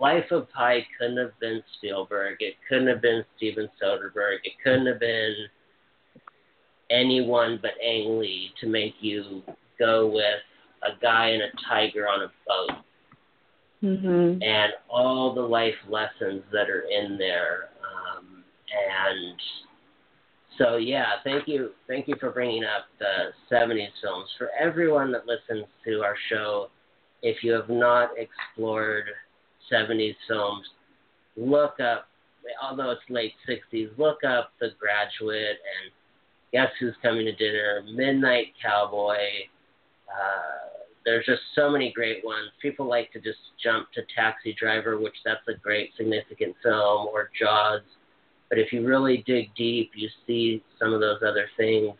Life 0.00 0.30
of 0.30 0.48
Pi 0.52 0.86
couldn't 0.96 1.16
have 1.16 1.36
been 1.40 1.60
Spielberg. 1.76 2.36
It 2.40 2.54
couldn't 2.68 2.86
have 2.86 3.02
been 3.02 3.24
Steven 3.36 3.68
Soderbergh. 3.82 4.38
It 4.44 4.52
couldn't 4.62 4.86
have 4.86 5.00
been 5.00 5.34
anyone 6.90 7.58
but 7.60 7.72
Ang 7.82 8.18
Lee 8.18 8.52
to 8.60 8.68
make 8.68 8.94
you 9.00 9.42
go 9.78 10.06
with 10.06 10.40
a 10.82 11.00
guy 11.00 11.28
and 11.28 11.42
a 11.42 11.50
tiger 11.68 12.08
on 12.08 12.22
a 12.22 12.32
boat 12.46 12.84
Mhm. 13.82 14.42
and 14.42 14.72
all 14.88 15.34
the 15.34 15.42
life 15.42 15.76
lessons 15.88 16.42
that 16.50 16.70
are 16.70 16.82
in 16.82 17.18
there. 17.18 17.70
Um, 17.82 18.44
and 18.72 19.40
so, 20.56 20.76
yeah, 20.76 21.20
thank 21.22 21.46
you, 21.46 21.74
thank 21.86 22.08
you 22.08 22.16
for 22.16 22.30
bringing 22.30 22.64
up 22.64 22.86
the 22.98 23.32
'70s 23.48 23.92
films. 24.00 24.32
For 24.38 24.50
everyone 24.58 25.12
that 25.12 25.26
listens 25.26 25.66
to 25.84 26.02
our 26.02 26.16
show, 26.28 26.70
if 27.22 27.44
you 27.44 27.52
have 27.52 27.68
not 27.68 28.16
explored 28.16 29.14
'70s 29.68 30.16
films, 30.26 30.66
look 31.36 31.78
up. 31.80 32.08
Although 32.62 32.92
it's 32.92 33.10
late 33.10 33.34
'60s, 33.44 33.90
look 33.98 34.24
up 34.24 34.52
The 34.58 34.70
Graduate 34.78 35.60
and 35.82 35.92
Guess 36.52 36.68
Who's 36.80 36.94
Coming 37.02 37.26
to 37.26 37.32
Dinner, 37.32 37.82
Midnight 37.92 38.54
Cowboy. 38.62 39.16
Uh, 40.08 40.66
there's 41.04 41.24
just 41.24 41.42
so 41.54 41.70
many 41.70 41.92
great 41.92 42.24
ones. 42.24 42.50
People 42.60 42.86
like 42.86 43.12
to 43.12 43.20
just 43.20 43.38
jump 43.62 43.90
to 43.92 44.02
Taxi 44.14 44.54
Driver, 44.58 44.98
which 44.98 45.14
that's 45.24 45.46
a 45.48 45.54
great 45.54 45.90
significant 45.96 46.54
film, 46.62 47.08
or 47.12 47.30
Jaws. 47.38 47.82
But 48.48 48.58
if 48.58 48.72
you 48.72 48.86
really 48.86 49.24
dig 49.26 49.54
deep, 49.56 49.90
you 49.94 50.08
see 50.26 50.62
some 50.78 50.92
of 50.92 51.00
those 51.00 51.18
other 51.26 51.48
things. 51.56 51.92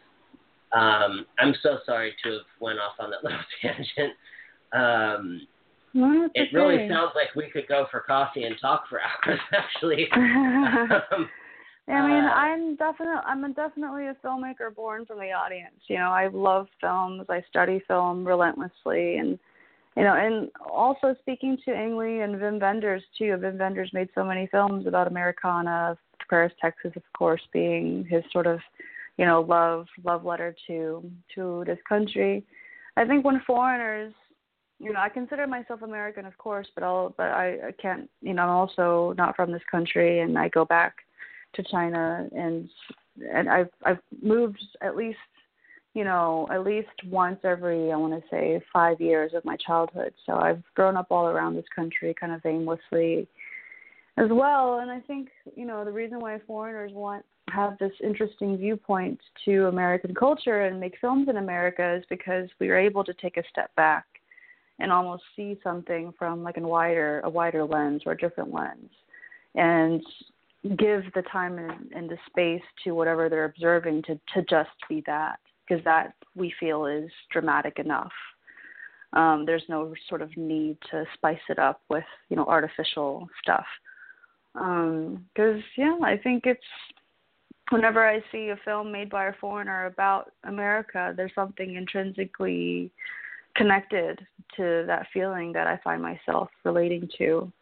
Um, 0.73 1.27
I'm 1.39 1.55
so 1.63 1.79
sorry 1.87 2.15
to 2.25 2.33
have 2.33 2.41
went 2.61 2.79
off 2.79 2.95
on 2.99 3.11
that 3.11 3.23
little 3.25 3.39
tangent. 3.63 4.13
Um, 4.73 5.47
it's 6.35 6.53
it 6.53 6.57
really 6.57 6.89
sounds 6.89 7.13
like 7.15 7.35
we 7.35 7.49
could 7.51 7.67
go 7.69 7.87
for 7.91 8.01
coffee 8.01 8.45
and 8.45 8.57
talk 8.61 8.85
for 8.89 9.01
hours, 9.27 9.41
actually. 9.53 10.09
um, 10.15 11.29
I 11.89 12.07
mean, 12.07 12.25
Uh, 12.25 12.33
I'm 12.35 12.77
definitely 12.77 13.23
I'm 13.25 13.45
a 13.45 13.51
definitely 13.51 14.07
a 14.07 14.15
filmmaker 14.15 14.75
born 14.75 15.07
from 15.07 15.19
the 15.19 15.33
audience. 15.33 15.81
You 15.87 15.99
know, 15.99 16.11
I 16.11 16.27
love 16.29 16.67
films. 16.81 17.27
I 17.29 17.43
study 17.49 17.81
film 17.87 18.27
relentlessly, 18.27 19.19
and 19.19 19.39
you 19.97 20.03
know, 20.03 20.15
and 20.15 20.51
also 20.69 21.15
speaking 21.21 21.57
to 21.65 21.73
Ang 21.73 21.97
Lee 21.97 22.21
and 22.21 22.35
Wim 22.37 22.61
Wenders 22.61 23.05
too. 23.17 23.37
Wim 23.39 23.59
Wenders 23.59 23.91
made 23.93 24.09
so 24.15 24.25
many 24.25 24.49
films 24.49 24.87
about 24.87 25.07
Americana, 25.07 25.97
Paris, 26.29 26.53
Texas, 26.61 26.93
of 26.97 27.03
course, 27.17 27.43
being 27.53 28.05
his 28.11 28.25
sort 28.33 28.47
of 28.47 28.59
you 29.17 29.25
know, 29.25 29.41
love 29.43 29.87
love 30.05 30.25
letter 30.25 30.55
to 30.67 31.03
to 31.35 31.65
this 31.67 31.79
country. 31.89 32.45
I 32.97 33.05
think 33.05 33.25
when 33.25 33.41
foreigners, 33.47 34.13
you 34.79 34.93
know, 34.93 35.01
I 35.01 35.09
consider 35.09 35.47
myself 35.47 35.83
American, 35.83 36.27
of 36.27 36.37
course, 36.39 36.69
but 36.75 36.85
I'll 36.85 37.15
but 37.17 37.29
I, 37.29 37.69
I 37.69 37.73
can't, 37.81 38.11
you 38.21 38.35
know, 38.35 38.43
I'm 38.43 38.49
also 38.51 39.15
not 39.17 39.37
from 39.37 39.53
this 39.53 39.63
country, 39.71 40.21
and 40.21 40.39
I 40.39 40.49
go 40.49 40.65
back 40.65 40.97
to 41.57 41.63
China, 41.71 42.29
and 42.35 42.69
and 43.33 43.49
I've 43.49 43.71
I've 43.85 44.01
moved 44.23 44.63
at 44.83 44.97
least 44.97 45.19
you 45.97 46.05
know, 46.05 46.47
at 46.53 46.63
least 46.63 46.91
once 47.07 47.39
every, 47.43 47.91
I 47.91 47.97
want 47.97 48.13
to 48.13 48.29
say, 48.31 48.61
five 48.71 49.01
years 49.01 49.33
of 49.35 49.43
my 49.47 49.57
childhood. 49.57 50.13
So 50.27 50.35
I've 50.35 50.63
grown 50.75 50.95
up 50.95 51.07
all 51.09 51.27
around 51.27 51.57
this 51.57 51.65
country 51.75 52.15
kind 52.21 52.35
of 52.35 52.45
aimlessly 52.45 53.27
as 54.19 54.29
well. 54.31 54.81
And 54.81 54.91
I 54.91 55.01
think, 55.01 55.31
you 55.55 55.65
know, 55.65 55.87
the 55.87 55.91
reason 55.91 56.21
why 56.21 56.39
foreigners 56.47 56.93
want 56.93 57.25
have 57.49 57.79
this 57.79 57.93
interesting 58.03 58.59
viewpoint 58.59 59.19
to 59.47 59.69
American 59.69 60.15
culture 60.15 60.63
and 60.67 60.79
make 60.79 60.99
films 61.01 61.29
in 61.31 61.39
America 61.39 61.95
is 61.95 62.05
because 62.11 62.51
we 62.61 62.69
are 62.69 62.79
able 62.79 63.03
to 63.03 63.15
take 63.15 63.39
a 63.39 63.43
step 63.51 63.75
back 63.75 64.05
and 64.79 64.93
almost 64.93 65.23
see 65.35 65.59
something 65.65 66.13
from 66.19 66.43
like 66.43 66.59
a 66.59 66.61
wider 66.61 67.21
a 67.25 67.31
wider 67.31 67.65
lens 67.65 68.03
or 68.05 68.13
a 68.13 68.19
different 68.19 68.53
lens 68.53 68.91
and 69.55 70.03
give 70.77 71.05
the 71.15 71.23
time 71.31 71.59
and, 71.59 71.93
and 71.95 72.11
the 72.11 72.19
space 72.29 72.63
to 72.85 72.93
whatever 72.93 73.29
they're 73.29 73.45
observing 73.45 74.03
to 74.03 74.19
to 74.35 74.43
just 74.49 74.71
be 74.89 75.03
that 75.07 75.39
because 75.67 75.83
that 75.85 76.15
we 76.35 76.53
feel 76.59 76.87
is 76.87 77.11
dramatic 77.31 77.79
enough. 77.79 78.13
Um, 79.13 79.45
there's 79.47 79.65
no 79.69 79.95
sort 80.09 80.23
of 80.23 80.37
need 80.37 80.77
to 80.91 81.05
spice 81.15 81.39
it 81.49 81.59
up 81.59 81.81
with 81.89 82.05
you 82.29 82.37
know 82.37 82.47
artificial 82.47 83.29
stuff. 83.43 83.67
Because 84.53 85.25
um, 85.39 85.65
yeah, 85.77 85.97
I 86.03 86.17
think 86.17 86.45
it's 86.47 86.61
whenever 87.71 88.07
I 88.07 88.21
see 88.33 88.49
a 88.51 88.59
film 88.65 88.93
made 88.93 89.11
by 89.11 89.27
a 89.27 89.33
foreigner 89.41 89.87
about 89.87 90.33
America, 90.45 91.13
there's 91.17 91.35
something 91.35 91.75
intrinsically 91.75 92.91
connected 93.57 94.21
to 94.57 94.85
that 94.87 95.07
feeling 95.13 95.53
that 95.53 95.67
I 95.67 95.79
find 95.83 96.03
myself 96.03 96.49
relating 96.65 97.09
to. 97.19 97.53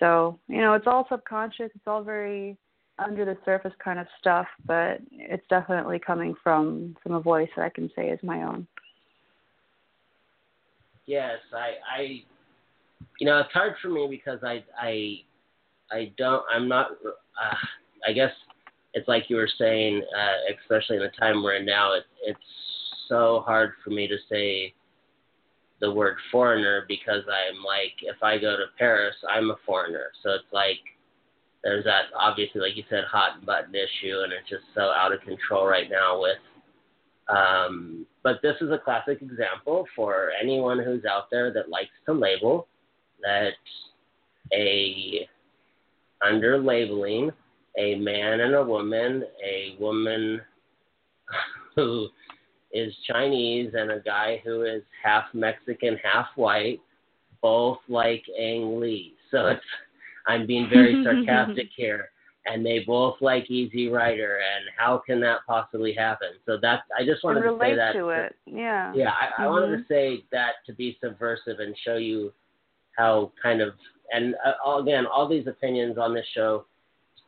So, 0.00 0.38
you 0.48 0.60
know, 0.60 0.74
it's 0.74 0.86
all 0.86 1.06
subconscious, 1.08 1.70
it's 1.74 1.86
all 1.86 2.02
very 2.02 2.56
under 2.98 3.24
the 3.24 3.36
surface 3.44 3.72
kind 3.82 3.98
of 3.98 4.06
stuff, 4.20 4.46
but 4.66 4.98
it's 5.10 5.46
definitely 5.48 5.98
coming 5.98 6.34
from 6.42 6.96
from 7.02 7.14
a 7.14 7.20
voice 7.20 7.48
that 7.56 7.64
I 7.64 7.68
can 7.68 7.90
say 7.96 8.08
is 8.08 8.20
my 8.22 8.42
own. 8.42 8.66
Yes, 11.06 11.38
I, 11.52 12.00
I, 12.00 12.22
you 13.20 13.26
know, 13.26 13.38
it's 13.40 13.52
hard 13.52 13.74
for 13.82 13.88
me 13.88 14.06
because 14.08 14.38
I, 14.42 14.64
I, 14.80 15.16
I 15.90 16.12
don't, 16.16 16.42
I'm 16.50 16.66
not. 16.66 16.92
Uh, 17.04 17.54
I 18.08 18.12
guess 18.12 18.30
it's 18.94 19.06
like 19.06 19.24
you 19.28 19.36
were 19.36 19.50
saying, 19.58 20.02
uh, 20.16 20.54
especially 20.62 20.96
in 20.96 21.02
the 21.02 21.10
time 21.18 21.42
we're 21.42 21.56
in 21.56 21.66
now. 21.66 21.92
It, 21.94 22.04
it's 22.22 22.38
so 23.08 23.42
hard 23.44 23.72
for 23.82 23.90
me 23.90 24.06
to 24.08 24.16
say 24.30 24.72
the 25.84 25.92
word 25.92 26.16
foreigner 26.32 26.86
because 26.88 27.22
I'm 27.28 27.62
like, 27.62 27.92
if 28.00 28.22
I 28.22 28.38
go 28.38 28.56
to 28.56 28.64
Paris, 28.78 29.14
I'm 29.30 29.50
a 29.50 29.56
foreigner. 29.66 30.06
So 30.22 30.30
it's 30.30 30.52
like 30.52 30.80
there's 31.62 31.84
that 31.84 32.04
obviously, 32.18 32.62
like 32.62 32.76
you 32.76 32.84
said, 32.88 33.04
hot 33.10 33.44
button 33.44 33.74
issue, 33.74 34.20
and 34.22 34.32
it's 34.32 34.48
just 34.48 34.64
so 34.74 34.82
out 34.82 35.12
of 35.12 35.20
control 35.20 35.66
right 35.66 35.90
now 35.90 36.20
with. 36.20 36.38
Um, 37.28 38.06
but 38.22 38.40
this 38.42 38.56
is 38.60 38.70
a 38.70 38.78
classic 38.78 39.22
example 39.22 39.86
for 39.96 40.30
anyone 40.40 40.78
who's 40.78 41.04
out 41.04 41.30
there 41.30 41.52
that 41.52 41.70
likes 41.70 41.90
to 42.06 42.12
label 42.12 42.66
that 43.22 43.52
a 44.52 45.26
under 46.26 46.58
labeling 46.58 47.30
a 47.78 47.96
man 47.96 48.40
and 48.40 48.54
a 48.54 48.62
woman, 48.62 49.24
a 49.44 49.76
woman 49.80 50.40
who 51.76 52.08
is 52.74 52.92
Chinese 53.10 53.72
and 53.74 53.90
a 53.92 54.00
guy 54.00 54.42
who 54.44 54.64
is 54.64 54.82
half 55.02 55.24
Mexican, 55.32 55.96
half 56.02 56.26
white, 56.34 56.80
both 57.40 57.78
like 57.88 58.24
Ang 58.38 58.80
Lee. 58.80 59.14
So 59.30 59.48
it's 59.48 59.64
I'm 60.28 60.46
being 60.46 60.68
very 60.72 61.02
sarcastic 61.04 61.66
here. 61.74 62.10
And 62.46 62.64
they 62.64 62.84
both 62.86 63.16
like 63.20 63.50
Easy 63.50 63.88
Rider, 63.88 64.36
and 64.36 64.66
how 64.76 65.02
can 65.04 65.18
that 65.22 65.38
possibly 65.44 65.92
happen? 65.92 66.28
So 66.46 66.56
that's 66.60 66.82
I 66.96 67.04
just 67.04 67.24
wanted 67.24 67.40
to 67.40 67.56
say 67.60 67.74
that. 67.74 67.94
to 67.94 68.10
it, 68.10 68.36
yeah. 68.46 68.92
Yeah, 68.94 69.10
I, 69.10 69.24
mm-hmm. 69.24 69.42
I 69.42 69.46
wanted 69.48 69.68
to 69.68 69.76
mm-hmm. 69.78 69.92
say 69.92 70.24
that 70.30 70.52
to 70.66 70.72
be 70.72 70.96
subversive 71.02 71.58
and 71.58 71.74
show 71.84 71.96
you 71.96 72.32
how 72.96 73.32
kind 73.42 73.60
of 73.60 73.72
and 74.12 74.34
uh, 74.44 74.76
again, 74.76 75.04
all 75.06 75.28
these 75.28 75.46
opinions 75.46 75.98
on 75.98 76.14
this 76.14 76.26
show 76.34 76.66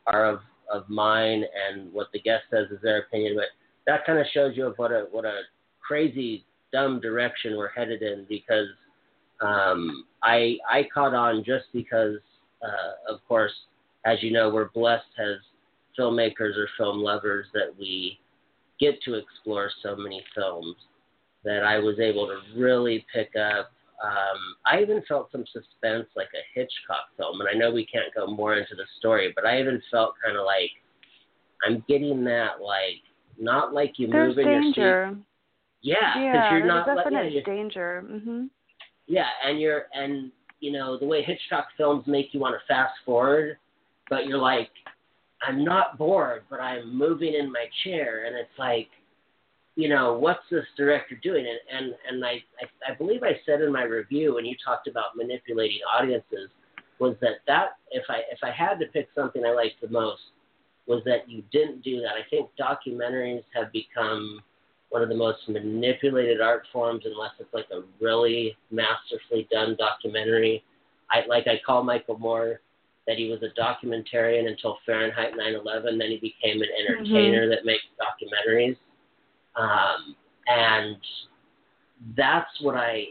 are 0.05 0.25
of 0.25 0.39
of 0.71 0.87
mine, 0.89 1.43
and 1.67 1.91
what 1.93 2.07
the 2.13 2.19
guest 2.19 2.43
says 2.51 2.67
is 2.71 2.81
their 2.81 2.99
opinion. 2.99 3.35
But 3.35 3.47
that 3.87 4.05
kind 4.05 4.19
of 4.19 4.25
shows 4.33 4.55
you 4.55 4.71
what 4.75 4.91
a 4.91 5.07
what 5.11 5.25
a 5.25 5.41
crazy 5.85 6.45
dumb 6.71 6.99
direction 6.99 7.57
we're 7.57 7.69
headed 7.69 8.01
in 8.01 8.25
because 8.29 8.67
um, 9.41 10.05
I 10.21 10.57
I 10.69 10.87
caught 10.93 11.13
on 11.13 11.43
just 11.43 11.65
because 11.73 12.17
uh, 12.63 13.13
of 13.13 13.19
course, 13.27 13.53
as 14.05 14.21
you 14.21 14.31
know, 14.31 14.49
we're 14.49 14.69
blessed 14.69 15.05
as 15.19 15.37
filmmakers 15.97 16.57
or 16.57 16.67
film 16.77 16.99
lovers 16.99 17.47
that 17.53 17.73
we 17.79 18.19
get 18.79 19.01
to 19.03 19.15
explore 19.15 19.71
so 19.81 19.95
many 19.95 20.23
films 20.35 20.75
that 21.43 21.63
I 21.63 21.79
was 21.79 21.99
able 21.99 22.27
to 22.27 22.39
really 22.59 23.05
pick 23.13 23.31
up. 23.35 23.71
Um, 24.03 24.55
I 24.65 24.81
even 24.81 25.01
felt 25.07 25.31
some 25.31 25.45
suspense, 25.51 26.07
like 26.15 26.29
a 26.35 26.45
Hitchcock 26.53 27.07
film, 27.17 27.41
and 27.41 27.49
I 27.49 27.57
know 27.57 27.71
we 27.71 27.85
can't 27.85 28.13
go 28.13 28.27
more 28.27 28.55
into 28.55 28.75
the 28.75 28.85
story, 28.99 29.33
but 29.35 29.45
I 29.45 29.59
even 29.59 29.81
felt 29.89 30.13
kind 30.23 30.37
of 30.37 30.45
like 30.45 30.69
I'm 31.65 31.83
getting 31.87 32.23
that, 32.25 32.61
like 32.61 33.01
not 33.39 33.73
like 33.73 33.93
you 33.97 34.07
There's 34.07 34.35
move 34.35 34.39
in 34.39 34.45
danger. 34.45 34.81
your 34.81 35.09
seat. 35.13 35.23
Yeah, 35.81 35.95
because 35.95 36.21
yeah, 36.21 36.57
you're 36.57 36.67
not. 36.67 36.85
definite 36.85 37.31
yeah, 37.33 37.41
danger. 37.45 38.03
hmm 38.07 38.45
Yeah, 39.07 39.27
and 39.45 39.59
you're 39.59 39.85
and 39.93 40.31
you 40.59 40.71
know, 40.71 40.97
the 40.97 41.05
way 41.05 41.21
Hitchcock 41.23 41.67
films 41.77 42.03
make 42.07 42.33
you 42.33 42.39
want 42.39 42.55
to 42.55 42.73
fast 42.73 42.93
forward, 43.05 43.57
but 44.09 44.25
you're 44.25 44.39
like, 44.39 44.69
I'm 45.47 45.63
not 45.63 45.97
bored, 45.97 46.43
but 46.49 46.59
I'm 46.59 46.97
moving 46.97 47.35
in 47.35 47.51
my 47.51 47.65
chair, 47.83 48.25
and 48.25 48.35
it's 48.35 48.49
like, 48.57 48.87
you 49.75 49.87
know, 49.87 50.17
what's 50.17 50.41
this 50.49 50.65
director 50.75 51.19
doing? 51.21 51.45
And 51.45 51.85
and 51.85 51.95
and 52.09 52.25
I 52.25 52.41
I, 52.61 52.91
I 52.91 52.95
believe 52.95 53.21
I 53.23 53.39
said 53.45 53.61
in 53.61 53.71
my 53.71 53.83
review 53.83 54.35
when 54.35 54.45
you 54.45 54.55
talked 54.65 54.87
about 54.87 55.15
manipulating 55.15 55.79
audiences 55.95 56.49
was 56.99 57.15
that 57.21 57.35
that 57.45 57.77
if 57.91 58.03
I 58.09 58.21
if 58.31 58.39
I 58.41 58.49
had 58.51 58.79
to 58.79 58.87
pick 58.87 59.07
something 59.13 59.45
I 59.45 59.51
liked 59.53 59.79
the 59.81 59.89
most 59.89 60.21
was 60.87 61.03
that 61.05 61.29
you 61.29 61.43
didn't 61.51 61.83
do 61.83 62.01
that. 62.01 62.11
I 62.11 62.27
think 62.29 62.49
documentaries 62.59 63.43
have 63.53 63.71
become 63.71 64.41
one 64.89 65.01
of 65.01 65.09
the 65.09 65.15
most 65.15 65.39
manipulated 65.49 66.39
art 66.39 66.63
forms 66.71 67.03
unless 67.05 67.31
it's 67.39 67.53
like 67.53 67.67
a 67.71 67.81
really 67.99 68.55
masterfully 68.71 69.47
done 69.51 69.75
documentary. 69.77 70.63
I 71.11 71.25
like 71.27 71.47
I 71.47 71.59
call 71.65 71.83
Michael 71.83 72.17
Moore 72.17 72.61
that 73.05 73.17
he 73.17 73.29
was 73.29 73.39
a 73.41 73.59
documentarian 73.59 74.47
until 74.47 74.77
Fahrenheit 74.85 75.33
9/11. 75.33 75.97
Then 75.97 76.09
he 76.09 76.17
became 76.17 76.61
an 76.61 76.69
entertainer 76.79 77.43
mm-hmm. 77.43 77.49
that 77.49 77.65
makes 77.65 77.83
documentaries, 77.99 78.77
um, 79.55 80.15
and 80.47 80.97
that's 82.15 82.49
what 82.61 82.75
I. 82.75 83.05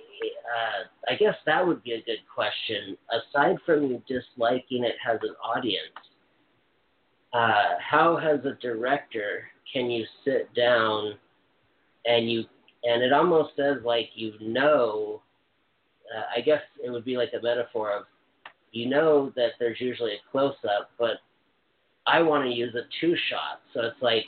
Uh, 0.46 1.12
I 1.12 1.16
guess 1.16 1.34
that 1.44 1.66
would 1.66 1.82
be 1.82 1.92
a 1.92 2.02
good 2.02 2.20
question. 2.32 2.96
Aside 3.10 3.56
from 3.66 3.84
you 3.84 4.02
disliking 4.08 4.84
it 4.84 4.94
as 5.10 5.18
an 5.22 5.34
audience, 5.44 5.92
uh, 7.32 7.74
how, 7.80 8.16
as 8.16 8.44
a 8.44 8.56
director, 8.60 9.44
can 9.72 9.90
you 9.90 10.04
sit 10.24 10.52
down 10.54 11.14
and 12.06 12.30
you 12.30 12.44
and 12.84 13.02
it 13.02 13.12
almost 13.12 13.50
says 13.56 13.76
like 13.84 14.08
you 14.14 14.32
know 14.40 15.20
uh, 16.16 16.22
i 16.36 16.40
guess 16.40 16.60
it 16.82 16.90
would 16.90 17.04
be 17.04 17.16
like 17.16 17.30
a 17.38 17.42
metaphor 17.42 17.92
of 17.92 18.04
you 18.72 18.88
know 18.88 19.32
that 19.36 19.50
there's 19.58 19.80
usually 19.80 20.12
a 20.12 20.30
close 20.30 20.54
up 20.64 20.90
but 20.98 21.16
i 22.06 22.22
want 22.22 22.44
to 22.44 22.50
use 22.50 22.74
a 22.74 22.82
two 23.00 23.14
shot 23.28 23.60
so 23.74 23.80
it's 23.80 24.00
like 24.02 24.24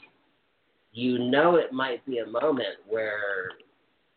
you 0.92 1.18
know 1.18 1.56
it 1.56 1.72
might 1.72 2.04
be 2.04 2.18
a 2.18 2.26
moment 2.26 2.76
where 2.86 3.50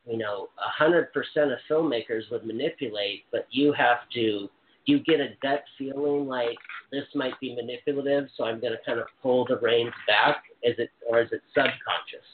you 0.06 0.18
know 0.18 0.50
a 0.58 0.84
hundred 0.84 1.12
percent 1.14 1.52
of 1.52 1.60
filmmakers 1.70 2.24
would 2.32 2.46
manipulate 2.46 3.24
but 3.32 3.46
you 3.52 3.72
have 3.74 4.00
to 4.14 4.50
you 4.86 5.00
get 5.00 5.20
a 5.20 5.30
gut 5.42 5.64
feeling 5.78 6.28
like 6.28 6.58
this 6.92 7.06
might 7.16 7.40
be 7.40 7.56
manipulative 7.56 8.26
so 8.36 8.44
i'm 8.44 8.60
going 8.60 8.74
to 8.74 8.80
kind 8.86 9.00
of 9.00 9.06
pull 9.22 9.46
the 9.46 9.58
reins 9.60 9.94
back 10.08 10.44
is 10.64 10.76
it 10.78 10.90
or 11.08 11.22
is 11.22 11.30
it 11.32 11.42
subconscious 11.54 12.26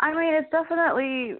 I 0.00 0.14
mean, 0.14 0.34
it's 0.34 0.50
definitely 0.50 1.36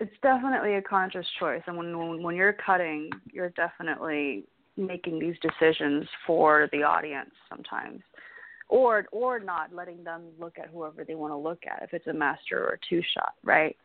it's 0.00 0.14
definitely 0.22 0.74
a 0.74 0.82
conscious 0.82 1.26
choice, 1.38 1.62
and 1.66 1.76
when 1.76 1.96
when, 1.96 2.22
when 2.22 2.36
you're 2.36 2.54
cutting, 2.54 3.10
you're 3.32 3.50
definitely 3.50 4.44
making 4.76 5.18
these 5.18 5.34
decisions 5.42 6.06
for 6.26 6.68
the 6.72 6.82
audience 6.82 7.30
sometimes, 7.50 8.00
or 8.68 9.06
or 9.12 9.38
not 9.38 9.74
letting 9.74 10.02
them 10.04 10.22
look 10.38 10.58
at 10.58 10.70
whoever 10.70 11.04
they 11.04 11.14
want 11.14 11.32
to 11.32 11.36
look 11.36 11.62
at 11.70 11.82
if 11.82 11.92
it's 11.92 12.06
a 12.06 12.12
master 12.12 12.64
or 12.64 12.74
a 12.74 12.78
two 12.88 13.02
shot, 13.14 13.34
right? 13.44 13.76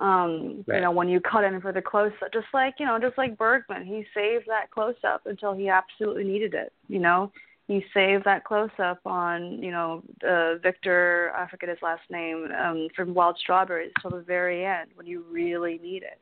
Um, 0.00 0.64
right. 0.66 0.76
You 0.76 0.82
know, 0.82 0.92
when 0.92 1.08
you 1.08 1.20
cut 1.20 1.42
in 1.44 1.60
for 1.60 1.72
the 1.72 1.82
close 1.82 2.12
up, 2.24 2.32
just 2.32 2.46
like 2.54 2.74
you 2.78 2.86
know, 2.86 2.98
just 3.00 3.18
like 3.18 3.36
Bergman, 3.36 3.84
he 3.84 4.04
saved 4.14 4.44
that 4.46 4.70
close 4.70 4.94
up 5.04 5.22
until 5.26 5.54
he 5.54 5.68
absolutely 5.68 6.24
needed 6.24 6.54
it. 6.54 6.72
You 6.88 7.00
know, 7.00 7.32
He 7.66 7.84
saved 7.92 8.24
that 8.24 8.44
close 8.44 8.70
up 8.78 9.00
on 9.04 9.62
you 9.62 9.70
know 9.70 10.02
uh, 10.26 10.56
Victor 10.62 11.32
I 11.36 11.48
forget 11.50 11.68
his 11.68 11.78
last 11.82 12.02
name 12.10 12.48
um, 12.58 12.88
from 12.96 13.12
Wild 13.12 13.36
Strawberries 13.38 13.92
till 14.00 14.10
the 14.10 14.22
very 14.22 14.64
end 14.64 14.90
when 14.94 15.06
you 15.06 15.24
really 15.30 15.78
need 15.82 16.02
it. 16.02 16.18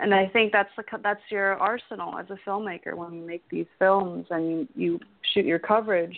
And 0.00 0.14
I 0.14 0.28
think 0.28 0.52
that's 0.52 0.70
the 0.76 0.84
that's 1.02 1.20
your 1.28 1.54
arsenal 1.56 2.18
as 2.18 2.26
a 2.30 2.38
filmmaker 2.48 2.94
when 2.94 3.12
you 3.12 3.26
make 3.26 3.42
these 3.50 3.66
films 3.78 4.26
and 4.30 4.50
you 4.50 4.68
you 4.74 5.00
shoot 5.32 5.44
your 5.44 5.58
coverage. 5.58 6.16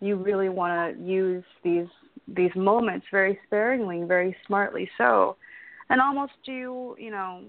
You 0.00 0.16
really 0.16 0.48
want 0.48 0.96
to 0.96 1.04
use 1.04 1.44
these 1.64 1.88
these 2.28 2.54
moments 2.54 3.06
very 3.10 3.38
sparingly, 3.46 4.04
very 4.04 4.36
smartly 4.46 4.88
so, 4.98 5.36
and 5.90 6.00
almost 6.00 6.32
do 6.44 6.96
you 6.98 7.10
know 7.10 7.42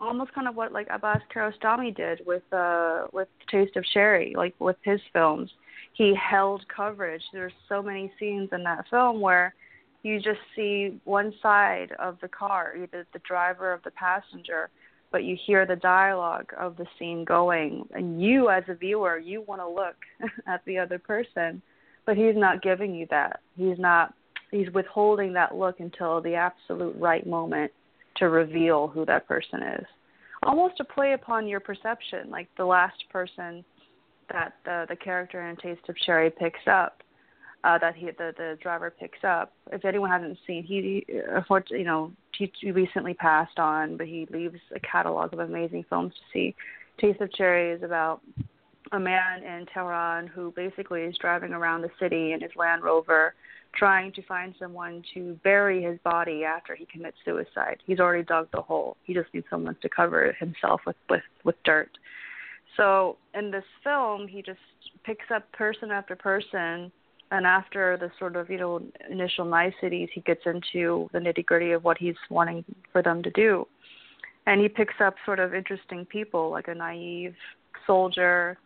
almost 0.00 0.32
kind 0.32 0.48
of 0.48 0.56
what 0.56 0.72
like 0.72 0.88
Abbas 0.90 1.22
Kiarostami 1.34 1.94
did 1.94 2.20
with 2.26 2.42
uh 2.52 3.06
with 3.12 3.28
Taste 3.50 3.76
of 3.76 3.84
Cherry, 3.92 4.34
like 4.36 4.54
with 4.58 4.76
his 4.84 5.00
films. 5.12 5.50
He 5.92 6.14
held 6.14 6.64
coverage. 6.74 7.22
There's 7.32 7.52
so 7.68 7.80
many 7.80 8.12
scenes 8.18 8.48
in 8.52 8.64
that 8.64 8.86
film 8.90 9.20
where 9.20 9.54
you 10.02 10.20
just 10.20 10.40
see 10.54 11.00
one 11.04 11.32
side 11.40 11.92
of 11.98 12.18
the 12.20 12.28
car, 12.28 12.74
either 12.76 13.06
the 13.12 13.20
driver 13.20 13.72
or 13.72 13.80
the 13.84 13.92
passenger, 13.92 14.68
but 15.10 15.24
you 15.24 15.36
hear 15.46 15.64
the 15.64 15.76
dialogue 15.76 16.52
of 16.58 16.76
the 16.76 16.86
scene 16.98 17.24
going 17.24 17.88
and 17.92 18.20
you 18.20 18.50
as 18.50 18.64
a 18.68 18.74
viewer, 18.74 19.18
you 19.18 19.42
want 19.42 19.60
to 19.60 19.68
look 19.68 19.96
at 20.46 20.62
the 20.66 20.78
other 20.78 20.98
person, 20.98 21.62
but 22.04 22.16
he's 22.16 22.36
not 22.36 22.62
giving 22.62 22.94
you 22.94 23.06
that. 23.10 23.40
He's 23.56 23.78
not 23.78 24.14
he's 24.54 24.72
withholding 24.72 25.32
that 25.32 25.56
look 25.56 25.80
until 25.80 26.20
the 26.20 26.34
absolute 26.34 26.94
right 26.96 27.26
moment 27.26 27.72
to 28.16 28.28
reveal 28.28 28.86
who 28.86 29.04
that 29.04 29.26
person 29.26 29.62
is. 29.62 29.84
Almost 30.44 30.76
to 30.76 30.84
play 30.84 31.14
upon 31.14 31.48
your 31.48 31.60
perception, 31.60 32.30
like 32.30 32.48
the 32.56 32.64
last 32.64 33.04
person 33.10 33.64
that 34.30 34.54
the 34.64 34.86
the 34.88 34.96
character 34.96 35.48
in 35.48 35.56
Taste 35.56 35.88
of 35.88 35.96
Cherry 35.96 36.30
picks 36.30 36.66
up, 36.70 37.02
uh, 37.64 37.78
that 37.78 37.96
he 37.96 38.06
the 38.06 38.32
the 38.36 38.58
driver 38.62 38.90
picks 38.90 39.18
up. 39.24 39.52
If 39.72 39.84
anyone 39.84 40.10
hasn't 40.10 40.38
seen, 40.46 40.62
he, 40.62 41.04
he 41.08 41.14
you 41.70 41.84
know 41.84 42.12
he 42.36 42.70
recently 42.70 43.14
passed 43.14 43.58
on, 43.58 43.96
but 43.96 44.06
he 44.06 44.28
leaves 44.30 44.60
a 44.74 44.80
catalog 44.80 45.32
of 45.32 45.40
amazing 45.40 45.84
films 45.88 46.12
to 46.14 46.20
see. 46.32 46.54
Taste 47.00 47.20
of 47.20 47.32
Cherry 47.32 47.72
is 47.72 47.82
about 47.82 48.20
a 48.92 49.00
man 49.00 49.42
in 49.42 49.66
Tehran 49.72 50.26
who 50.26 50.52
basically 50.54 51.02
is 51.02 51.16
driving 51.18 51.52
around 51.52 51.82
the 51.82 51.90
city 51.98 52.32
in 52.32 52.40
his 52.40 52.52
Land 52.54 52.84
Rover 52.84 53.34
trying 53.76 54.12
to 54.12 54.22
find 54.22 54.54
someone 54.58 55.02
to 55.14 55.38
bury 55.42 55.82
his 55.82 55.98
body 56.04 56.44
after 56.44 56.74
he 56.74 56.86
commits 56.86 57.16
suicide. 57.24 57.78
He's 57.86 58.00
already 58.00 58.24
dug 58.24 58.48
the 58.52 58.62
hole. 58.62 58.96
He 59.04 59.14
just 59.14 59.32
needs 59.34 59.46
someone 59.50 59.76
to 59.82 59.88
cover 59.88 60.34
himself 60.38 60.80
with 60.86 60.96
with 61.08 61.22
with 61.44 61.56
dirt. 61.64 61.90
So 62.76 63.16
in 63.34 63.50
this 63.50 63.64
film, 63.82 64.26
he 64.26 64.42
just 64.42 64.58
picks 65.04 65.26
up 65.34 65.50
person 65.52 65.90
after 65.90 66.16
person, 66.16 66.90
and 67.30 67.46
after 67.46 67.96
the 67.96 68.10
sort 68.18 68.36
of 68.36 68.50
you 68.50 68.58
know 68.58 68.80
initial 69.10 69.44
niceties, 69.44 70.08
he 70.14 70.20
gets 70.20 70.42
into 70.46 71.08
the 71.12 71.18
nitty 71.18 71.44
gritty 71.46 71.72
of 71.72 71.84
what 71.84 71.98
he's 71.98 72.16
wanting 72.30 72.64
for 72.92 73.02
them 73.02 73.22
to 73.22 73.30
do, 73.30 73.66
and 74.46 74.60
he 74.60 74.68
picks 74.68 74.94
up 75.00 75.14
sort 75.24 75.40
of 75.40 75.54
interesting 75.54 76.04
people 76.04 76.50
like 76.50 76.68
a 76.68 76.74
naive 76.74 77.34
soldier, 77.86 78.58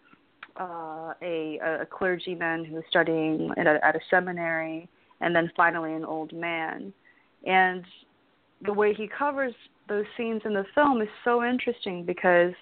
uh, 0.59 1.13
a, 1.23 1.59
a 1.83 1.87
clergyman 1.87 2.65
who's 2.65 2.85
studying 2.89 3.51
at 3.57 3.67
a, 3.67 3.85
at 3.85 3.97
a 3.97 4.01
seminary, 4.11 4.89
and 5.21 5.35
then 5.35 5.51
finally 5.57 5.95
an 5.95 6.05
old 6.05 6.33
man. 6.33 6.93
And 7.47 7.85
the 8.65 8.73
way 8.73 8.95
he 8.95 9.09
covers 9.09 9.55
those 9.89 10.05
scenes 10.17 10.43
in 10.45 10.53
the 10.55 10.65
film 10.75 11.01
is 11.01 11.09
so 11.25 11.45
interesting 11.45 12.05
because 12.05 12.53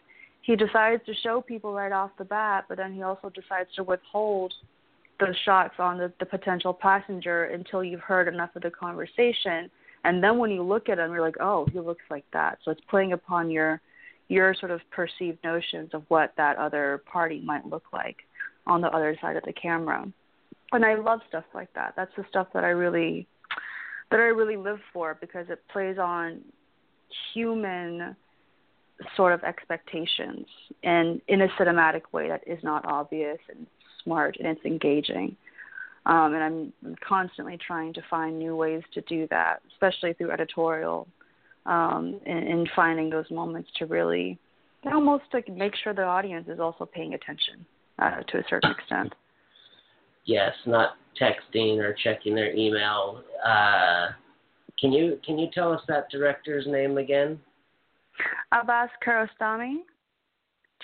he 0.42 0.54
decides 0.54 1.04
to 1.06 1.14
show 1.22 1.40
people 1.40 1.72
right 1.72 1.92
off 1.92 2.10
the 2.18 2.24
bat, 2.24 2.66
but 2.68 2.76
then 2.76 2.94
he 2.94 3.02
also 3.02 3.30
decides 3.30 3.68
to 3.76 3.82
withhold 3.82 4.52
those 5.18 5.34
shots 5.44 5.74
on 5.78 5.98
the, 5.98 6.12
the 6.20 6.26
potential 6.26 6.72
passenger 6.72 7.44
until 7.44 7.82
you've 7.82 8.00
heard 8.00 8.32
enough 8.32 8.50
of 8.54 8.62
the 8.62 8.70
conversation. 8.70 9.70
And 10.04 10.22
then 10.22 10.38
when 10.38 10.50
you 10.50 10.62
look 10.62 10.88
at 10.88 10.98
him, 10.98 11.10
you're 11.10 11.22
like, 11.22 11.40
oh, 11.40 11.66
he 11.72 11.80
looks 11.80 12.04
like 12.10 12.24
that. 12.32 12.58
So 12.64 12.70
it's 12.70 12.80
playing 12.88 13.12
upon 13.12 13.50
your 13.50 13.80
your 14.28 14.54
sort 14.58 14.72
of 14.72 14.80
perceived 14.90 15.38
notions 15.44 15.90
of 15.92 16.02
what 16.08 16.32
that 16.36 16.56
other 16.56 17.00
party 17.10 17.40
might 17.44 17.64
look 17.64 17.84
like 17.92 18.16
on 18.66 18.80
the 18.80 18.88
other 18.88 19.16
side 19.20 19.36
of 19.36 19.44
the 19.44 19.52
camera 19.52 20.04
and 20.76 20.84
I 20.84 20.94
love 20.94 21.20
stuff 21.28 21.44
like 21.54 21.72
that. 21.74 21.94
That's 21.96 22.12
the 22.16 22.24
stuff 22.28 22.48
that 22.54 22.62
I 22.62 22.68
really 22.68 23.26
that 24.10 24.20
I 24.20 24.24
really 24.24 24.56
live 24.56 24.78
for 24.92 25.16
because 25.20 25.46
it 25.48 25.60
plays 25.72 25.98
on 25.98 26.40
human 27.34 28.14
sort 29.16 29.32
of 29.32 29.42
expectations 29.42 30.46
and 30.84 31.20
in 31.26 31.42
a 31.42 31.48
cinematic 31.58 32.02
way 32.12 32.28
that 32.28 32.46
is 32.46 32.62
not 32.62 32.84
obvious 32.86 33.38
and 33.48 33.66
smart 34.04 34.36
and 34.38 34.46
it's 34.46 34.64
engaging. 34.64 35.36
Um, 36.06 36.34
and 36.34 36.72
I'm 36.82 36.96
constantly 37.06 37.58
trying 37.66 37.92
to 37.94 38.02
find 38.08 38.38
new 38.38 38.54
ways 38.54 38.82
to 38.94 39.00
do 39.02 39.26
that, 39.30 39.60
especially 39.72 40.12
through 40.12 40.30
editorial, 40.30 41.08
um, 41.66 42.20
and, 42.24 42.46
and 42.46 42.70
finding 42.76 43.10
those 43.10 43.28
moments 43.28 43.68
to 43.80 43.86
really 43.86 44.38
almost 44.84 45.24
like 45.32 45.48
make 45.48 45.74
sure 45.74 45.92
the 45.92 46.04
audience 46.04 46.46
is 46.48 46.60
also 46.60 46.86
paying 46.86 47.14
attention 47.14 47.66
uh, 47.98 48.22
to 48.28 48.38
a 48.38 48.44
certain 48.48 48.70
extent 48.70 49.12
yes, 50.26 50.52
not 50.66 50.96
texting 51.20 51.78
or 51.78 51.96
checking 52.04 52.34
their 52.34 52.54
email. 52.54 53.22
Uh, 53.44 54.08
can 54.78 54.92
you 54.92 55.18
can 55.24 55.38
you 55.38 55.48
tell 55.52 55.72
us 55.72 55.80
that 55.88 56.10
director's 56.10 56.66
name 56.66 56.98
again? 56.98 57.40
Abbas 58.52 58.90
Kiarostami. 59.04 59.76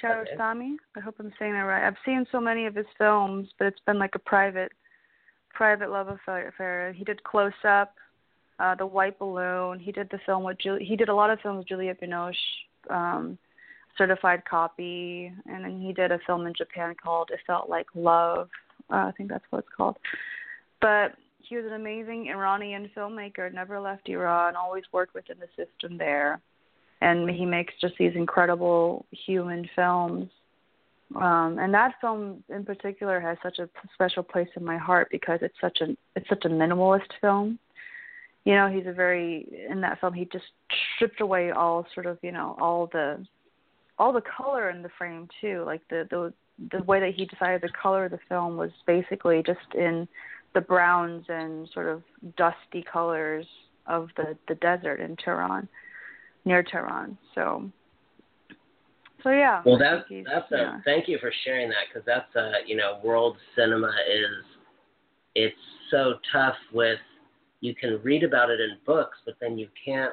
Kiarostami. 0.03 0.75
Okay. 0.75 0.77
I 0.97 1.01
hope 1.01 1.17
I'm 1.19 1.33
saying 1.39 1.53
that 1.53 1.61
right. 1.61 1.87
I've 1.87 1.97
seen 2.05 2.25
so 2.33 2.41
many 2.41 2.67
of 2.67 2.75
his 2.75 2.87
films, 2.97 3.49
but 3.59 3.67
it's 3.67 3.81
been 3.87 3.99
like 3.99 4.15
a 4.15 4.19
private 4.19 4.73
private 5.53 5.91
love 5.91 6.09
affair. 6.09 6.93
He 6.93 7.05
did 7.05 7.23
Close 7.25 7.53
Up, 7.65 7.95
uh, 8.59 8.75
The 8.75 8.87
White 8.87 9.19
Balloon. 9.19 9.79
He 9.79 9.93
did 9.93 10.09
the 10.11 10.19
film 10.25 10.45
with 10.45 10.59
Julie. 10.59 10.85
He 10.85 10.97
did 10.97 11.11
a 11.11 11.15
lot 11.15 11.31
of 11.31 11.41
films 11.41 11.59
with 11.59 11.69
Juliette 11.69 12.01
Binoche, 12.01 12.35
um, 12.89 13.37
Certified 13.99 14.45
Copy, 14.49 15.31
and 15.47 15.65
then 15.65 15.81
he 15.81 15.93
did 15.93 16.11
a 16.11 16.19
film 16.27 16.47
in 16.47 16.55
Japan 16.57 16.95
called 17.01 17.31
It 17.31 17.41
Felt 17.47 17.69
Like 17.69 17.87
Love. 17.95 18.49
Uh, 18.93 19.07
I 19.07 19.13
think 19.17 19.31
that's 19.31 19.45
what 19.51 19.61
it's 19.61 19.75
called. 19.75 19.97
But 20.81 21.13
he 21.39 21.57
was 21.57 21.65
an 21.67 21.73
amazing 21.73 22.29
Iranian 22.29 22.91
filmmaker, 22.97 23.53
never 23.53 23.81
left 23.81 24.09
Iran, 24.09 24.57
always 24.57 24.85
worked 24.93 25.15
within 25.15 25.37
the 25.39 25.49
system 25.57 25.99
there. 25.99 26.41
And 27.01 27.29
he 27.29 27.45
makes 27.45 27.75
just 27.81 27.95
these 27.99 28.13
incredible 28.15 29.07
human 29.27 29.69
films. 29.75 30.29
Um, 31.17 31.59
and 31.59 31.75
that 31.75 31.95
film 32.01 32.43
in 32.49 32.65
particular 32.65 33.21
has 33.21 33.37
such 33.43 33.59
a 33.59 33.69
special 33.95 34.23
place 34.23 34.49
in 34.57 34.65
my 34.65 34.79
heart 34.79 35.09
because 35.11 35.41
it's 35.43 35.55
such 35.61 35.81
a 35.81 35.97
it's 36.17 36.29
such 36.29 36.45
a 36.45 36.49
minimalist 36.49 37.11
film. 37.21 37.59
You 38.45 38.55
know, 38.55 38.69
he's 38.69 38.87
a 38.87 38.93
very 38.93 39.47
in 39.69 39.81
that 39.83 40.01
film 40.01 40.15
he 40.15 40.25
just 40.33 40.45
stripped 40.95 41.21
away 41.21 41.51
all 41.51 41.87
sort 41.93 42.07
of, 42.07 42.19
you 42.23 42.33
know, 42.33 42.57
all 42.61 42.89
the 42.93 43.27
all 43.99 44.13
the 44.13 44.23
color 44.23 44.71
in 44.71 44.83
the 44.83 44.89
frame 44.97 45.29
too, 45.41 45.65
like 45.67 45.83
the 45.91 46.07
the 46.11 46.33
the 46.71 46.83
way 46.85 47.01
that 47.01 47.15
he 47.15 47.25
decided 47.25 47.63
the 47.63 47.71
color 47.81 48.05
of 48.05 48.11
the 48.11 48.19
film 48.29 48.57
was 48.57 48.71
basically 48.87 49.43
just 49.45 49.75
in 49.75 50.07
the 50.55 50.61
browns 50.61 51.25
and 51.29 51.69
sort 51.73 51.89
of 51.89 52.03
dusty 52.37 52.85
colors 52.91 53.47
of 53.87 54.09
the 54.17 54.37
the 54.49 54.55
desert 54.57 55.01
in 55.01 55.17
Tehran, 55.17 55.69
near 56.45 56.63
Tehran. 56.63 57.17
So, 57.35 57.71
so 59.23 59.31
yeah. 59.31 59.63
Well, 59.65 59.79
that's 59.79 60.05
that's 60.25 60.47
yeah. 60.51 60.79
a 60.79 60.83
thank 60.85 61.09
you 61.09 61.19
for 61.19 61.33
sharing 61.45 61.69
that 61.71 61.87
because 61.89 62.07
that's 62.07 62.35
a 62.37 62.67
you 62.67 62.77
know 62.77 63.01
world 63.03 63.37
cinema 63.57 63.93
is 64.09 64.45
it's 65.35 65.57
so 65.91 66.15
tough 66.33 66.57
with 66.73 66.99
you 67.61 67.75
can 67.75 68.01
read 68.03 68.25
about 68.25 68.51
it 68.51 68.61
in 68.61 68.77
books, 68.85 69.19
but 69.25 69.35
then 69.41 69.57
you 69.57 69.69
can't 69.85 70.13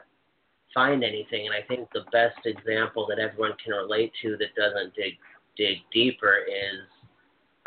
find 0.73 1.03
anything. 1.03 1.47
And 1.47 1.55
I 1.55 1.65
think 1.67 1.89
the 1.93 2.05
best 2.11 2.45
example 2.45 3.07
that 3.09 3.19
everyone 3.19 3.53
can 3.63 3.73
relate 3.73 4.11
to 4.21 4.37
that 4.37 4.55
doesn't 4.55 4.95
dig 4.95 5.13
dig 5.59 5.77
deeper 5.93 6.37
is, 6.47 6.87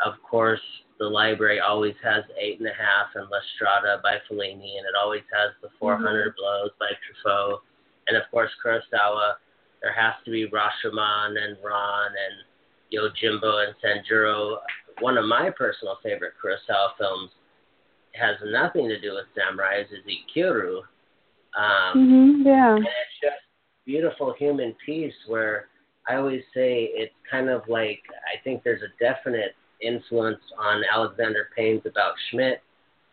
of 0.03 0.13
course, 0.27 0.59
the 0.99 1.05
library 1.05 1.59
always 1.59 1.95
has 2.03 2.23
Eight 2.41 2.59
and 2.59 2.67
a 2.67 2.73
Half 2.73 3.15
and 3.15 3.29
La 3.29 3.37
Strada 3.55 4.01
by 4.01 4.17
Fellini, 4.25 4.77
and 4.77 4.85
it 4.89 4.97
always 4.99 5.23
has 5.31 5.53
the 5.61 5.69
400 5.79 6.01
mm-hmm. 6.01 6.29
Blows 6.37 6.71
by 6.79 6.89
Truffaut, 6.97 7.59
and 8.07 8.17
of 8.17 8.23
course 8.31 8.49
Kurosawa. 8.65 9.33
There 9.81 9.93
has 9.93 10.13
to 10.25 10.31
be 10.31 10.47
Rashomon 10.47 11.37
and 11.37 11.57
Ran 11.63 12.11
and 12.15 12.35
Yojimbo 12.91 13.67
and 13.67 13.75
Sanjuro. 13.83 14.57
One 15.01 15.17
of 15.17 15.25
my 15.25 15.49
personal 15.49 15.97
favorite 16.01 16.33
Kurosawa 16.41 16.97
films 16.97 17.31
has 18.13 18.37
nothing 18.45 18.87
to 18.87 18.99
do 18.99 19.13
with 19.13 19.25
samurais 19.35 19.85
is 19.91 20.05
Ikiru. 20.07 20.77
Um, 21.57 21.97
mm-hmm, 21.97 22.47
yeah. 22.47 22.75
And 22.75 22.85
it's 22.85 23.19
just 23.21 23.43
beautiful 23.85 24.33
human 24.37 24.73
piece 24.85 25.13
where 25.27 25.67
I 26.07 26.15
always 26.15 26.43
say 26.53 26.89
it's 26.93 27.13
kind 27.29 27.49
of 27.49 27.63
like 27.67 28.01
I 28.25 28.41
think 28.43 28.63
there's 28.63 28.81
a 28.81 29.03
definite 29.03 29.55
influence 29.81 30.41
on 30.57 30.83
Alexander 30.91 31.49
Payne's 31.55 31.85
About 31.85 32.13
Schmidt 32.29 32.61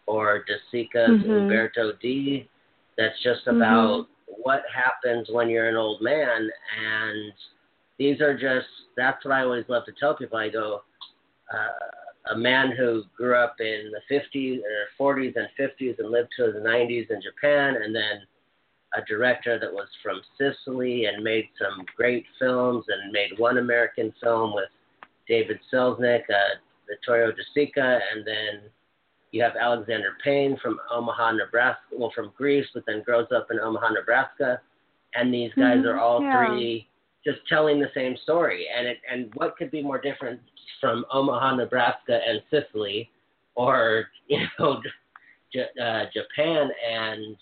or 0.07 0.45
De 0.45 0.55
Sica's 0.71 1.21
mm-hmm. 1.23 1.31
Umberto 1.31 1.93
D. 2.01 2.49
That's 2.97 3.21
just 3.23 3.47
mm-hmm. 3.47 3.57
about 3.57 4.03
mm-hmm. 4.03 4.35
what 4.43 4.63
happens 4.75 5.29
when 5.31 5.49
you're 5.49 5.69
an 5.69 5.77
old 5.77 6.03
man, 6.03 6.49
and 6.79 7.33
these 7.99 8.21
are 8.21 8.35
just 8.35 8.67
that's 8.97 9.25
what 9.25 9.35
I 9.35 9.43
always 9.43 9.65
love 9.69 9.85
to 9.87 9.93
tell 9.99 10.17
people. 10.17 10.39
I 10.39 10.49
go, 10.49 10.83
uh, 11.53 12.33
a 12.35 12.37
man 12.37 12.73
who 12.77 13.05
grew 13.17 13.35
up 13.35 13.57
in 13.61 13.91
the 13.93 14.15
50s 14.15 14.61
or 14.99 15.15
40s 15.15 15.35
and 15.37 15.49
50s 15.59 15.99
and 15.99 16.11
lived 16.11 16.31
to 16.37 16.53
the 16.53 16.61
90s 16.61 17.11
in 17.11 17.23
Japan, 17.23 17.77
and 17.83 17.95
then 17.95 18.23
a 18.97 19.03
director 19.07 19.59
that 19.59 19.73
was 19.73 19.89
from 20.03 20.21
Sicily 20.37 21.07
and 21.07 21.23
made 21.23 21.49
some 21.59 21.85
great 21.97 22.25
films 22.39 22.85
and 22.89 23.13
made 23.13 23.39
one 23.39 23.59
American 23.59 24.13
film 24.23 24.55
with 24.55 24.69
David 25.29 25.61
Selznick, 25.73 26.23
uh, 26.29 26.57
Vittorio 26.89 27.31
De 27.31 27.43
Sica, 27.55 28.01
and 28.13 28.27
then 28.27 28.63
you 29.31 29.43
have 29.43 29.55
Alexander 29.55 30.17
Payne 30.25 30.57
from 30.61 30.81
Omaha, 30.91 31.33
Nebraska, 31.33 31.83
well, 31.97 32.11
from 32.15 32.33
Greece, 32.37 32.67
but 32.75 32.83
then 32.87 33.03
grows 33.05 33.29
up 33.35 33.49
in 33.53 33.61
Omaha, 33.61 33.91
Nebraska. 33.91 34.61
And 35.15 35.33
these 35.33 35.53
guys 35.55 35.79
Mhm, 35.79 35.87
are 35.87 35.99
all 35.99 36.23
yeah. 36.23 36.37
three 36.37 36.89
just 37.25 37.47
telling 37.49 37.79
the 37.79 37.91
same 37.95 38.17
story. 38.17 38.67
And 38.69 38.87
it, 38.89 38.99
and 39.09 39.33
what 39.35 39.57
could 39.57 39.71
be 39.71 39.83
more 39.83 40.01
different 40.01 40.41
from 40.81 41.05
Omaha, 41.13 41.57
Nebraska, 41.57 42.21
and 42.27 42.43
Sicily, 42.51 43.11
or 43.55 44.09
you 44.27 44.41
know, 44.59 44.83
J- 45.53 45.69
uh, 45.81 46.07
Japan 46.13 46.71
and 46.89 47.37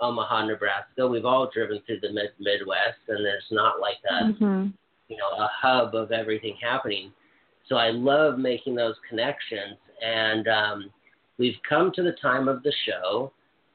Omaha, 0.00 0.46
Nebraska? 0.46 1.06
We've 1.06 1.24
all 1.24 1.50
driven 1.52 1.80
through 1.86 2.00
the 2.00 2.12
mid- 2.12 2.32
Midwest, 2.38 2.98
and 3.08 3.24
there's 3.24 3.44
not 3.50 3.80
like 3.80 3.98
a 4.10 4.32
hmm 4.32 4.66
you 5.08 5.18
know 5.18 5.44
a 5.44 5.48
hub 5.52 5.94
of 5.94 6.12
everything 6.12 6.56
happening. 6.62 7.12
So 7.68 7.76
I 7.76 7.90
love 7.90 8.38
making 8.38 8.74
those 8.74 8.94
connections, 9.08 9.76
and 10.02 10.48
um, 10.48 10.90
we've 11.38 11.56
come 11.68 11.92
to 11.94 12.02
the 12.02 12.12
time 12.22 12.48
of 12.48 12.62
the 12.62 12.72
show 12.86 13.32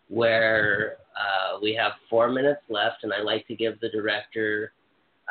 where 0.10 0.98
uh, 1.16 1.60
we 1.62 1.74
have 1.76 1.94
four 2.10 2.30
minutes 2.30 2.62
left, 2.70 3.04
and 3.04 3.14
I 3.14 3.22
like 3.22 3.48
to 3.48 3.56
give 3.56 3.80
the 3.80 3.90
director 3.90 4.74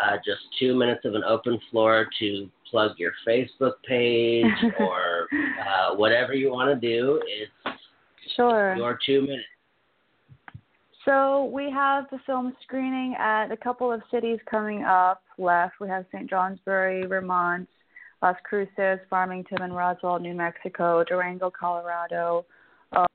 uh, 0.03 0.17
just 0.25 0.41
two 0.59 0.75
minutes 0.77 1.05
of 1.05 1.15
an 1.15 1.25
open 1.25 1.59
floor 1.71 2.07
to 2.21 2.49
plug 2.71 2.93
your 2.99 3.13
Facebook 3.27 3.73
page 3.87 4.45
or 4.81 5.27
uh, 5.61 5.97
whatever 5.97 6.33
you 6.35 6.51
want 6.51 6.81
to 6.81 6.89
do. 6.89 7.21
It's 7.27 7.79
Sure. 8.37 8.77
your 8.77 8.99
two 9.05 9.23
minutes. 9.23 9.47
So 11.05 11.45
we 11.47 11.71
have 11.71 12.07
the 12.11 12.19
film 12.27 12.55
screening 12.63 13.15
at 13.19 13.51
a 13.53 13.57
couple 13.57 13.93
of 13.93 14.03
cities 14.11 14.39
coming 14.51 14.85
up 14.85 15.23
left. 15.39 15.75
We 15.81 15.89
have 15.89 16.05
St. 16.13 16.29
Johnsbury, 16.29 17.07
Vermont, 17.07 17.69
Las 18.23 18.37
Cruces, 18.45 18.99
Farmington, 19.09 19.63
and 19.63 19.75
Roswell, 19.75 20.19
New 20.19 20.35
Mexico, 20.35 21.05
Durango, 21.05 21.51
Colorado, 21.51 22.45
uh, 22.93 23.07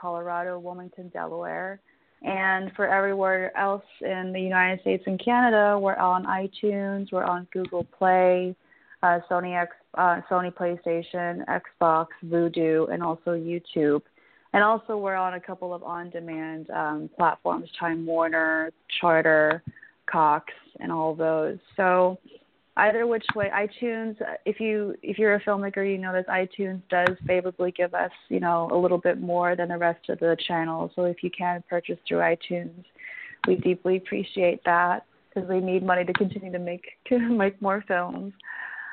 Colorado, 0.00 0.58
Wilmington, 0.58 1.08
Delaware. 1.08 1.80
And 2.22 2.72
for 2.74 2.88
everywhere 2.88 3.54
else 3.56 3.84
in 4.00 4.32
the 4.32 4.40
United 4.40 4.80
States 4.80 5.02
and 5.06 5.22
Canada, 5.22 5.78
we're 5.78 5.96
on 5.96 6.24
iTunes, 6.24 7.12
we're 7.12 7.24
on 7.24 7.46
Google 7.52 7.84
Play, 7.84 8.56
uh, 9.02 9.18
Sony 9.30 9.60
X, 9.60 9.72
uh, 9.94 10.20
Sony 10.30 10.50
PlayStation, 10.52 11.44
Xbox, 11.46 12.06
Vudu, 12.24 12.90
and 12.92 13.02
also 13.02 13.32
YouTube. 13.32 14.00
And 14.54 14.62
also, 14.62 14.96
we're 14.96 15.16
on 15.16 15.34
a 15.34 15.40
couple 15.40 15.74
of 15.74 15.82
on-demand 15.82 16.70
um, 16.70 17.10
platforms: 17.18 17.68
Time 17.78 18.06
Warner, 18.06 18.70
Charter, 19.00 19.64
Cox, 20.06 20.54
and 20.78 20.92
all 20.92 21.12
those. 21.12 21.58
So, 21.76 22.20
either 22.76 23.04
which 23.08 23.26
way, 23.34 23.50
iTunes. 23.52 24.14
If 24.46 24.60
you 24.60 24.94
if 25.02 25.18
you're 25.18 25.34
a 25.34 25.40
filmmaker, 25.40 25.84
you 25.84 25.98
know 25.98 26.12
that 26.12 26.28
iTunes 26.28 26.82
does 26.88 27.16
favorably 27.26 27.72
give 27.72 27.94
us, 27.94 28.12
you 28.28 28.38
know, 28.38 28.68
a 28.70 28.78
little 28.78 28.96
bit 28.96 29.20
more 29.20 29.56
than 29.56 29.70
the 29.70 29.76
rest 29.76 30.08
of 30.08 30.20
the 30.20 30.36
channels. 30.46 30.92
So, 30.94 31.02
if 31.02 31.24
you 31.24 31.32
can 31.36 31.64
purchase 31.68 31.98
through 32.06 32.18
iTunes, 32.18 32.84
we 33.48 33.56
deeply 33.56 33.96
appreciate 33.96 34.62
that 34.64 35.04
because 35.34 35.48
we 35.48 35.58
need 35.58 35.84
money 35.84 36.04
to 36.04 36.12
continue 36.12 36.52
to 36.52 36.60
make 36.60 36.84
to 37.08 37.18
make 37.18 37.60
more 37.60 37.82
films. 37.88 38.32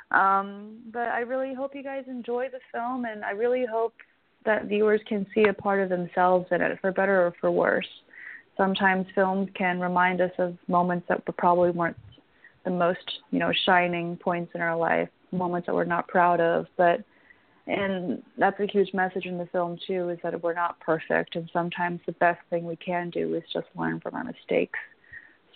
Um, 0.09 0.79
but 0.91 1.09
I 1.09 1.19
really 1.19 1.53
hope 1.53 1.75
you 1.75 1.83
guys 1.83 2.05
enjoy 2.07 2.47
the 2.51 2.59
film, 2.71 3.05
and 3.05 3.23
I 3.23 3.29
really 3.29 3.63
hope 3.71 3.93
that 4.45 4.65
viewers 4.65 5.01
can 5.07 5.25
see 5.33 5.45
a 5.45 5.53
part 5.53 5.81
of 5.81 5.89
themselves 5.89 6.47
in 6.51 6.61
it, 6.61 6.79
for 6.81 6.91
better 6.91 7.25
or 7.25 7.33
for 7.39 7.51
worse. 7.51 7.87
Sometimes 8.57 9.05
films 9.15 9.49
can 9.55 9.79
remind 9.79 10.21
us 10.21 10.31
of 10.37 10.57
moments 10.67 11.05
that 11.09 11.23
probably 11.37 11.71
weren't 11.71 11.97
the 12.65 12.71
most, 12.71 12.99
you 13.31 13.39
know, 13.39 13.51
shining 13.65 14.17
points 14.17 14.51
in 14.53 14.61
our 14.61 14.75
life, 14.75 15.09
moments 15.31 15.65
that 15.65 15.75
we're 15.75 15.83
not 15.83 16.07
proud 16.07 16.39
of. 16.39 16.67
But 16.77 17.03
and 17.67 18.21
that's 18.37 18.59
a 18.59 18.65
huge 18.65 18.93
message 18.93 19.25
in 19.25 19.37
the 19.37 19.45
film 19.47 19.77
too, 19.87 20.09
is 20.09 20.19
that 20.23 20.41
we're 20.43 20.53
not 20.53 20.79
perfect, 20.79 21.35
and 21.35 21.49
sometimes 21.53 22.01
the 22.05 22.11
best 22.13 22.39
thing 22.49 22.65
we 22.65 22.75
can 22.75 23.09
do 23.09 23.35
is 23.35 23.43
just 23.53 23.67
learn 23.75 23.99
from 23.99 24.15
our 24.15 24.23
mistakes. 24.23 24.79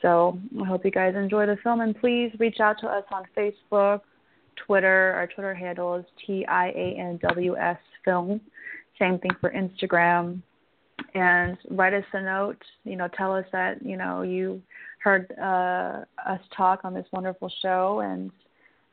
So 0.02 0.38
I 0.62 0.66
hope 0.66 0.86
you 0.86 0.92
guys 0.92 1.16
enjoy 1.16 1.48
the 1.48 1.58
film, 1.64 1.82
and 1.82 2.00
please 2.00 2.32
reach 2.40 2.60
out 2.60 2.80
to 2.82 2.88
us 2.88 3.04
on 3.12 3.24
Facebook, 3.36 4.02
Twitter. 4.56 5.14
Our 5.16 5.28
Twitter 5.28 5.54
handle 5.54 5.96
is 5.96 6.06
T 6.26 6.46
I 6.46 6.68
A 6.68 6.96
N 7.00 7.20
W 7.28 7.58
S 7.58 7.78
Film. 8.04 8.40
Same 9.00 9.20
thing 9.20 9.32
for 9.42 9.52
Instagram. 9.52 10.42
And 11.14 11.58
write 11.72 11.94
us 11.94 12.06
a 12.14 12.22
note. 12.22 12.62
You 12.84 12.96
know, 12.96 13.10
tell 13.18 13.34
us 13.34 13.46
that 13.52 13.86
you 13.86 13.98
know 13.98 14.22
you 14.22 14.62
heard 15.04 15.34
uh, 15.40 16.04
us 16.26 16.40
talk 16.56 16.82
on 16.84 16.94
this 16.94 17.06
wonderful 17.12 17.52
show, 17.62 18.00
and 18.00 18.32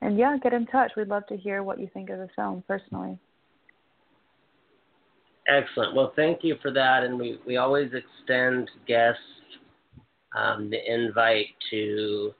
and 0.01 0.19
yeah, 0.19 0.37
get 0.43 0.53
in 0.53 0.67
touch. 0.67 0.93
We'd 0.97 1.09
love 1.09 1.27
to 1.29 1.37
hear 1.37 1.63
what 1.63 1.81
you 1.81 1.89
think 1.95 2.11
of 2.11 2.19
the 2.19 2.29
film 2.35 2.63
personally. 2.67 3.19
Excellent. 5.49 5.95
Well, 5.95 6.13
thank 6.15 6.41
you 6.43 6.57
for 6.63 6.71
that, 6.73 7.03
and 7.03 7.19
we, 7.19 7.39
we 7.47 7.57
always 7.57 7.91
extend 7.93 8.71
guests 8.87 9.21
um, 10.37 10.71
the 10.71 10.79
invite 10.93 11.47
to 11.71 12.33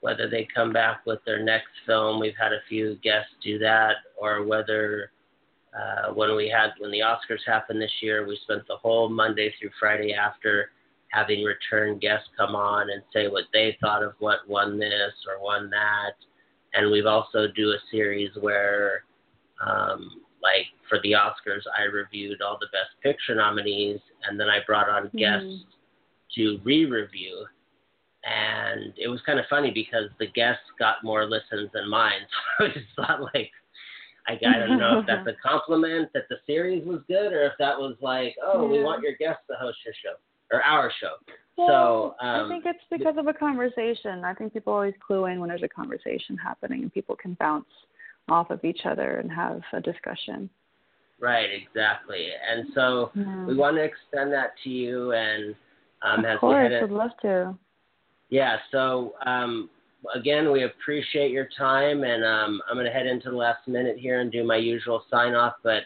whether 0.00 0.28
they 0.28 0.46
come 0.54 0.72
back 0.72 1.04
with 1.06 1.18
their 1.26 1.42
next 1.42 1.70
film. 1.86 2.20
We've 2.20 2.36
had 2.38 2.52
a 2.52 2.60
few 2.68 2.96
guests 3.02 3.30
do 3.42 3.58
that, 3.58 3.96
or 4.20 4.44
whether 4.44 5.10
uh, 5.76 6.12
when 6.12 6.34
we 6.36 6.48
had 6.48 6.70
when 6.78 6.90
the 6.90 7.00
Oscars 7.00 7.44
happened 7.46 7.80
this 7.80 7.92
year, 8.00 8.26
we 8.26 8.38
spent 8.42 8.66
the 8.66 8.76
whole 8.76 9.08
Monday 9.08 9.52
through 9.58 9.70
Friday 9.78 10.14
after 10.14 10.70
having 11.08 11.44
return 11.44 11.98
guests 11.98 12.28
come 12.36 12.54
on 12.54 12.90
and 12.90 13.02
say 13.12 13.28
what 13.28 13.44
they 13.52 13.76
thought 13.80 14.02
of 14.02 14.12
what 14.18 14.48
won 14.48 14.78
this 14.78 15.12
or 15.28 15.42
won 15.42 15.70
that. 15.70 16.14
And 16.74 16.90
we've 16.90 17.06
also 17.06 17.46
do 17.54 17.70
a 17.70 17.78
series 17.90 18.30
where, 18.40 19.04
um, 19.66 20.22
like 20.42 20.66
for 20.88 20.98
the 21.02 21.12
Oscars, 21.12 21.62
I 21.78 21.82
reviewed 21.82 22.42
all 22.42 22.58
the 22.60 22.66
Best 22.66 23.00
Picture 23.02 23.34
nominees, 23.34 24.00
and 24.24 24.38
then 24.38 24.48
I 24.48 24.58
brought 24.66 24.88
on 24.88 25.10
guests 25.16 25.64
to 26.36 26.60
re-review. 26.64 27.46
And 28.24 28.92
it 28.96 29.08
was 29.08 29.20
kind 29.24 29.38
of 29.38 29.46
funny 29.48 29.70
because 29.70 30.10
the 30.18 30.26
guests 30.26 30.64
got 30.78 31.04
more 31.04 31.26
listens 31.26 31.70
than 31.72 31.88
mine. 31.88 32.20
So 32.58 32.64
I 32.64 32.68
just 32.68 32.86
thought 32.96 33.22
like, 33.34 33.50
I, 34.28 34.32
I 34.32 34.58
don't 34.58 34.78
know 34.78 35.00
if 35.00 35.06
that's 35.06 35.26
a 35.26 35.48
compliment 35.48 36.10
that 36.14 36.24
the 36.28 36.36
series 36.46 36.84
was 36.86 37.00
good, 37.08 37.32
or 37.32 37.44
if 37.44 37.52
that 37.58 37.78
was 37.78 37.96
like, 38.00 38.34
oh, 38.44 38.66
we 38.66 38.82
want 38.82 39.02
your 39.02 39.14
guests 39.16 39.42
to 39.50 39.56
host 39.56 39.78
your 39.84 39.94
show 40.02 40.16
or 40.52 40.62
our 40.62 40.92
show. 41.00 41.14
Well, 41.56 42.16
so 42.20 42.26
um, 42.26 42.46
I 42.46 42.48
think 42.48 42.64
it's 42.66 42.84
because 42.90 43.16
of 43.16 43.26
a 43.28 43.32
conversation. 43.32 44.24
I 44.24 44.34
think 44.34 44.52
people 44.52 44.72
always 44.72 44.94
clue 45.04 45.26
in 45.26 45.40
when 45.40 45.48
there's 45.48 45.62
a 45.62 45.68
conversation 45.68 46.36
happening, 46.36 46.82
and 46.82 46.92
people 46.92 47.16
can 47.16 47.34
bounce 47.40 47.66
off 48.28 48.50
of 48.50 48.64
each 48.64 48.80
other 48.84 49.18
and 49.18 49.30
have 49.30 49.62
a 49.72 49.80
discussion. 49.80 50.50
right, 51.18 51.48
exactly. 51.50 52.28
And 52.48 52.66
so 52.74 53.10
Yeah. 53.14 53.46
we 53.46 53.54
want 53.54 53.76
to 53.76 53.82
extend 53.82 54.32
that 54.32 54.54
to 54.64 54.70
you, 54.70 55.12
and 55.12 55.54
um, 56.02 56.24
as 56.26 56.36
of 56.36 56.42
we 56.42 56.48
course, 56.54 56.82
would 56.82 56.90
love 56.90 57.16
to. 57.22 57.56
Yeah, 58.28 58.58
so 58.70 59.14
um, 59.24 59.70
again, 60.14 60.50
we 60.52 60.64
appreciate 60.64 61.30
your 61.30 61.48
time, 61.58 62.04
and 62.04 62.24
um, 62.24 62.60
I'm 62.68 62.76
going 62.76 62.86
to 62.86 62.92
head 62.92 63.06
into 63.06 63.30
the 63.30 63.36
last 63.36 63.66
minute 63.66 63.98
here 63.98 64.20
and 64.20 64.30
do 64.30 64.44
my 64.44 64.56
usual 64.56 65.02
sign 65.10 65.34
off. 65.34 65.54
But 65.62 65.82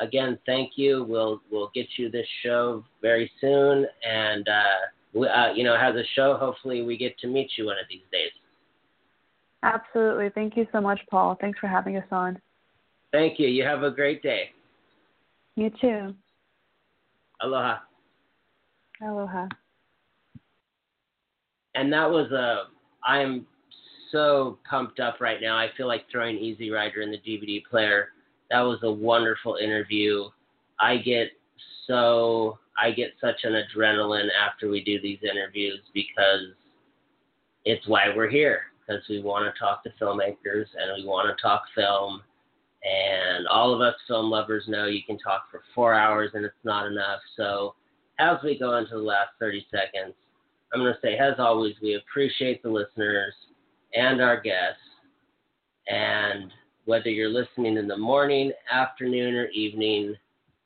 again, 0.00 0.38
thank 0.46 0.72
you. 0.76 1.04
We'll 1.08 1.40
we'll 1.50 1.70
get 1.74 1.86
you 1.96 2.10
this 2.10 2.26
show 2.42 2.84
very 3.02 3.30
soon, 3.40 3.86
and 4.08 4.48
uh, 4.48 4.62
we, 5.14 5.28
uh, 5.28 5.52
you 5.52 5.64
know, 5.64 5.74
as 5.74 5.94
a 5.94 6.04
show, 6.14 6.36
hopefully 6.36 6.82
we 6.82 6.96
get 6.96 7.18
to 7.20 7.26
meet 7.26 7.50
you 7.56 7.66
one 7.66 7.78
of 7.78 7.86
these 7.88 8.02
days. 8.12 8.30
Absolutely. 9.62 10.30
Thank 10.34 10.56
you 10.56 10.66
so 10.72 10.80
much, 10.80 11.00
Paul. 11.10 11.36
Thanks 11.40 11.58
for 11.58 11.66
having 11.66 11.96
us 11.96 12.06
on. 12.10 12.40
Thank 13.12 13.38
you. 13.38 13.48
You 13.48 13.64
have 13.64 13.82
a 13.82 13.90
great 13.90 14.22
day. 14.22 14.50
You 15.56 15.70
too. 15.80 16.14
Aloha. 17.42 17.78
Aloha. 19.02 19.46
And 21.74 21.92
that 21.92 22.08
was 22.10 22.30
a. 22.32 22.64
I 23.06 23.20
am 23.20 23.46
so 24.12 24.58
pumped 24.68 25.00
up 25.00 25.20
right 25.20 25.40
now. 25.40 25.56
I 25.56 25.68
feel 25.76 25.86
like 25.86 26.06
throwing 26.10 26.38
Easy 26.38 26.70
Rider 26.70 27.02
in 27.02 27.10
the 27.10 27.18
DVD 27.18 27.64
player. 27.64 28.08
That 28.50 28.60
was 28.60 28.78
a 28.82 28.90
wonderful 28.90 29.56
interview. 29.56 30.28
I 30.80 30.98
get 30.98 31.28
so 31.86 32.58
I 32.80 32.90
get 32.92 33.14
such 33.20 33.44
an 33.44 33.54
adrenaline 33.54 34.28
after 34.38 34.68
we 34.68 34.84
do 34.84 35.00
these 35.00 35.18
interviews 35.22 35.80
because 35.94 36.52
it's 37.64 37.86
why 37.88 38.14
we're 38.14 38.30
here 38.30 38.60
because 38.86 39.02
we 39.08 39.20
want 39.20 39.52
to 39.52 39.58
talk 39.58 39.82
to 39.84 39.90
filmmakers 40.00 40.66
and 40.78 40.92
we 40.96 41.06
want 41.06 41.28
to 41.28 41.42
talk 41.42 41.62
film 41.74 42.22
and 42.84 43.46
all 43.48 43.74
of 43.74 43.80
us 43.80 43.94
film 44.06 44.30
lovers 44.30 44.64
know 44.68 44.86
you 44.86 45.02
can 45.06 45.18
talk 45.18 45.50
for 45.50 45.62
4 45.74 45.94
hours 45.94 46.30
and 46.34 46.44
it's 46.44 46.54
not 46.64 46.86
enough. 46.86 47.20
So 47.36 47.74
as 48.18 48.36
we 48.44 48.58
go 48.58 48.76
into 48.78 48.94
the 48.94 49.02
last 49.02 49.30
30 49.40 49.66
seconds, 49.70 50.14
I'm 50.72 50.80
going 50.80 50.92
to 50.92 51.00
say, 51.02 51.16
as 51.16 51.34
always, 51.38 51.74
we 51.82 51.94
appreciate 51.94 52.62
the 52.62 52.68
listeners 52.68 53.34
and 53.94 54.20
our 54.20 54.40
guests, 54.40 54.80
and 55.88 56.52
whether 56.84 57.08
you're 57.08 57.28
listening 57.28 57.76
in 57.76 57.88
the 57.88 57.96
morning, 57.96 58.52
afternoon, 58.70 59.34
or 59.34 59.48
evening, 59.48 60.14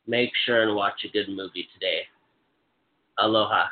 make 0.07 0.31
sure 0.47 0.63
and 0.63 0.77
watch 0.77 1.05
a 1.05 1.09
good 1.09 1.29
movie 1.29 1.69
today. 1.75 2.03
Aloha. 3.19 3.67